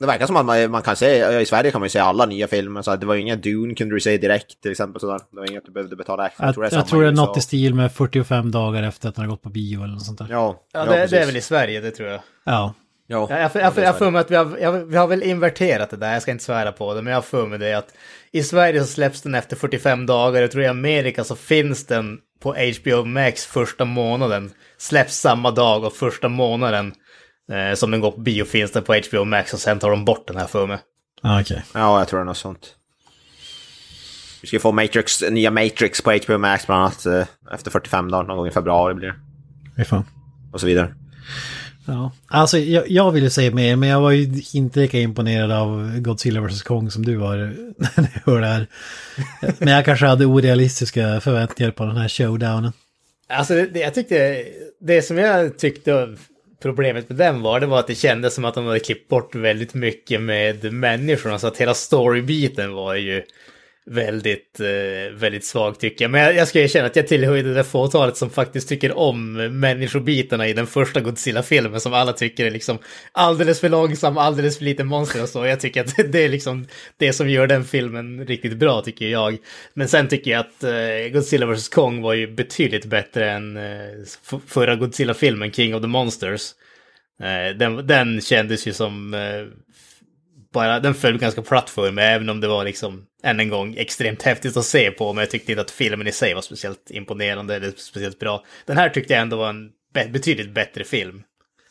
Det 0.00 0.06
verkar 0.06 0.26
som 0.26 0.36
att 0.36 0.46
man, 0.46 0.70
man 0.70 0.82
kan 0.82 0.96
se, 0.96 1.40
i 1.40 1.46
Sverige 1.46 1.70
kan 1.70 1.80
man 1.80 1.86
ju 1.86 1.90
se 1.90 1.98
alla 1.98 2.26
nya 2.26 2.48
filmer, 2.48 2.82
så 2.82 2.96
det 2.96 3.06
var 3.06 3.14
inga 3.14 3.36
Dune 3.36 3.74
kunde 3.74 3.94
du 3.96 4.00
se 4.00 4.16
direkt 4.18 4.62
till 4.62 4.70
exempel 4.70 5.00
sådär. 5.00 5.18
Det 5.30 5.40
var 5.40 5.50
inget 5.50 5.64
du 5.66 5.72
behövde 5.72 5.96
betala 5.96 6.26
extra. 6.26 6.46
Jag, 6.46 6.54
tror 6.54 6.64
det 6.64 6.70
är, 6.70 6.76
jag 6.76 6.86
tror 6.86 7.02
det 7.02 7.08
är 7.08 7.12
något 7.12 7.36
i 7.36 7.40
stil 7.40 7.74
med 7.74 7.92
45 7.92 8.50
dagar 8.50 8.82
efter 8.82 9.08
att 9.08 9.14
den 9.14 9.24
har 9.24 9.30
gått 9.30 9.42
på 9.42 9.48
bio 9.48 9.84
eller 9.84 9.94
något 9.94 10.04
sånt 10.04 10.18
där. 10.18 10.26
Ja, 10.30 10.62
Ja, 10.72 10.84
det, 10.84 11.06
det 11.06 11.18
är 11.18 11.26
väl 11.26 11.36
i 11.36 11.40
Sverige, 11.40 11.80
det 11.80 11.90
tror 11.90 12.08
jag. 12.08 12.20
Ja. 12.44 12.74
Ja, 13.10 13.26
Jag, 13.30 13.40
jag, 13.40 13.50
jag, 13.54 13.76
jag, 13.76 13.84
jag 13.84 13.98
för 13.98 14.10
mig 14.10 14.20
att 14.20 14.30
vi 14.30 14.34
har, 14.36 14.58
jag, 14.60 14.72
vi 14.72 14.96
har 14.96 15.06
väl 15.06 15.22
inverterat 15.22 15.90
det 15.90 15.96
där, 15.96 16.12
jag 16.12 16.22
ska 16.22 16.30
inte 16.30 16.44
svära 16.44 16.72
på 16.72 16.94
det, 16.94 17.02
men 17.02 17.10
jag 17.10 17.16
har 17.16 17.22
för 17.22 17.46
mig 17.46 17.58
det 17.58 17.74
att 17.74 17.94
i 18.32 18.42
Sverige 18.42 18.80
så 18.80 18.86
släpps 18.86 19.22
den 19.22 19.34
efter 19.34 19.56
45 19.56 20.06
dagar, 20.06 20.40
jag 20.40 20.50
tror 20.50 20.64
i 20.64 20.66
Amerika 20.66 21.24
så 21.24 21.36
finns 21.36 21.86
den 21.86 22.18
på 22.40 22.54
HBO 22.82 23.04
Max 23.04 23.46
första 23.46 23.84
månaden, 23.84 24.50
släpps 24.78 25.16
samma 25.16 25.50
dag 25.50 25.84
och 25.84 25.92
första 25.92 26.28
månaden 26.28 26.92
som 27.74 27.90
den 27.90 28.00
går 28.00 28.10
på 28.10 28.20
bio 28.20 28.44
finns 28.44 28.72
den 28.72 28.82
på 28.82 29.00
HBO 29.10 29.24
Max 29.24 29.54
och 29.54 29.60
sen 29.60 29.78
tar 29.78 29.90
de 29.90 30.04
bort 30.04 30.26
den 30.26 30.36
här 30.36 30.46
för 30.46 30.66
mig. 30.66 30.78
Ja, 31.22 31.40
okej. 31.40 31.62
ja, 31.74 31.98
jag 31.98 32.08
tror 32.08 32.18
det 32.20 32.22
är 32.22 32.26
något 32.26 32.36
sånt. 32.36 32.74
Vi 34.42 34.48
ska 34.48 34.58
få 34.60 34.72
Matrix, 34.72 35.22
nya 35.30 35.50
Matrix 35.50 36.02
på 36.02 36.18
HBO 36.26 36.38
Max 36.38 36.66
bland 36.66 36.82
annat 36.82 37.06
eh, 37.06 37.24
efter 37.54 37.70
45 37.70 38.10
dagar, 38.10 38.24
någon 38.26 38.36
gång 38.36 38.46
i 38.46 38.50
februari 38.50 38.94
blir 38.94 39.08
det. 39.08 39.14
Fy 39.76 39.84
fan. 39.84 40.04
Och 40.52 40.60
så 40.60 40.66
vidare. 40.66 40.94
Ja, 41.86 42.12
alltså 42.26 42.58
jag, 42.58 42.90
jag 42.90 43.10
ville 43.10 43.30
säga 43.30 43.50
mer, 43.54 43.76
men 43.76 43.88
jag 43.88 44.00
var 44.00 44.10
ju 44.10 44.42
inte 44.54 44.80
lika 44.80 44.98
imponerad 44.98 45.52
av 45.52 45.98
Godzilla 46.00 46.40
vs 46.40 46.62
Kong 46.62 46.90
som 46.90 47.04
du 47.04 47.16
var 47.16 47.36
när 48.00 48.08
jag 48.24 48.32
hörde 48.32 48.40
det 48.40 48.46
här. 48.52 48.66
Men 49.58 49.68
jag 49.74 49.84
kanske 49.84 50.06
hade 50.06 50.26
orealistiska 50.26 51.20
förväntningar 51.20 51.70
på 51.72 51.84
den 51.84 51.96
här 51.96 52.08
showdownen. 52.08 52.72
Alltså, 53.28 53.54
det, 53.54 53.66
det- 53.66 53.80
jag 53.80 53.94
tyckte, 53.94 54.44
det 54.80 55.02
som 55.02 55.18
jag 55.18 55.58
tyckte 55.58 56.16
problemet 56.62 57.08
med 57.08 57.18
den 57.18 57.42
var, 57.42 57.60
det 57.60 57.66
var 57.66 57.78
att 57.78 57.86
det 57.86 57.94
kändes 57.94 58.34
som 58.34 58.44
att 58.44 58.54
de 58.54 58.66
hade 58.66 58.80
klippt 58.80 59.08
bort 59.08 59.34
väldigt 59.34 59.74
mycket 59.74 60.20
med 60.20 60.72
människorna, 60.72 61.38
så 61.38 61.46
att 61.46 61.56
hela 61.56 61.74
storybiten 61.74 62.72
var 62.72 62.94
ju 62.94 63.22
väldigt, 63.90 64.60
eh, 64.60 65.14
väldigt 65.14 65.44
svag 65.44 65.78
tycker 65.78 66.04
jag. 66.04 66.10
Men 66.10 66.20
jag, 66.20 66.36
jag 66.36 66.48
ska 66.48 66.60
erkänna 66.60 66.86
att 66.86 66.96
jag 66.96 67.08
tillhör 67.08 67.36
det 67.36 67.54
där 67.54 67.62
fåtalet 67.62 68.16
som 68.16 68.30
faktiskt 68.30 68.68
tycker 68.68 68.98
om 68.98 69.32
människobitarna 69.60 70.48
i 70.48 70.52
den 70.52 70.66
första 70.66 71.00
Godzilla-filmen 71.00 71.80
som 71.80 71.94
alla 71.94 72.12
tycker 72.12 72.46
är 72.46 72.50
liksom 72.50 72.78
alldeles 73.12 73.60
för 73.60 73.68
långsam, 73.68 74.18
alldeles 74.18 74.58
för 74.58 74.64
lite 74.64 74.84
monster 74.84 75.22
och 75.22 75.28
så. 75.28 75.46
Jag 75.46 75.60
tycker 75.60 75.80
att 75.80 75.94
det 76.12 76.24
är 76.24 76.28
liksom 76.28 76.66
det 76.96 77.12
som 77.12 77.30
gör 77.30 77.46
den 77.46 77.64
filmen 77.64 78.26
riktigt 78.26 78.56
bra 78.56 78.80
tycker 78.80 79.06
jag. 79.06 79.38
Men 79.74 79.88
sen 79.88 80.08
tycker 80.08 80.30
jag 80.30 80.40
att 80.40 80.64
eh, 80.64 81.12
Godzilla 81.12 81.46
vs 81.46 81.68
Kong 81.68 82.02
var 82.02 82.14
ju 82.14 82.26
betydligt 82.26 82.84
bättre 82.84 83.30
än 83.30 83.56
eh, 83.56 84.42
förra 84.46 84.76
Godzilla-filmen, 84.76 85.52
King 85.52 85.74
of 85.74 85.82
the 85.82 85.88
Monsters. 85.88 86.52
Eh, 87.22 87.56
den, 87.56 87.86
den 87.86 88.20
kändes 88.20 88.66
ju 88.66 88.72
som 88.72 89.14
eh, 89.14 89.46
bara, 90.52 90.80
den 90.80 90.94
föll 90.94 91.18
ganska 91.18 91.42
platt 91.42 91.70
för 91.70 91.90
mig, 91.90 92.04
även 92.04 92.28
om 92.28 92.40
det 92.40 92.48
var 92.48 92.64
liksom, 92.64 93.04
än 93.22 93.40
en 93.40 93.48
gång, 93.48 93.74
extremt 93.78 94.22
häftigt 94.22 94.56
att 94.56 94.64
se 94.64 94.90
på, 94.90 95.12
men 95.12 95.22
jag 95.22 95.30
tyckte 95.30 95.52
inte 95.52 95.62
att 95.62 95.70
filmen 95.70 96.06
i 96.06 96.12
sig 96.12 96.34
var 96.34 96.42
speciellt 96.42 96.90
imponerande 96.90 97.56
eller 97.56 97.72
speciellt 97.76 98.18
bra. 98.18 98.44
Den 98.66 98.76
här 98.76 98.88
tyckte 98.88 99.12
jag 99.12 99.22
ändå 99.22 99.36
var 99.36 99.50
en 99.50 99.68
be- 99.94 100.08
betydligt 100.12 100.54
bättre 100.54 100.84
film. 100.84 101.22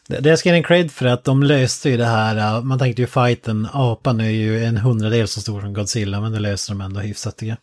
Det, 0.07 0.19
det 0.19 0.37
ska 0.37 0.49
ge 0.49 0.55
en 0.55 0.63
cred 0.63 0.91
för 0.91 1.05
att 1.05 1.23
de 1.23 1.43
löste 1.43 1.89
ju 1.89 1.97
det 1.97 2.05
här, 2.05 2.57
uh, 2.57 2.63
man 2.63 2.79
tänkte 2.79 3.01
ju 3.01 3.07
fighten, 3.07 3.67
apan 3.73 4.19
är 4.19 4.29
ju 4.29 4.63
en 4.63 4.77
hundradel 4.77 5.27
så 5.27 5.41
stor 5.41 5.61
som 5.61 5.73
Godzilla, 5.73 6.21
men 6.21 6.31
det 6.31 6.39
löste 6.39 6.71
de 6.71 6.81
ändå 6.81 6.99
hyfsat 6.99 7.37
tycker 7.37 7.49
jag. 7.49 7.57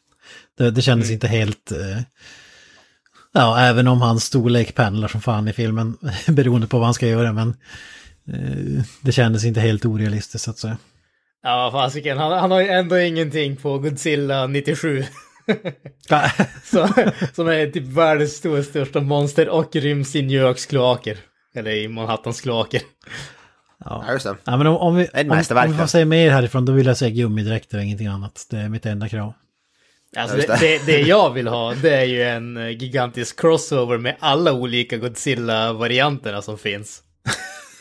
Det, 0.58 0.70
det 0.70 0.82
kändes 0.82 1.10
inte 1.10 1.28
helt... 1.28 1.72
eh, 1.72 2.00
ja, 3.32 3.60
även 3.60 3.88
om 3.88 4.02
hans 4.02 4.24
storlek 4.24 4.74
pendlar 4.74 5.08
som 5.08 5.20
fan 5.20 5.48
i 5.48 5.52
filmen, 5.52 5.96
beroende 6.28 6.66
på 6.66 6.78
vad 6.78 6.86
han 6.86 6.94
ska 6.94 7.06
göra, 7.06 7.32
men 7.32 7.56
eh, 8.28 8.84
det 9.00 9.12
kändes 9.12 9.44
inte 9.44 9.60
helt 9.60 9.84
orealistiskt 9.84 10.44
så 10.44 10.50
att 10.50 10.58
säga. 10.58 10.76
Ja, 11.44 11.70
fasiken, 11.72 12.18
han, 12.18 12.32
han 12.32 12.50
har 12.50 12.60
ju 12.60 12.68
ändå 12.68 12.98
ingenting 12.98 13.56
på 13.56 13.78
Godzilla 13.78 14.46
97. 14.46 15.04
Så, 16.64 16.88
som 17.32 17.48
är 17.48 17.70
typ 17.70 17.84
världens 17.84 18.32
stora, 18.32 18.62
största 18.62 19.00
monster 19.00 19.48
och 19.48 19.76
ryms 19.76 20.16
i 20.16 20.22
New 20.22 20.42
Yorks 20.42 20.66
kloaker. 20.66 21.18
Eller 21.54 21.70
i 21.70 21.88
Manhattans 21.88 22.40
kloaker. 22.40 22.80
Ja, 23.84 24.04
just 24.12 24.24
det. 24.24 24.36
Ja, 24.44 24.56
men 24.56 24.66
om, 24.66 24.76
om, 24.76 24.96
vi, 24.96 25.08
om, 25.14 25.30
om 25.30 25.72
vi 25.72 25.78
får 25.78 25.86
säga 25.86 26.04
mer 26.04 26.30
härifrån, 26.30 26.64
då 26.64 26.72
vill 26.72 26.86
jag 26.86 26.96
säga 26.96 27.10
gummidräkter 27.10 27.78
och 27.78 27.84
ingenting 27.84 28.06
annat. 28.06 28.46
Det 28.50 28.56
är 28.56 28.68
mitt 28.68 28.86
enda 28.86 29.08
krav. 29.08 29.32
Alltså 30.16 30.36
det, 30.36 30.56
det, 30.60 30.86
det. 30.86 31.00
jag 31.00 31.30
vill 31.30 31.48
ha, 31.48 31.74
det 31.74 31.96
är 31.96 32.04
ju 32.04 32.22
en 32.22 32.72
gigantisk 32.78 33.40
crossover 33.40 33.98
med 33.98 34.16
alla 34.18 34.52
olika 34.52 34.96
Godzilla-varianterna 34.96 36.42
som 36.42 36.58
finns. 36.58 37.02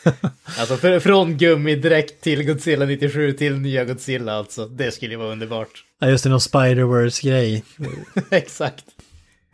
alltså 0.58 0.76
för, 0.76 1.00
från 1.00 1.36
gummidräkt 1.36 2.20
till 2.20 2.46
Godzilla 2.46 2.86
97 2.86 3.32
till 3.32 3.58
nya 3.58 3.84
Godzilla 3.84 4.32
alltså. 4.32 4.66
Det 4.66 4.92
skulle 4.92 5.12
ju 5.12 5.18
vara 5.18 5.32
underbart. 5.32 5.84
Ja, 5.98 6.10
just 6.10 6.24
det, 6.24 6.30
någon 6.30 6.40
Spider-Verse-grej. 6.40 7.64
Exakt. 8.30 8.84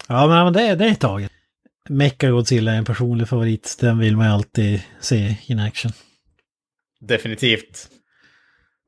Ja, 0.09 0.27
men, 0.27 0.45
men 0.45 0.53
det, 0.53 0.75
det 0.75 0.85
är 0.85 0.95
taget. 0.95 1.31
Mecha 1.89 2.31
Godzilla 2.31 2.73
är 2.73 2.77
en 2.77 2.85
personlig 2.85 3.29
favorit. 3.29 3.77
Den 3.81 3.99
vill 3.99 4.17
man 4.17 4.27
ju 4.27 4.33
alltid 4.33 4.83
se 5.01 5.37
in 5.47 5.59
action. 5.59 5.93
Definitivt. 7.01 7.89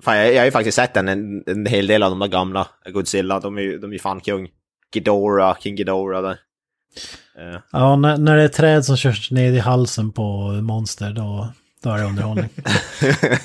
Fan, 0.03 0.17
jag, 0.17 0.33
jag 0.33 0.39
har 0.39 0.45
ju 0.45 0.51
faktiskt 0.51 0.77
sett 0.77 0.97
en, 0.97 1.09
en, 1.09 1.43
en 1.47 1.67
hel 1.67 1.87
del 1.87 2.03
av 2.03 2.11
de 2.11 2.19
där 2.19 2.29
gamla 2.29 2.69
Godzilla. 2.93 3.41
De 3.41 3.59
är 3.59 3.63
ju 3.63 3.79
de 3.79 3.93
är 3.93 3.99
fan 3.99 4.21
kung. 4.21 4.49
Ghidorah, 4.93 5.59
King 5.61 5.77
Ghidorah 5.77 6.23
där. 6.23 6.39
Ja, 7.71 7.97
när, 7.97 8.17
när 8.17 8.37
det 8.37 8.43
är 8.43 8.49
träd 8.49 8.85
som 8.85 8.97
körs 8.97 9.31
ner 9.31 9.53
i 9.53 9.59
halsen 9.59 10.13
på 10.13 10.53
monster, 10.63 11.13
då, 11.13 11.49
då 11.83 11.91
är 11.91 11.99
det 11.99 12.05
underhållning. 12.05 12.49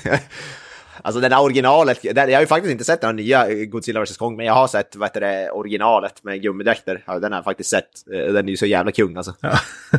alltså 1.02 1.20
den 1.20 1.30
där 1.30 1.42
originalet, 1.42 1.98
jag 2.02 2.32
har 2.32 2.40
ju 2.40 2.46
faktiskt 2.46 2.72
inte 2.72 2.84
sett 2.84 3.00
den 3.00 3.16
nya 3.16 3.64
Godzilla 3.64 4.04
vs 4.04 4.16
Kong, 4.16 4.36
men 4.36 4.46
jag 4.46 4.54
har 4.54 4.68
sett 4.68 4.96
vad 4.96 5.12
det, 5.14 5.50
originalet 5.50 6.24
med 6.24 6.42
gummidräkter. 6.42 7.02
Ja, 7.06 7.18
den 7.18 7.32
har 7.32 7.38
jag 7.38 7.44
faktiskt 7.44 7.70
sett. 7.70 7.88
Eh, 8.14 8.32
Den 8.32 8.46
är 8.46 8.50
ju 8.50 8.56
så 8.56 8.66
jävla 8.66 8.92
kung 8.92 9.16
alltså. 9.16 9.34
Ja. 9.40 9.58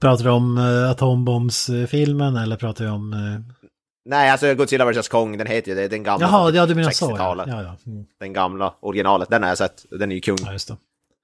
pratar 0.00 0.24
du 0.24 0.30
om 0.30 0.58
uh, 0.58 0.90
atombombsfilmen 0.90 2.36
eller 2.36 2.56
pratar 2.56 2.84
du 2.84 2.90
om... 2.90 3.12
eh, 3.12 3.18
Nej, 4.08 4.30
alltså 4.30 4.54
Godzilla 4.54 4.92
vs 4.92 5.08
Kong, 5.08 5.38
den 5.38 5.46
heter 5.46 5.68
ju 5.70 5.74
det, 5.74 5.88
den 5.88 6.02
gamla. 6.02 6.26
Jaha, 6.26 6.50
ja 6.50 6.66
du 6.66 6.74
menar 6.74 6.90
så 6.90 7.04
ja. 7.04 7.14
60-talet. 7.14 7.46
Ja, 7.48 7.62
ja. 7.62 7.76
Mm. 7.92 8.04
Den 8.20 8.32
gamla 8.32 8.74
originalet, 8.80 9.28
den 9.30 9.42
har 9.42 9.48
jag 9.48 9.58
sett. 9.58 9.86
Den 9.90 10.10
är 10.10 10.14
ju 10.14 10.20
kung. 10.20 10.36
ja, 10.44 10.52
just 10.52 10.68
det. 10.68 10.76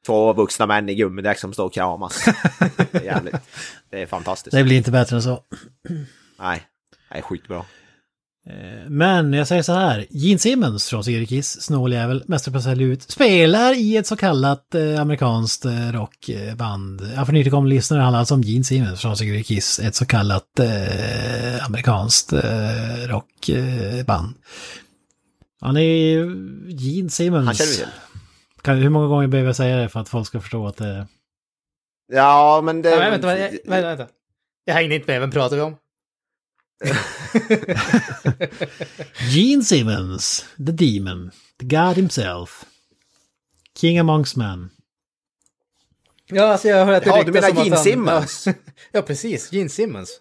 Två 0.06 0.32
vuxna 0.32 0.66
män 0.66 0.88
i 0.88 0.94
gummidäck 0.94 1.38
som 1.38 1.52
står 1.52 1.64
och 1.64 1.74
kramas. 1.74 2.24
Det 2.92 2.98
är 2.98 3.02
jävligt. 3.04 3.34
Det 3.90 4.02
är 4.02 4.06
fantastiskt. 4.06 4.56
Det 4.56 4.64
blir 4.64 4.76
inte 4.76 4.90
bättre 4.90 5.16
än 5.16 5.22
så. 5.22 5.42
Nej, 6.40 6.62
det 7.12 7.18
är 7.18 7.22
skitbra. 7.22 7.64
Eh, 8.46 8.88
Men 8.90 9.32
jag 9.32 9.48
säger 9.48 9.62
så 9.62 9.72
här, 9.72 10.06
Gene 10.10 10.38
Simmons 10.38 10.88
från 10.88 11.04
Syrikis, 11.04 11.60
snåljävel, 11.62 12.24
mästerprocessad 12.26 12.80
ut, 12.80 13.02
spelar 13.02 13.72
i 13.78 13.96
ett 13.96 14.06
så 14.06 14.16
kallat 14.16 14.74
eh, 14.74 15.00
amerikanskt 15.00 15.64
eh, 15.64 15.92
rockband. 15.92 17.12
Ja, 17.16 17.24
för 17.24 17.32
nytillkomna 17.32 17.68
lyssnare 17.68 18.00
handlar 18.00 18.18
alltså 18.18 18.34
om 18.34 18.42
Gene 18.42 18.64
Simmons 18.64 19.00
från 19.00 19.16
Syrikis, 19.16 19.78
ett 19.78 19.94
så 19.94 20.06
kallat 20.06 20.58
eh, 20.60 21.66
amerikanskt 21.66 22.32
eh, 22.32 23.08
rockband. 23.08 24.34
Han 25.60 25.76
är 25.76 26.24
Gene 26.68 27.10
Simmons. 27.10 27.46
Han 27.46 27.54
känner 27.54 27.70
vi 27.70 27.76
till. 27.76 27.86
Kan, 28.62 28.76
hur 28.78 28.88
många 28.90 29.06
gånger 29.06 29.26
behöver 29.26 29.48
jag 29.48 29.56
säga 29.56 29.76
det 29.76 29.88
för 29.88 30.00
att 30.00 30.08
folk 30.08 30.26
ska 30.26 30.40
förstå 30.40 30.66
att 30.66 30.76
det... 30.76 31.06
Ja, 32.12 32.60
men 32.64 32.82
det... 32.82 32.90
Ja, 32.90 32.98
men 32.98 33.10
vänta, 33.10 33.26
vänta, 33.26 33.56
vänta, 33.64 33.88
vänta. 33.96 34.06
Jag 34.64 34.74
hängde 34.74 34.94
inte 34.94 35.06
med, 35.12 35.20
vem 35.20 35.30
pratar 35.30 35.56
vi 35.56 35.62
om? 35.62 35.76
Gene 39.30 39.62
Simmons, 39.64 40.46
the 40.56 40.72
demon, 40.72 41.30
the 41.60 41.66
god 41.66 41.96
himself. 41.96 42.64
King 43.78 43.98
amongst 43.98 44.36
men. 44.36 44.70
Ja, 46.26 46.44
alltså 46.52 46.68
jag 46.68 46.86
hör 46.86 46.92
att 46.92 47.04
det 47.04 47.10
Ja, 47.10 47.22
du 47.22 47.32
menar 47.32 47.48
Gene 47.48 47.74
han- 47.76 47.84
Simmons? 47.84 48.48
Ja, 48.92 49.02
precis. 49.02 49.52
Gene 49.52 49.68
Simmons. 49.68 50.20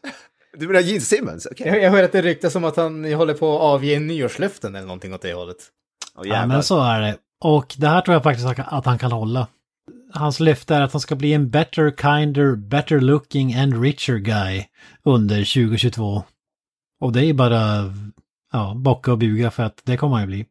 Du 0.57 0.67
menar 0.67 0.79
Gene 0.81 1.01
Simmons? 1.01 1.45
Okej. 1.51 1.67
Jag, 1.67 1.81
jag 1.83 1.91
hör 1.91 2.03
att 2.03 2.11
det 2.11 2.21
ryktas 2.21 2.55
om 2.55 2.63
att 2.63 2.75
han 2.75 3.13
håller 3.13 3.33
på 3.33 3.55
att 3.55 3.61
avge 3.61 3.99
nyårslöften 3.99 4.75
eller 4.75 4.87
någonting 4.87 5.13
åt 5.13 5.21
det 5.21 5.33
hållet. 5.33 5.57
Åh, 6.15 6.27
Ja, 6.27 6.45
men 6.47 6.63
så 6.63 6.83
är 6.83 7.01
det. 7.01 7.17
Och 7.41 7.75
det 7.77 7.87
här 7.87 8.01
tror 8.01 8.13
jag 8.13 8.23
faktiskt 8.23 8.47
att 8.57 8.85
han 8.85 8.97
kan 8.97 9.11
hålla. 9.11 9.47
Hans 10.13 10.39
löfte 10.39 10.75
är 10.75 10.81
att 10.81 10.91
han 10.91 11.01
ska 11.01 11.15
bli 11.15 11.33
en 11.33 11.49
better, 11.49 11.91
kinder, 12.01 12.55
better 12.55 12.99
looking 12.99 13.53
and 13.53 13.83
richer 13.83 14.17
guy 14.17 14.65
under 15.03 15.37
2022. 15.37 16.23
Och 16.99 17.11
det 17.11 17.19
är 17.19 17.23
ju 17.23 17.33
bara, 17.33 17.93
ja, 18.53 18.73
bocka 18.75 19.11
och 19.11 19.17
buga 19.17 19.51
för 19.51 19.63
att 19.63 19.81
det 19.83 19.97
kommer 19.97 20.15
han 20.15 20.21
ju 20.21 20.27
bli. 20.27 20.45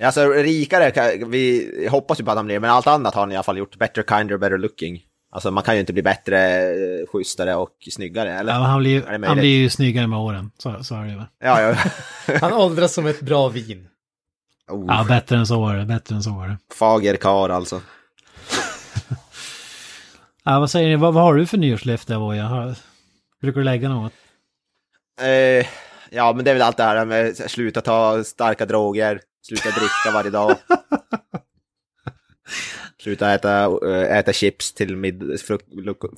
Alltså 0.00 0.28
rikare, 0.28 1.24
vi 1.26 1.88
hoppas 1.90 2.20
ju 2.20 2.24
på 2.24 2.30
att 2.30 2.36
han 2.36 2.46
blir, 2.46 2.60
men 2.60 2.70
allt 2.70 2.86
annat 2.86 3.14
har 3.14 3.22
han 3.22 3.32
i 3.32 3.36
alla 3.36 3.42
fall 3.42 3.58
gjort. 3.58 3.78
Better, 3.78 4.02
kinder, 4.02 4.38
better 4.38 4.58
looking. 4.58 5.00
Alltså 5.30 5.50
man 5.50 5.62
kan 5.62 5.74
ju 5.74 5.80
inte 5.80 5.92
bli 5.92 6.02
bättre, 6.02 6.62
schysstare 7.06 7.54
och 7.54 7.76
snyggare, 7.90 8.32
eller? 8.32 8.52
Ja, 8.52 8.58
han, 8.58 8.78
blir, 8.78 9.18
det 9.18 9.26
han 9.26 9.38
blir 9.38 9.58
ju 9.58 9.70
snyggare 9.70 10.06
med 10.06 10.18
åren. 10.18 10.50
Så, 10.58 10.84
så 10.84 10.94
är 10.94 11.02
det 11.02 11.10
ju. 11.10 11.22
Ja, 11.40 11.60
ja. 11.60 11.76
Han 12.40 12.52
åldras 12.52 12.94
som 12.94 13.06
ett 13.06 13.20
bra 13.20 13.48
vin. 13.48 13.87
Oh, 14.68 14.84
Ja, 14.88 15.04
bättre 15.08 15.36
än 15.36 15.46
så 15.46 15.68
är 15.68 15.76
det. 15.76 15.84
Bättre 15.84 16.14
än 16.16 16.22
så 16.22 16.40
är 16.42 16.48
det. 16.48 16.58
Fager 16.74 17.16
karl 17.16 17.50
alltså. 17.50 17.80
Ja, 20.44 20.60
vad 20.60 20.70
säger 20.70 20.88
ni? 20.88 20.96
Vad, 20.96 21.14
vad 21.14 21.22
har 21.22 21.34
du 21.34 21.46
för 21.46 21.56
nyårslöfte, 21.58 22.16
Avoya? 22.16 22.44
Har- 22.44 22.74
Brukar 23.40 23.60
du 23.60 23.64
lägga 23.64 23.88
något? 23.88 24.12
Eh, 25.20 25.66
ja, 26.10 26.32
men 26.36 26.44
det 26.44 26.50
är 26.50 26.54
väl 26.54 26.62
allt 26.62 26.76
det 26.76 26.82
här 26.82 27.04
med 27.04 27.36
sluta 27.36 27.80
ta 27.80 28.24
starka 28.24 28.66
droger, 28.66 29.20
sluta 29.46 29.68
dricka 29.70 30.10
varje 30.14 30.30
dag. 30.30 30.56
Sluta 33.02 33.32
äta, 33.34 33.64
eh, 33.64 34.16
äta 34.18 34.32
chips 34.32 34.74
till 34.74 34.96
mid, 34.96 35.40
fruk, 35.40 35.60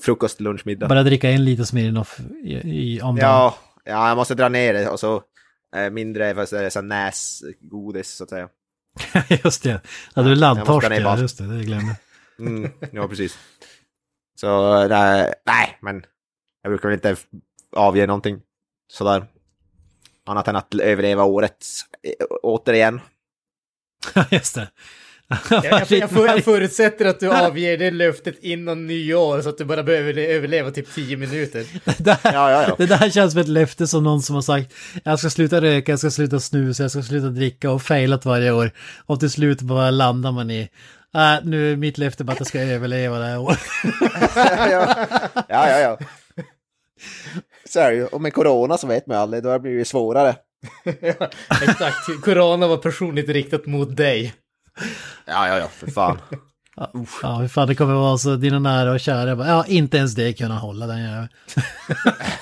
frukost, 0.03 0.41
lunch, 0.41 0.63
middag. 0.67 0.89
Bara 0.89 1.03
dricka 1.03 1.31
en 1.31 1.45
liter 1.45 1.65
Smirnoff 1.65 2.21
i, 2.45 2.53
i, 2.55 3.01
om 3.03 3.17
dagen. 3.17 3.29
Ja, 3.31 3.55
ja, 3.85 4.09
jag 4.09 4.17
måste 4.17 4.35
dra 4.35 4.49
ner 4.49 4.73
det 4.75 4.89
och 4.89 5.01
så 5.01 5.23
mindre 5.91 6.33
vad 6.33 6.49
säger 6.49 6.63
jag, 6.63 6.73
så 6.73 6.81
näsgodis 6.81 8.15
så 8.15 8.25
att 8.25 8.31
säga. 8.31 8.49
just 9.45 9.63
det. 9.63 9.81
Ja, 10.15 10.23
du 10.23 10.33
är 10.33 10.37
laddtorsk, 10.37 10.91
ja. 10.91 11.19
Just 11.19 11.39
det, 11.39 11.57
det 11.59 11.65
glömde. 11.65 11.97
Mm, 12.39 12.73
ja, 12.93 13.09
precis. 13.09 13.39
Så 14.41 14.89
nej, 14.89 15.35
nej, 15.47 15.79
men 15.81 16.05
jag 16.63 16.71
brukar 16.71 16.89
väl 16.89 16.95
inte 16.95 17.17
avge 17.77 18.07
någonting 18.07 18.41
sådär. 18.93 19.27
Annat 20.27 20.49
än 20.49 20.57
att 20.57 20.75
överleva 20.75 21.25
året 21.25 21.67
eh, 22.03 22.27
återigen. 22.43 23.01
just 24.31 24.55
det. 24.55 24.71
Jag, 25.51 25.65
jag, 25.65 25.91
jag, 25.91 26.11
för, 26.11 26.27
jag 26.27 26.45
förutsätter 26.45 27.05
att 27.05 27.21
du 27.21 27.31
avger 27.31 27.79
det 27.79 27.91
löftet 27.91 28.39
innan 28.41 28.87
nyår 28.87 29.43
så 29.43 29.49
att 29.49 29.59
du 29.59 29.65
bara 29.65 29.83
behöver 29.83 30.19
överleva 30.19 30.71
typ 30.71 30.95
10 30.95 31.17
minuter. 31.17 31.65
det, 31.99 32.19
här, 32.23 32.33
Ja, 32.33 32.51
ja, 32.51 32.63
ja. 32.69 32.75
det 32.79 32.87
där 32.87 33.11
känns 33.11 33.33
som 33.33 33.41
ett 33.41 33.49
löfte 33.49 33.87
som 33.87 34.05
någon 34.05 34.23
som 34.23 34.35
har 34.35 34.43
sagt 34.43 34.75
jag 35.05 35.19
ska 35.19 35.31
sluta 35.31 35.61
röka, 35.61 35.93
jag 35.93 35.99
ska 35.99 36.11
sluta 36.11 36.41
snusa, 36.41 36.83
jag 36.83 36.91
ska 36.91 37.03
sluta 37.03 37.27
dricka 37.27 37.71
och 37.71 37.83
failat 37.83 38.25
varje 38.25 38.53
år. 38.53 38.71
Och 39.07 39.21
till 39.21 39.31
slut 39.31 39.63
bara 39.63 39.91
landar 39.91 40.33
man 40.33 40.51
i 40.51 40.69
äh, 41.15 41.45
nu 41.45 41.73
är 41.73 41.77
mitt 41.77 41.99
löfte 41.99 42.25
bara 42.25 42.33
att 42.33 42.41
jag 42.41 42.47
ska 42.47 42.61
överleva 42.61 43.19
det 43.19 43.25
här 43.25 43.39
året. 43.39 43.59
ja, 44.71 45.07
ja, 45.49 45.69
ja. 45.69 45.79
ja. 45.79 45.99
Så 47.69 47.81
är 47.81 47.91
det 47.91 47.97
ju. 47.97 48.07
Och 48.07 48.21
med 48.21 48.35
corona 48.35 48.79
så 48.79 48.87
vet 48.87 49.07
man 49.07 49.17
ju 49.17 49.21
aldrig, 49.21 49.43
då 49.43 49.49
har 49.49 49.59
det 49.59 49.85
svårare. 49.85 50.37
ja, 51.01 51.31
exakt. 51.63 52.23
Corona 52.25 52.67
var 52.67 52.77
personligt 52.77 53.29
riktat 53.29 53.67
mot 53.67 53.97
dig. 53.97 54.35
Ja, 55.27 55.49
ja, 55.49 55.59
ja, 55.59 55.69
för 55.69 55.87
fan. 55.87 56.19
Ja, 57.23 57.37
hur 57.41 57.49
fan 57.49 57.69
det 57.69 57.75
kommer 57.75 57.95
vara 57.95 58.19
så 58.19 58.37
dina 58.37 58.59
nära 58.59 58.93
och 58.93 59.01
kära 59.01 59.37
bara, 59.37 59.49
ja, 59.49 59.65
inte 59.69 59.97
ens 59.97 60.15
det 60.15 60.33
kunna 60.33 60.59
hålla 60.59 60.87
den 60.87 61.03
jäveln. 61.03 61.29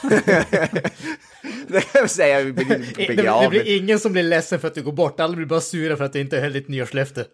det 1.69 1.81
kan 1.81 2.01
jag 2.01 2.11
säga 2.11 2.43
vid 2.43 2.57
Det, 2.97 3.15
det 3.41 3.49
blir 3.51 3.77
ingen 3.77 3.99
som 3.99 4.13
blir 4.13 4.23
ledsen 4.23 4.61
för 4.61 4.69
att 4.69 4.75
du 4.75 4.83
går 4.83 4.93
bort, 4.93 5.21
alla 5.21 5.37
blir 5.37 5.47
bara 5.47 5.61
sura 5.61 5.97
för 5.97 6.05
att 6.05 6.13
du 6.13 6.21
inte 6.21 6.41
höll 6.41 6.53
ditt 6.53 6.69
nyårslöfte. 6.69 7.25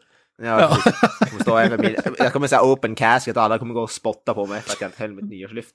Ja, 0.42 0.78
precis. 0.84 1.02
Jag 1.20 1.28
kommer 1.30 1.42
stå 1.42 1.58
över 1.58 1.78
min, 1.78 1.96
jag 2.18 2.32
kommer 2.32 2.48
säga 2.48 2.62
open 2.62 2.94
casket 2.94 3.36
och 3.36 3.42
alla 3.42 3.58
kommer 3.58 3.74
gå 3.74 3.82
och 3.82 3.90
spotta 3.90 4.34
på 4.34 4.46
mig 4.46 4.60
för 4.60 4.72
att 4.72 4.80
jag 4.80 4.88
inte 4.88 5.02
höll 5.02 5.12
mitt 5.12 5.30
nyårslyft. 5.30 5.74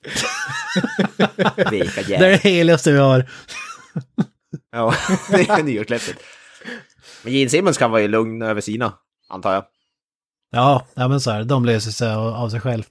Vilka 1.72 2.02
Det 2.02 2.16
är 2.16 2.20
det 2.20 2.38
heligaste 2.44 2.92
vi 2.92 2.98
har. 2.98 3.30
Ja, 4.72 4.96
det 5.32 5.50
är 5.50 5.64
nyårslöftet. 5.64 6.18
Men 7.24 7.34
Gene 7.34 7.50
Simmons 7.50 7.78
kan 7.78 7.92
vara 7.92 8.08
lugn 8.08 8.42
över 8.42 8.62
sina, 8.62 8.94
antar 9.30 9.54
jag. 9.54 9.64
Ja, 10.52 10.86
ja 10.94 11.08
men 11.08 11.22
så 11.22 11.32
är 11.32 11.38
det. 11.40 11.44
De 11.46 11.66
löser 11.66 11.92
sig 11.92 12.14
av, 12.14 12.50
sig 12.50 12.62
själv. 12.62 12.84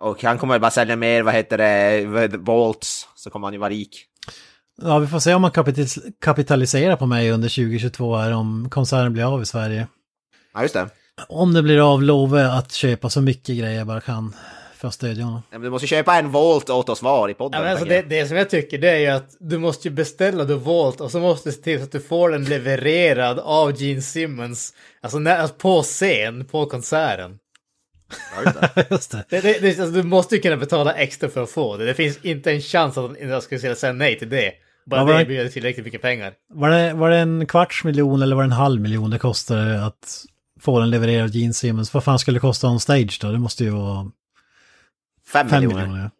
Och 0.00 0.22
han 0.22 0.38
kommer 0.38 0.58
bara 0.58 0.70
sälja 0.70 0.96
mer, 0.96 1.22
vad 1.22 1.34
heter 1.34 1.58
det, 1.58 2.36
Volts, 2.36 3.08
så 3.14 3.30
kommer 3.30 3.46
han 3.46 3.52
ju 3.54 3.60
vara 3.60 3.70
rik. 3.70 4.06
Ja, 4.82 4.98
vi 4.98 5.06
får 5.06 5.18
se 5.18 5.34
om 5.34 5.42
man 5.42 5.50
kapital- 5.50 6.12
kapitaliserar 6.20 6.96
på 6.96 7.06
mig 7.06 7.30
under 7.30 7.48
2022 7.48 8.16
här 8.16 8.32
om 8.32 8.70
konserten 8.70 9.12
blir 9.12 9.34
av 9.34 9.42
i 9.42 9.46
Sverige. 9.46 9.86
Ja, 10.54 10.62
just 10.62 10.74
det. 10.74 10.88
Om 11.28 11.52
det 11.52 11.62
blir 11.62 11.92
av 11.92 12.02
lovar 12.02 12.38
jag 12.38 12.58
att 12.58 12.72
köpa 12.72 13.10
så 13.10 13.20
mycket 13.20 13.58
grejer 13.58 13.78
jag 13.78 13.86
bara 13.86 14.00
kan 14.00 14.34
för 14.84 14.88
att 14.88 14.94
stödja 14.94 15.24
honom. 15.24 15.42
Ja, 15.50 15.58
men 15.58 15.62
Du 15.62 15.70
måste 15.70 15.86
köpa 15.86 16.14
en 16.14 16.30
Volt 16.30 16.70
åt 16.70 16.88
oss 16.88 17.02
var 17.02 17.28
i 17.28 17.34
podden. 17.34 17.60
Ja, 17.60 17.64
men 17.64 17.70
alltså 17.70 17.86
det, 17.86 18.02
det 18.02 18.26
som 18.26 18.36
jag 18.36 18.50
tycker 18.50 18.78
det 18.78 18.90
är 18.90 18.98
ju 18.98 19.06
att 19.06 19.36
du 19.40 19.58
måste 19.58 19.88
ju 19.88 19.94
beställa 19.94 20.44
The 20.44 20.54
Vault 20.54 21.00
och 21.00 21.10
så 21.10 21.20
måste 21.20 21.48
du 21.48 21.52
se 21.52 21.62
till 21.62 21.78
så 21.78 21.84
att 21.84 21.92
du 21.92 22.00
får 22.00 22.30
den 22.30 22.44
levererad 22.44 23.38
av 23.38 23.82
Gene 23.82 24.02
Simmons. 24.02 24.74
Alltså 25.00 25.18
när, 25.18 25.38
alltså 25.38 25.56
på 25.56 25.82
scen, 25.82 26.44
på 26.44 26.66
konserten. 26.66 27.38
Just 28.90 29.10
det. 29.10 29.24
Det. 29.28 29.40
Det, 29.40 29.60
det, 29.60 29.68
alltså, 29.68 29.86
du 29.86 30.02
måste 30.02 30.34
ju 30.34 30.40
kunna 30.40 30.56
betala 30.56 30.92
extra 30.94 31.28
för 31.28 31.42
att 31.42 31.50
få 31.50 31.76
det. 31.76 31.84
Det 31.84 31.94
finns 31.94 32.24
inte 32.24 32.52
en 32.52 32.60
chans 32.60 32.98
att 32.98 33.10
jag 33.20 33.42
skulle 33.42 33.76
säga 33.76 33.92
nej 33.92 34.18
till 34.18 34.28
det. 34.28 34.52
Bara 34.86 35.00
Ja, 35.00 35.06
det 35.06 35.22
erbjuder 35.22 35.48
tillräckligt 35.48 35.84
mycket 35.84 36.02
pengar. 36.02 36.32
Var 36.54 36.70
det, 36.70 36.92
var 36.92 37.10
det 37.10 37.16
en 37.16 37.46
kvarts 37.46 37.84
miljon 37.84 38.22
eller 38.22 38.36
var 38.36 38.42
det 38.42 38.46
en 38.46 38.52
halv 38.52 38.80
miljon 38.80 39.10
det 39.10 39.18
kostade 39.18 39.84
att 39.84 40.24
få 40.60 40.80
den 40.80 40.90
levererad 40.90 41.24
av 41.24 41.36
Gene 41.36 41.54
Simmons? 41.54 41.94
Vad 41.94 42.04
fan 42.04 42.18
skulle 42.18 42.36
det 42.36 42.40
kosta 42.40 42.68
on 42.68 42.80
stage 42.80 43.18
då? 43.20 43.32
Det 43.32 43.38
måste 43.38 43.64
ju 43.64 43.70
vara 43.70 44.10
Fem, 45.34 45.48
fem 45.48 45.60
miljoner. 45.60 45.86
miljoner. 45.86 46.10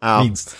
Ja. 0.00 0.22
Minst. 0.22 0.56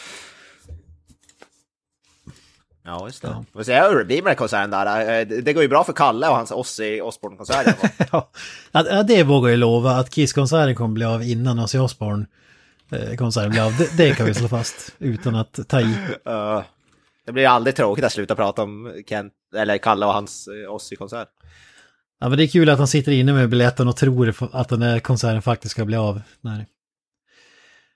ja, 2.84 3.06
just 3.06 3.22
det. 3.22 3.28
Ja. 3.28 3.44
Vi 3.52 3.52
får 3.58 3.62
se 3.62 3.80
hur 3.80 3.98
det 3.98 4.04
blir 4.04 4.22
med 4.22 4.30
den 4.30 4.36
konserten 4.36 4.70
där. 4.70 5.20
Eh, 5.20 5.26
Det 5.42 5.52
går 5.52 5.62
ju 5.62 5.68
bra 5.68 5.84
för 5.84 5.92
Kalle 5.92 6.28
och 6.28 6.36
hans 6.36 6.50
Ozzy 6.52 7.00
Osbourne-konsert. 7.00 7.76
Ja, 8.72 9.02
det 9.02 9.22
vågar 9.22 9.50
jag 9.50 9.58
lova 9.58 9.90
att 9.90 10.10
Kiss-konserten 10.10 10.74
kommer 10.74 10.94
bli 10.94 11.04
av 11.04 11.22
innan 11.22 11.58
Ozzy 11.58 11.78
Osbourne-konserten 11.78 13.50
blir 13.50 13.62
av. 13.66 13.76
Det, 13.76 13.96
det 13.96 14.14
kan 14.14 14.26
vi 14.26 14.34
slå 14.34 14.48
fast 14.48 14.94
utan 14.98 15.34
att 15.34 15.68
ta 15.68 15.80
i. 15.80 15.96
Eh, 16.26 16.62
det 17.26 17.32
blir 17.32 17.48
aldrig 17.48 17.76
tråkigt 17.76 18.04
att 18.04 18.12
sluta 18.12 18.34
prata 18.34 18.62
om 18.62 19.02
Kent, 19.08 19.32
eller 19.56 19.78
Kalle 19.78 20.06
och 20.06 20.12
hans 20.12 20.48
eh, 20.48 20.74
Ozzy-konsert. 20.74 21.28
Ja, 22.20 22.28
men 22.28 22.38
det 22.38 22.44
är 22.44 22.48
kul 22.48 22.68
att 22.70 22.78
han 22.78 22.88
sitter 22.88 23.12
inne 23.12 23.32
med 23.32 23.48
biljetten 23.48 23.88
och 23.88 23.96
tror 23.96 24.34
att 24.52 24.68
den 24.68 24.82
här 24.82 25.00
konserten 25.00 25.42
faktiskt 25.42 25.72
ska 25.72 25.84
bli 25.84 25.96
av. 25.96 26.22
Nej. 26.40 26.66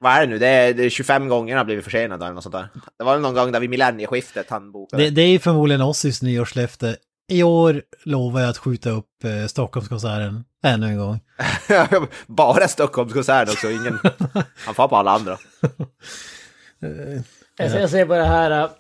Vad 0.01 0.12
är 0.12 0.20
det 0.20 0.26
nu? 0.26 0.38
Det 0.38 0.46
är, 0.46 0.74
det 0.74 0.84
är 0.84 0.90
25 0.90 1.28
gånger 1.28 1.55
han 1.55 1.59
har 1.59 1.64
blivit 1.64 1.84
försenad 1.84 2.22
eller 2.22 2.32
något 2.32 2.42
sånt 2.42 2.55
där. 2.55 2.68
Det 2.99 3.05
var 3.05 3.18
någon 3.18 3.34
gång 3.34 3.53
där 3.53 3.61
vid 3.61 3.70
millennieskiftet 3.70 4.51
han 4.51 4.72
bokade. 4.72 5.03
Det, 5.03 5.11
det 5.11 5.22
är 5.22 5.38
förmodligen 5.38 5.82
Ozzys 5.82 6.22
nyårslöfte. 6.22 6.96
I 7.28 7.42
år 7.42 7.82
lovar 8.05 8.40
jag 8.40 8.51
att 8.51 8.59
skjuta 8.59 8.90
upp 8.90 9.24
eh, 9.24 9.46
Stockholmskonserten 9.46 10.44
ännu 10.64 10.86
en 10.86 10.99
gång. 10.99 11.20
Bara 12.26 12.68
Stockholmskonsert 12.68 13.49
också, 13.49 13.70
ingen... 13.70 13.99
Han 14.66 14.74
får 14.74 14.88
på 14.88 14.96
alla 14.96 15.11
andra. 15.11 15.38
Jag, 17.57 17.80
jag 17.80 17.90
säger 17.90 18.07
bara 18.07 18.24
här, 18.24 18.62
äh, 18.62 18.70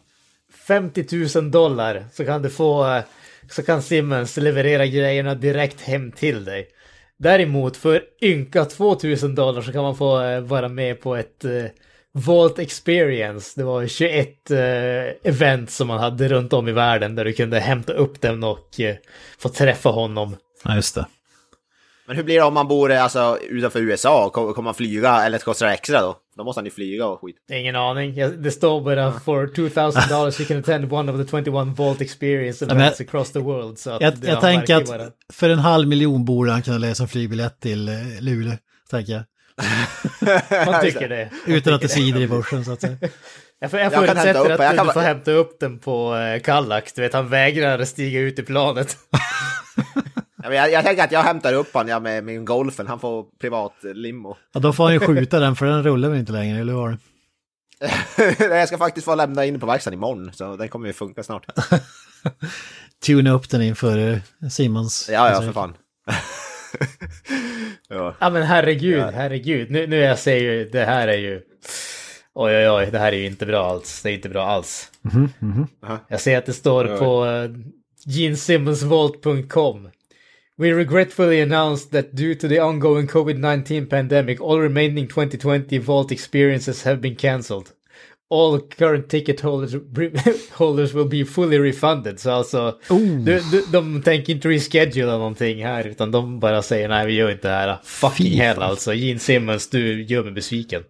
50 0.66 1.40
000 1.40 1.50
dollar 1.50 2.04
så 2.12 2.24
kan 2.24 2.42
du 2.42 2.50
få, 2.50 2.94
äh, 2.94 3.02
så 3.50 3.62
kan 3.62 3.82
Simmons 3.82 4.36
leverera 4.36 4.86
grejerna 4.86 5.34
direkt 5.34 5.80
hem 5.80 6.12
till 6.12 6.44
dig. 6.44 6.68
Däremot 7.18 7.76
för 7.76 8.02
ynka 8.22 8.64
2000 8.64 9.34
dollar 9.34 9.62
så 9.62 9.72
kan 9.72 9.82
man 9.82 9.96
få 9.96 10.22
eh, 10.22 10.40
vara 10.40 10.68
med 10.68 11.00
på 11.00 11.16
ett 11.16 11.44
eh, 11.44 11.64
Vault 12.12 12.58
Experience. 12.58 13.60
Det 13.60 13.64
var 13.64 13.86
21 13.86 14.50
eh, 14.50 14.58
event 15.32 15.70
som 15.70 15.88
man 15.88 15.98
hade 15.98 16.28
runt 16.28 16.52
om 16.52 16.68
i 16.68 16.72
världen 16.72 17.14
där 17.14 17.24
du 17.24 17.32
kunde 17.32 17.60
hämta 17.60 17.92
upp 17.92 18.20
den 18.20 18.44
och 18.44 18.80
få 19.38 19.48
träffa 19.48 19.88
honom. 19.88 20.36
Ja, 20.64 20.74
just 20.74 20.94
det. 20.94 21.06
Men 22.08 22.16
hur 22.16 22.22
blir 22.24 22.34
det 22.36 22.42
om 22.42 22.54
man 22.54 22.68
bor 22.68 22.92
eh, 22.92 23.02
alltså, 23.02 23.38
utanför 23.50 23.80
USA? 23.80 24.30
Kommer 24.30 24.62
man 24.62 24.74
flyga 24.74 25.24
eller 25.26 25.38
kostar 25.38 25.66
det 25.66 25.72
extra 25.72 26.00
då? 26.00 26.16
Då 26.36 26.44
måste 26.44 26.58
han 26.58 26.64
ju 26.64 26.70
flyga 26.70 27.06
och 27.06 27.20
skit. 27.20 27.36
Ingen 27.52 27.76
aning. 27.76 28.14
Det 28.42 28.50
står 28.50 28.80
bara 28.80 29.12
for 29.20 29.46
2000 29.54 30.02
dollars 30.08 30.40
you 30.40 30.46
can 30.48 30.58
attend 30.58 30.92
one 30.92 31.12
of 31.12 31.18
the 31.30 31.30
21 31.30 31.78
Vault 31.78 32.00
Experience 32.00 32.66
men- 32.66 32.76
events 32.76 33.00
across 33.00 33.32
the 33.32 33.38
world. 33.38 33.78
Så 33.78 33.90
Jag, 34.00 34.14
jag 34.22 34.40
tänker 34.40 34.76
att 34.76 34.86
bara- 34.86 35.10
för 35.32 35.48
en 35.50 35.58
halv 35.58 35.88
miljon 35.88 36.24
borde 36.24 36.50
han 36.52 36.62
kunna 36.62 36.78
läsa 36.78 37.02
en 37.02 37.08
flygbiljett 37.08 37.60
till 37.60 37.88
eh, 37.88 37.94
Luleå. 38.20 38.52
Tänker 38.90 39.12
jag. 39.12 39.22
Man 40.66 40.80
tycker 40.82 41.08
det. 41.08 41.28
Man 41.46 41.56
Utan 41.56 41.74
att 41.74 41.80
det 41.80 41.88
svider 41.88 42.20
i 42.20 42.28
börsen 42.28 42.64
så 42.64 42.72
att 42.72 42.80
säga. 42.80 42.96
Jag, 43.60 43.70
får, 43.70 43.80
jag 43.80 43.92
Jag 43.92 44.06
kan 44.06 44.16
hämta 44.16 44.22
förutsätter 44.22 44.54
upp- 44.54 44.60
att 44.60 44.64
jag 44.64 44.72
du, 44.72 44.76
kan- 44.76 44.86
du 44.86 44.92
får 44.92 45.00
hämta 45.00 45.30
upp 45.30 45.60
den 45.60 45.78
på 45.78 46.16
eh, 46.16 46.40
Kallak. 46.42 46.92
Du 46.94 47.02
vet, 47.02 47.12
han 47.12 47.28
vägrar 47.28 47.84
stiga 47.84 48.20
ut 48.20 48.38
i 48.38 48.42
planet. 48.42 48.96
Jag, 50.52 50.72
jag 50.72 50.84
tänker 50.84 51.04
att 51.04 51.12
jag 51.12 51.22
hämtar 51.22 51.52
upp 51.52 51.74
han 51.74 51.88
ja, 51.88 52.00
med 52.00 52.24
min 52.24 52.44
golfen, 52.44 52.86
han 52.86 53.00
får 53.00 53.26
privat 53.40 53.74
limo. 53.82 54.36
Ja, 54.52 54.60
då 54.60 54.72
får 54.72 54.84
han 54.84 54.92
ju 54.92 55.00
skjuta 55.00 55.38
den 55.38 55.56
för 55.56 55.66
den 55.66 55.82
rullar 55.82 56.08
väl 56.08 56.18
inte 56.18 56.32
längre, 56.32 56.60
eller 56.60 56.72
hur 56.72 56.80
var 56.80 56.90
det? 56.90 56.98
jag 58.40 58.68
ska 58.68 58.78
faktiskt 58.78 59.04
få 59.04 59.14
lämna 59.14 59.44
in 59.44 59.60
på 59.60 59.66
verkstaden 59.66 59.98
imorgon, 59.98 60.30
så 60.32 60.56
den 60.56 60.68
kommer 60.68 60.86
ju 60.86 60.92
funka 60.92 61.22
snart. 61.22 61.46
Tuna 63.06 63.32
upp 63.32 63.50
den 63.50 63.62
inför 63.62 63.98
eh, 63.98 64.48
Simons. 64.50 65.08
Ja, 65.12 65.30
ja, 65.30 65.42
för 65.42 65.52
fan. 65.52 65.74
ja. 67.88 68.14
Ja 68.18 68.30
men 68.30 68.42
herregud, 68.42 69.02
herregud. 69.14 69.70
Nu, 69.70 69.86
nu 69.86 69.96
jag 69.96 70.18
säger 70.18 70.52
ju, 70.52 70.68
det 70.68 70.84
här 70.84 71.08
är 71.08 71.18
ju... 71.18 71.42
Oj 72.34 72.56
oj 72.56 72.70
oj, 72.70 72.88
det 72.92 72.98
här 72.98 73.12
är 73.12 73.16
ju 73.16 73.26
inte 73.26 73.46
bra 73.46 73.70
alls. 73.70 74.02
Det 74.02 74.10
är 74.10 74.14
inte 74.14 74.28
bra 74.28 74.46
alls. 74.46 74.90
Aha. 75.82 75.98
Jag 76.08 76.20
ser 76.20 76.38
att 76.38 76.46
det 76.46 76.52
står 76.52 76.98
på 76.98 77.24
uh, 77.24 77.50
genesimmonsvault.com. 78.14 79.88
We 80.58 80.72
regretfully 80.72 81.40
announce 81.40 81.86
that 81.86 82.14
due 82.16 82.34
to 82.34 82.48
the 82.48 82.58
ongoing 82.60 83.06
COVID-19 83.06 83.88
pandemic, 83.88 84.40
all 84.40 84.58
remaining 84.60 85.06
2020 85.06 85.78
Vault 85.78 86.10
experiences 86.12 86.82
have 86.84 86.96
been 87.00 87.14
cancelled. 87.16 87.66
All 88.30 88.60
current 88.60 89.08
ticket 89.08 89.40
holders, 89.40 89.74
holders 90.52 90.92
will 90.94 91.08
be 91.08 91.24
fully 91.24 91.58
refunded. 91.58 92.20
Så 92.20 92.30
alltså, 92.30 92.78
Oh. 92.90 92.98
de, 93.24 93.40
de, 93.40 93.62
de 93.72 94.02
tänker 94.02 94.32
inte 94.32 94.48
reschedula 94.48 95.12
någonting 95.18 95.64
här, 95.64 95.84
utan 95.86 96.10
de 96.10 96.40
bara 96.40 96.62
säger 96.62 96.88
nej, 96.88 97.06
vi 97.06 97.12
gör 97.12 97.30
inte 97.30 97.48
det 97.48 97.54
här. 97.54 97.78
Fucking 97.82 98.26
Fy 98.26 98.36
hell 98.36 98.62
alltså. 98.62 98.94
Gene 98.94 99.18
Simmons, 99.20 99.70
du 99.70 100.02
gör 100.02 100.24
mig 100.24 100.32
besviken. 100.32 100.82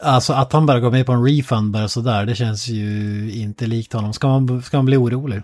Alltså 0.00 0.32
att 0.32 0.52
han 0.52 0.66
bara 0.66 0.80
går 0.80 0.90
med 0.90 1.06
på 1.06 1.12
en 1.12 1.24
refund 1.24 1.70
bara 1.70 1.88
sådär, 1.88 2.26
det 2.26 2.34
känns 2.34 2.68
ju 2.68 3.30
inte 3.32 3.66
likt 3.66 3.92
honom. 3.92 4.12
Ska 4.12 4.28
man, 4.28 4.62
ska 4.62 4.76
man 4.76 4.86
bli 4.86 4.96
orolig? 4.96 5.42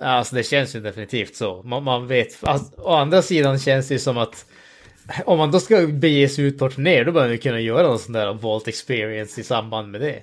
Alltså 0.00 0.34
det 0.34 0.42
känns 0.42 0.76
ju 0.76 0.80
definitivt 0.80 1.36
så. 1.36 1.62
Man, 1.62 1.84
man 1.84 2.06
vet. 2.06 2.38
Alltså, 2.42 2.80
å 2.80 2.94
andra 2.94 3.22
sidan 3.22 3.58
känns 3.58 3.88
det 3.88 3.94
ju 3.94 3.98
som 3.98 4.18
att 4.18 4.46
om 5.24 5.38
man 5.38 5.50
då 5.50 5.60
ska 5.60 5.86
bege 5.86 6.28
sig 6.28 6.44
ut 6.44 6.58
på 6.58 6.70
turné 6.70 7.04
då 7.04 7.12
bör 7.12 7.28
man 7.28 7.38
kunna 7.38 7.60
göra 7.60 7.86
någon 7.86 7.98
sån 7.98 8.12
där 8.12 8.32
Vault 8.32 8.68
Experience 8.68 9.40
i 9.40 9.44
samband 9.44 9.90
med 9.90 10.00
det. 10.00 10.22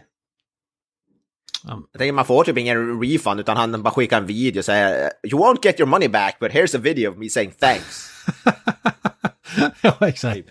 Jag 1.67 1.99
tänker 1.99 2.13
man 2.13 2.25
får 2.25 2.43
typ 2.43 2.57
ingen 2.57 3.01
refund, 3.01 3.39
utan 3.39 3.57
han 3.57 3.83
bara 3.83 3.93
skickar 3.93 4.17
en 4.17 4.25
video 4.25 4.59
och 4.59 4.65
säger 4.65 5.11
You 5.23 5.39
won't 5.41 5.59
get 5.63 5.79
your 5.79 5.89
money 5.89 6.07
back, 6.07 6.37
but 6.39 6.51
here's 6.51 6.75
a 6.77 6.79
video 6.79 7.11
of 7.11 7.17
me 7.17 7.29
saying 7.29 7.51
thanks. 7.59 8.09
ja, 9.81 10.07
exakt. 10.07 10.49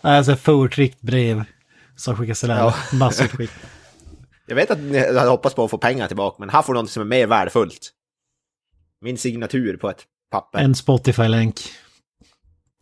Alltså 0.00 0.36
förtryckt 0.36 1.00
brev 1.00 1.44
som 1.96 2.16
skickas 2.16 2.40
till 2.40 2.50
alla. 2.50 2.74
Ja. 2.92 2.96
Massutskick. 2.96 3.50
Jag 4.46 4.56
vet 4.56 4.70
att 4.70 4.78
ni 4.78 4.98
hade 4.98 5.30
hoppats 5.30 5.54
på 5.54 5.64
att 5.64 5.70
få 5.70 5.78
pengar 5.78 6.06
tillbaka, 6.06 6.36
men 6.38 6.50
här 6.50 6.62
får 6.62 6.74
du 6.74 6.80
något 6.80 6.90
som 6.90 7.00
är 7.00 7.06
mer 7.06 7.26
värdefullt. 7.26 7.92
Min 9.00 9.18
signatur 9.18 9.76
på 9.76 9.90
ett 9.90 10.04
papper. 10.30 10.58
En 10.58 10.74
Spotify-länk. 10.74 11.60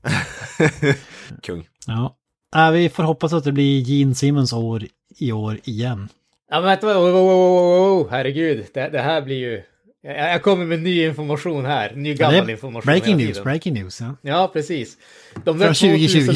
Kung. 1.42 1.68
Ja. 1.86 2.16
Äh, 2.56 2.70
vi 2.70 2.88
får 2.88 3.02
hoppas 3.02 3.32
att 3.32 3.44
det 3.44 3.52
blir 3.52 3.80
Gene 3.80 4.14
Simmons 4.14 4.52
år 4.52 4.82
i 5.18 5.32
år 5.32 5.58
igen. 5.64 6.08
Ja 6.50 6.60
men 6.60 6.64
vänta, 6.64 6.86
oh, 6.86 7.04
oh, 7.04 7.16
oh, 7.16 8.02
oh, 8.02 8.10
herregud. 8.10 8.66
Det, 8.74 8.88
det 8.88 9.00
här 9.00 9.22
blir 9.22 9.36
ju... 9.36 9.62
Jag, 10.02 10.16
jag 10.16 10.42
kommer 10.42 10.64
med 10.64 10.82
ny 10.82 11.04
information 11.04 11.64
här. 11.64 11.92
Ny 11.94 12.10
Ja, 12.10 12.16
gammal 12.16 12.48
är 12.48 12.52
information. 12.52 12.86
breaking 12.86 13.16
news, 13.16 13.42
breaking 13.42 13.74
news. 13.74 14.00
Ja. 14.00 14.16
Ja, 14.22 14.50
precis. 14.52 14.96
De 15.44 15.58
Från 15.58 15.74
2020. 15.74 16.32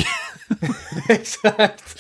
Exakt. 1.08 1.98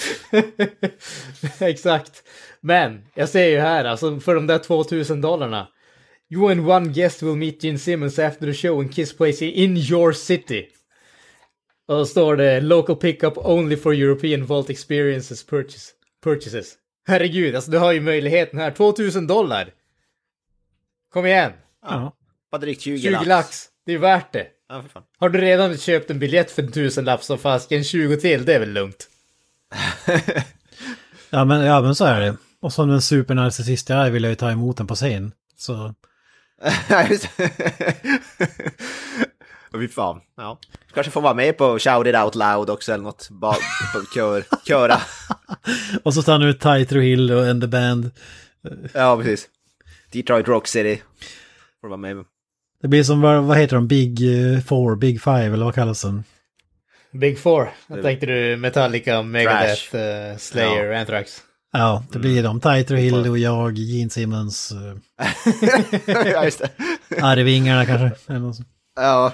Exakt. 1.60 2.22
Men 2.60 3.02
jag 3.14 3.28
ser 3.28 3.48
ju 3.48 3.58
här, 3.58 3.84
alltså 3.84 4.20
för 4.20 4.34
de 4.34 4.46
där 4.46 4.58
2000 4.58 5.20
dollarna. 5.20 5.68
You 6.30 6.50
and 6.50 6.66
one 6.66 6.92
guest 6.92 7.22
will 7.22 7.36
meet 7.36 7.62
Gene 7.62 7.78
Simmons 7.78 8.18
after 8.18 8.46
the 8.46 8.54
show 8.54 8.82
in 8.82 8.88
Kiss 8.88 9.16
Place 9.16 9.44
in 9.44 9.76
your 9.76 10.12
city. 10.12 10.68
Och 11.88 11.94
då 11.96 12.06
står 12.06 12.36
det 12.36 12.60
local 12.60 12.96
pickup 12.96 13.32
only 13.36 13.76
for 13.76 13.94
European 13.94 14.46
Vault 14.46 14.70
Experiences 14.70 15.46
purchase, 15.46 15.92
purchases. 16.24 16.74
Herregud, 17.06 17.54
alltså 17.54 17.70
du 17.70 17.78
har 17.78 17.92
ju 17.92 18.00
möjligheten 18.00 18.58
här. 18.58 18.70
2000 18.70 19.26
dollar! 19.26 19.70
Kom 21.12 21.26
igen! 21.26 21.52
Ja. 21.82 22.12
Bara 22.50 22.58
drygt 22.58 22.82
20, 22.82 22.98
20 22.98 23.24
lax. 23.24 23.66
Det 23.86 23.92
är 23.92 23.98
värt 23.98 24.32
det. 24.32 24.46
Ja, 24.68 24.82
för 24.82 24.88
fan. 24.88 25.02
Har 25.18 25.28
du 25.28 25.40
redan 25.40 25.76
köpt 25.78 26.10
en 26.10 26.18
biljett 26.18 26.50
för 26.50 26.62
en 26.62 26.72
tusenlapp 26.72 27.22
så 27.22 27.36
fasken 27.36 27.84
20 27.84 28.16
till, 28.16 28.44
det 28.44 28.54
är 28.54 28.60
väl 28.60 28.72
lugnt? 28.72 29.08
Ja, 31.30 31.44
men, 31.44 31.60
ja, 31.60 31.80
men 31.80 31.94
så 31.94 32.04
är 32.04 32.20
det. 32.20 32.36
Och 32.60 32.72
som 32.72 32.88
den 32.88 33.02
supernarcissist 33.02 33.88
jag 33.88 34.06
är 34.06 34.10
vill 34.10 34.22
jag 34.22 34.30
ju 34.30 34.36
ta 34.36 34.50
emot 34.50 34.76
den 34.76 34.86
på 34.86 34.94
scen. 34.94 35.32
Så 35.56 35.94
fy 39.72 39.88
fan. 39.88 40.20
Ja. 40.36 40.58
Kanske 40.94 41.12
får 41.12 41.20
vara 41.20 41.34
med 41.34 41.56
på 41.56 41.78
Shout 41.78 42.06
It 42.06 42.16
Out 42.16 42.34
Loud 42.34 42.70
också 42.70 42.92
eller 42.92 43.04
något. 43.04 43.30
Bara 43.30 43.56
kör, 44.14 44.44
köra. 44.66 45.00
Och 46.02 46.14
så 46.14 46.22
stannar 46.22 46.46
ut 46.46 46.60
Tight 46.60 46.92
Hill 46.92 47.32
och 47.32 47.46
And 47.46 47.62
the 47.62 47.66
Band. 47.66 48.10
Ja, 48.92 49.16
precis. 49.16 49.48
Detroit 50.12 50.48
Rock 50.48 50.66
City. 50.66 51.02
Får 51.80 51.88
vara 51.88 51.96
med. 51.96 52.24
Det 52.82 52.88
blir 52.88 53.02
som, 53.02 53.20
vad, 53.20 53.58
heter 53.58 53.76
de, 53.76 53.88
Big 53.88 54.22
eh, 54.22 54.60
Four, 54.60 54.96
Big 54.96 55.22
Five 55.22 55.44
eller 55.44 55.64
vad 55.64 55.74
kallas 55.74 56.02
den? 56.02 56.24
Big 57.12 57.38
Four. 57.38 57.68
Jag 57.86 58.02
tänkte 58.02 58.26
du 58.26 58.56
Metallica, 58.56 59.22
Megadeth, 59.22 59.96
eh, 59.96 60.36
Slayer, 60.36 60.92
Anthrax. 60.92 61.42
Ja, 61.72 62.04
det 62.12 62.18
blir 62.18 62.42
de. 62.42 62.60
Tight 62.60 62.90
Hill 62.90 63.14
och 63.30 63.38
jag, 63.38 63.78
Gene 63.78 64.10
Simmons, 64.10 64.72
uh, 64.72 64.96
ja, 66.06 66.44
just 66.44 66.58
det. 66.58 66.70
Arvingarna 67.22 67.86
kanske. 67.86 68.32
Eller 68.32 68.40
något 68.40 68.56
sånt. 68.56 68.68
Ja. 68.96 69.32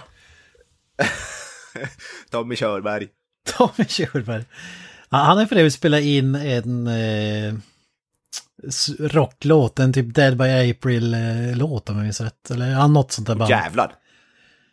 Tommy 2.30 2.56
Körberg. 2.56 3.08
Tommy 3.56 3.84
Körberg. 3.88 4.44
Ja, 5.10 5.18
han 5.18 5.38
har 5.38 5.46
för 5.46 5.56
övrigt 5.56 5.74
spelat 5.74 6.00
in 6.00 6.34
en 6.34 6.86
eh, 6.86 7.54
rocklåt, 8.98 9.78
en 9.78 9.92
typ 9.92 10.14
Dead 10.14 10.36
by 10.36 10.70
April-låt 10.70 11.88
om 11.90 11.96
jag 11.96 12.02
minns 12.02 12.20
rätt. 12.20 12.50
Eller 12.50 12.70
ja, 12.70 12.86
något 12.86 13.12
sånt 13.12 13.26
där 13.26 13.34
band. 13.34 13.50
Jävlar. 13.50 13.92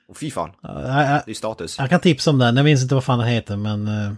Och 0.07 0.17
fy 0.17 0.31
fan. 0.31 0.51
Ja, 0.61 0.81
jag, 0.81 1.11
jag, 1.15 1.21
Det 1.25 1.31
är 1.31 1.35
status. 1.35 1.75
jag 1.79 1.89
kan 1.89 1.99
tipsa 1.99 2.29
om 2.29 2.37
den, 2.37 2.57
jag 2.57 2.63
minns 2.63 2.81
inte 2.83 2.95
vad 2.95 3.03
fan 3.03 3.19
den 3.19 3.27
heter 3.27 3.57
men... 3.57 3.87
eh, 3.87 4.11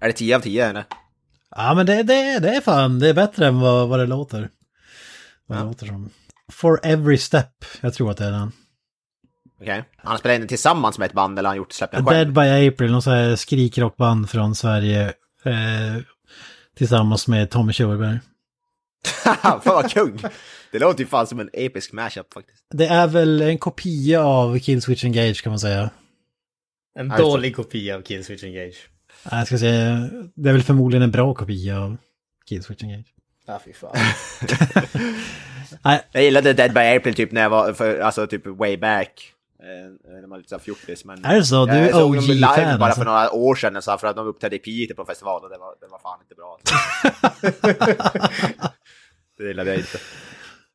Är 0.00 0.06
det 0.06 0.12
10 0.12 0.36
av 0.36 0.40
10 0.40 0.66
eller? 0.66 0.84
Ja 1.56 1.74
men 1.74 1.86
det, 1.86 2.02
det, 2.02 2.38
det 2.38 2.56
är 2.56 2.60
fan, 2.60 2.98
det 2.98 3.08
är 3.08 3.14
bättre 3.14 3.46
än 3.46 3.60
vad, 3.60 3.88
vad 3.88 3.98
det 3.98 4.06
låter. 4.06 4.50
Vad 5.46 5.58
det 5.58 5.62
Ja. 5.62 5.66
låter 5.66 5.86
som. 5.86 6.10
For 6.52 6.80
Every 6.82 7.18
Step, 7.18 7.64
jag 7.80 7.94
tror 7.94 8.10
att 8.10 8.16
det 8.16 8.24
är 8.24 8.30
den. 8.30 8.52
Okej. 9.60 9.84
Han 9.96 10.18
spelar 10.18 10.34
in 10.34 10.40
den 10.40 10.48
tillsammans 10.48 10.98
med 10.98 11.06
ett 11.06 11.12
band 11.12 11.38
eller 11.38 11.48
har 11.48 11.50
han 11.50 11.56
gjort 11.56 11.72
släppt 11.72 11.92
den 11.92 12.04
Dead 12.04 12.14
själv? 12.16 12.32
by 12.32 12.68
April, 12.68 12.92
någon 12.92 13.02
sån 13.02 13.12
här 13.12 13.36
skrikrockband 13.36 14.30
från 14.30 14.54
Sverige. 14.54 15.04
Eh, 15.44 16.02
tillsammans 16.76 17.28
med 17.28 17.50
Tommy 17.50 17.72
Körberg. 17.72 18.18
Fan 19.42 19.60
vad 19.64 19.90
kung! 19.90 20.18
Det 20.72 20.78
låter 20.78 21.00
ju 21.00 21.06
fan 21.06 21.26
som 21.26 21.40
en 21.40 21.50
episk 21.52 21.92
mashup 21.92 22.34
faktiskt. 22.34 22.64
Det 22.70 22.86
är 22.86 23.06
väl 23.06 23.42
en 23.42 23.58
kopia 23.58 24.22
av 24.24 24.58
Killswitch 24.58 25.04
Engage 25.04 25.42
kan 25.42 25.50
man 25.52 25.58
säga. 25.60 25.90
En 26.98 27.08
dålig 27.08 27.56
kopia 27.56 27.96
av 27.96 28.02
Killswitch 28.02 28.44
Engage. 28.44 28.88
Jag 29.30 29.46
ska 29.46 29.58
säga, 29.58 30.08
det 30.34 30.48
är 30.48 30.52
väl 30.52 30.62
förmodligen 30.62 31.02
en 31.02 31.10
bra 31.10 31.34
kopia 31.34 31.80
av 31.80 31.96
Killswitch 32.48 32.82
Engage. 32.82 33.14
Ja, 33.46 33.60
fy 33.64 33.72
fan. 33.72 33.96
Jag 36.12 36.22
gillade 36.22 36.52
Dead 36.52 36.74
by 36.74 36.80
April 36.80 37.14
typ 37.14 37.32
när 37.32 37.42
jag 37.42 37.50
var, 37.50 37.72
för, 37.72 37.98
alltså 37.98 38.26
typ 38.26 38.46
way 38.46 38.76
back. 38.76 39.34
Eh, 39.62 40.12
när 40.12 40.20
man 40.20 40.30
var 40.30 40.36
lite 40.36 40.48
såhär 40.48 40.62
fjortis. 40.62 41.04
Men 41.04 41.24
är 41.24 41.34
det 41.34 41.44
så? 41.44 41.66
Du 41.66 41.72
jag 41.72 41.80
är 41.82 41.92
såg 41.92 42.14
dem 42.14 42.24
live 42.24 42.46
OG-fan 42.46 42.78
bara 42.78 42.86
alltså. 42.86 43.00
för 43.00 43.04
några 43.04 43.32
år 43.32 43.54
sedan 43.54 43.82
så 43.82 43.90
här, 43.90 43.98
för 43.98 44.06
att 44.06 44.16
de 44.16 44.26
uppträdde 44.26 44.56
i 44.56 44.58
Piteå 44.58 44.96
på 44.96 45.04
festival 45.04 45.44
och 45.44 45.50
det 45.50 45.58
var, 45.58 45.74
det 45.80 45.86
var 45.86 45.98
fan 45.98 46.18
inte 46.22 46.34
bra. 46.34 46.58
det 49.38 49.44
gillade 49.44 49.70
jag 49.70 49.78
inte. 49.78 49.98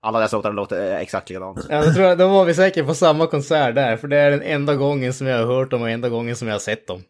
Alla 0.01 0.19
deras 0.19 0.31
låtar 0.31 0.53
låter 0.53 0.91
eh, 0.91 0.99
exakt 0.99 1.29
likadant. 1.29 1.65
Ja, 1.69 1.85
då, 1.85 1.93
tror 1.93 2.05
jag, 2.05 2.17
då 2.17 2.27
var 2.27 2.45
vi 2.45 2.53
säkert 2.53 2.85
på 2.85 2.95
samma 2.95 3.27
konsert 3.27 3.75
där, 3.75 3.97
för 3.97 4.07
det 4.07 4.17
är 4.17 4.31
den 4.31 4.41
enda 4.41 4.75
gången 4.75 5.13
som 5.13 5.27
jag 5.27 5.37
har 5.37 5.55
hört 5.55 5.71
dem 5.71 5.81
och 5.81 5.89
enda 5.89 6.09
gången 6.09 6.35
som 6.35 6.47
jag 6.47 6.55
har 6.55 6.59
sett 6.59 6.87
dem. 6.87 7.03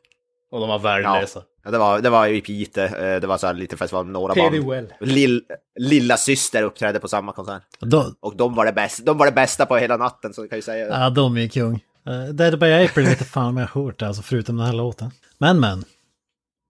Och 0.51 0.59
de 0.59 0.69
var 0.69 0.79
värdelösa. 0.79 1.43
Ja, 1.63 1.71
det 1.71 1.77
var, 1.77 1.99
det 1.99 2.09
var 2.09 2.27
i 2.27 2.41
Piteå, 2.41 2.83
eh, 2.83 3.19
det 3.19 3.27
var 3.27 3.37
så 3.37 3.47
här 3.47 3.53
lite 3.53 3.77
festival 3.77 4.05
med 4.05 4.13
några 4.13 4.33
Pay 4.33 4.61
band. 4.61 4.87
Lill, 4.99 5.43
lilla 5.79 6.17
syster 6.17 6.63
uppträdde 6.63 6.99
på 6.99 7.07
samma 7.07 7.31
konsert. 7.31 7.63
Då, 7.79 8.13
Och 8.19 8.35
de 8.35 8.55
var 8.55 8.65
det 8.65 8.71
bästa, 8.73 9.03
de 9.03 9.17
var 9.17 9.25
det 9.25 9.31
bästa 9.31 9.65
på 9.65 9.77
hela 9.77 9.97
natten 9.97 10.33
så 10.33 10.47
kan 10.47 10.57
jag 10.57 10.63
säga. 10.63 10.87
ja, 10.87 11.09
de 11.09 11.37
är 11.37 11.41
ju 11.41 11.49
kung. 11.49 11.83
Uh, 12.09 12.33
Dead 12.33 12.59
by 12.59 12.73
April 12.73 13.05
vet 13.05 13.27
fan 13.27 13.45
om 13.45 13.57
jag 13.57 13.67
har 13.67 13.83
hört 13.83 14.01
alltså 14.01 14.21
förutom 14.21 14.57
den 14.57 14.65
här 14.65 14.73
låten. 14.73 15.11
Men 15.37 15.59
men, 15.59 15.83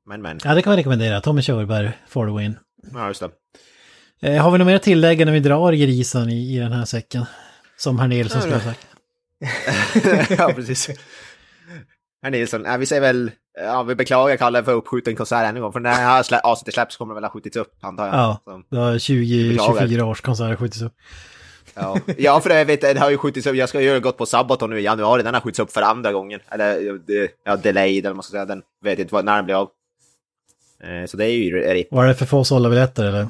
Men 0.07 0.21
men, 0.21 0.39
ja 0.43 0.55
det 0.55 0.61
kan 0.61 0.71
vi 0.71 0.77
rekommendera. 0.77 1.21
Tommy 1.21 1.41
Körberg, 1.41 1.91
for 2.07 2.27
the 2.27 2.43
win. 2.43 2.57
ja 2.93 3.07
just 3.07 3.19
det. 3.19 3.29
Eh, 4.21 4.43
har 4.43 4.51
vi 4.51 4.57
något 4.57 4.67
mer 4.67 4.75
att 4.75 4.83
tillägga 4.83 5.25
när 5.25 5.31
vi 5.31 5.39
drar 5.39 5.73
grisen 5.73 6.29
i, 6.29 6.55
i 6.55 6.59
den 6.59 6.71
här 6.71 6.85
säcken? 6.85 7.25
Som 7.77 7.99
herr 7.99 8.07
Nilsson 8.07 8.41
skulle 8.41 8.55
ha 8.55 8.63
sagt. 8.63 8.87
ja 10.37 10.51
precis. 10.55 10.89
Herr 12.21 12.31
Nilsson, 12.31 12.79
vi 12.79 12.85
säger 12.85 13.01
väl, 13.01 13.31
ja, 13.59 13.83
vi 13.83 13.95
beklagar 13.95 14.37
Kalle 14.37 14.63
för 14.63 14.73
uppskjuten 14.73 15.15
konsert 15.15 15.45
ännu 15.45 15.57
en 15.57 15.61
gång, 15.63 15.73
för 15.73 15.79
när 15.79 15.89
det 15.89 15.95
här 15.95 16.23
slä, 16.23 16.39
avsnittet 16.39 16.73
släpps 16.73 16.97
kommer 16.97 17.13
det 17.13 17.15
väl 17.15 17.23
ha 17.23 17.31
skjutits 17.31 17.57
upp, 17.57 17.73
antar 17.81 18.05
jag. 18.05 18.15
Ja, 18.15 18.41
Så, 18.45 18.63
det 18.69 18.77
har 18.77 18.99
20, 18.99 19.49
Beklagar. 19.49 19.81
24 19.81 20.05
års 20.05 20.21
konsert 20.21 20.59
skjutits 20.59 20.81
upp. 20.81 20.93
ja. 21.73 21.97
ja, 22.17 22.39
för 22.41 22.65
vet, 22.65 22.81
det 22.81 22.99
har 22.99 23.09
ju 23.09 23.17
skjutits 23.17 23.47
upp, 23.47 23.55
jag 23.55 23.69
ska 23.69 23.81
ju 23.81 23.99
gått 23.99 24.17
på 24.17 24.25
Sabaton 24.25 24.69
nu 24.69 24.79
i 24.79 24.83
januari, 24.83 25.23
den 25.23 25.33
har 25.33 25.41
skjutits 25.41 25.59
upp 25.59 25.71
för 25.71 25.81
andra 25.81 26.11
gången. 26.11 26.39
Eller, 26.49 26.99
ja, 27.43 27.55
delayed 27.55 27.99
eller 27.99 28.09
vad 28.09 28.15
man 28.15 28.23
ska 28.23 28.31
säga, 28.31 28.45
den 28.45 28.61
vet 28.83 28.99
inte 28.99 29.13
vad, 29.13 29.25
när 29.25 29.35
den 29.35 29.45
blir 29.45 29.55
av. 29.55 29.69
Eh, 30.83 31.05
Så 31.05 31.17
det 31.17 31.25
är 31.25 31.31
ju 31.31 31.59
RIP. 31.73 31.91
Var 31.91 32.05
det 32.07 32.15
för 32.15 32.25
få 32.25 32.43
sålda 32.43 32.69
biljetter 32.69 33.05
eller? 33.05 33.27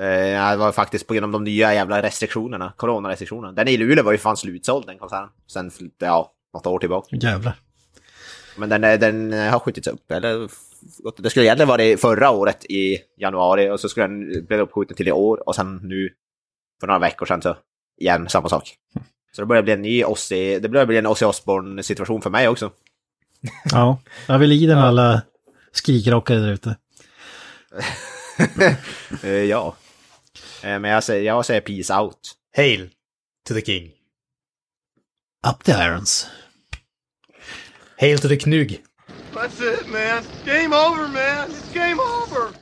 Eh, 0.00 0.06
ja, 0.28 0.50
det 0.50 0.56
var 0.56 0.72
faktiskt 0.72 1.06
på 1.06 1.14
grund 1.14 1.24
av 1.24 1.32
de 1.32 1.44
nya 1.44 1.74
jävla 1.74 2.02
restriktionerna, 2.02 2.72
coronarestriktionerna. 2.76 3.52
Den 3.52 3.68
i 3.68 3.76
Luleå 3.76 4.04
var 4.04 4.12
ju 4.12 4.18
fan 4.18 4.36
slutsåld 4.36 4.86
den 4.86 4.98
konserten. 4.98 5.28
Sen, 5.46 5.70
ja, 5.98 6.32
något 6.54 6.66
år 6.66 6.78
tillbaka. 6.78 7.16
Jävlar. 7.16 7.54
Men 8.56 8.68
den, 8.68 8.80
den 8.80 9.32
har 9.32 9.58
skjutits 9.58 9.88
upp, 9.88 10.10
eller? 10.10 10.48
Det 11.16 11.30
skulle 11.30 11.46
egentligen 11.46 11.68
varit 11.68 12.00
förra 12.00 12.30
året 12.30 12.64
i 12.64 12.98
januari 13.16 13.70
och 13.70 13.80
så 13.80 13.88
skulle 13.88 14.06
den 14.06 14.46
bli 14.46 14.56
uppskjuten 14.56 14.96
till 14.96 15.08
i 15.08 15.12
år 15.12 15.48
och 15.48 15.54
sen 15.54 15.76
nu 15.82 16.10
för 16.80 16.86
några 16.86 16.98
veckor 16.98 17.26
sedan 17.26 17.42
så 17.42 17.56
igen 18.00 18.28
samma 18.28 18.48
sak. 18.48 18.76
Så 19.32 19.42
det 19.42 19.46
börjar 19.46 19.62
bli 19.62 19.72
en 19.72 19.82
ny 19.82 20.04
Ozzy, 20.04 20.58
det 20.58 20.68
börjar 20.68 20.86
bli 20.86 20.98
en 20.98 21.06
Ozzy 21.06 21.24
Osbourne 21.24 21.82
situation 21.82 22.22
för 22.22 22.30
mig 22.30 22.48
också. 22.48 22.70
Ja, 23.72 23.98
jag 24.26 24.38
vill 24.38 24.50
lider 24.50 24.74
med 24.74 24.84
alla 24.84 25.22
skrikrockare 25.72 26.38
där 26.38 26.52
ute. 26.52 26.76
Eh, 29.22 29.30
ja. 29.30 29.76
Eh, 30.62 30.78
men 30.78 30.84
jag 30.84 31.04
säger, 31.04 31.22
jag 31.22 31.46
säger 31.46 31.60
peace 31.60 31.94
out. 32.00 32.18
Hail 32.56 32.90
to 33.48 33.54
the 33.54 33.60
king. 33.60 33.90
Up 35.46 35.64
the 35.64 35.72
irons. 35.72 36.26
Hail 38.02 38.18
to 38.18 38.26
the 38.26 38.36
Knug! 38.36 38.80
That's 39.32 39.60
it, 39.60 39.88
man. 39.88 40.24
Game 40.44 40.72
over, 40.72 41.06
man. 41.06 41.48
It's 41.52 41.72
game 41.72 42.00
over. 42.00 42.52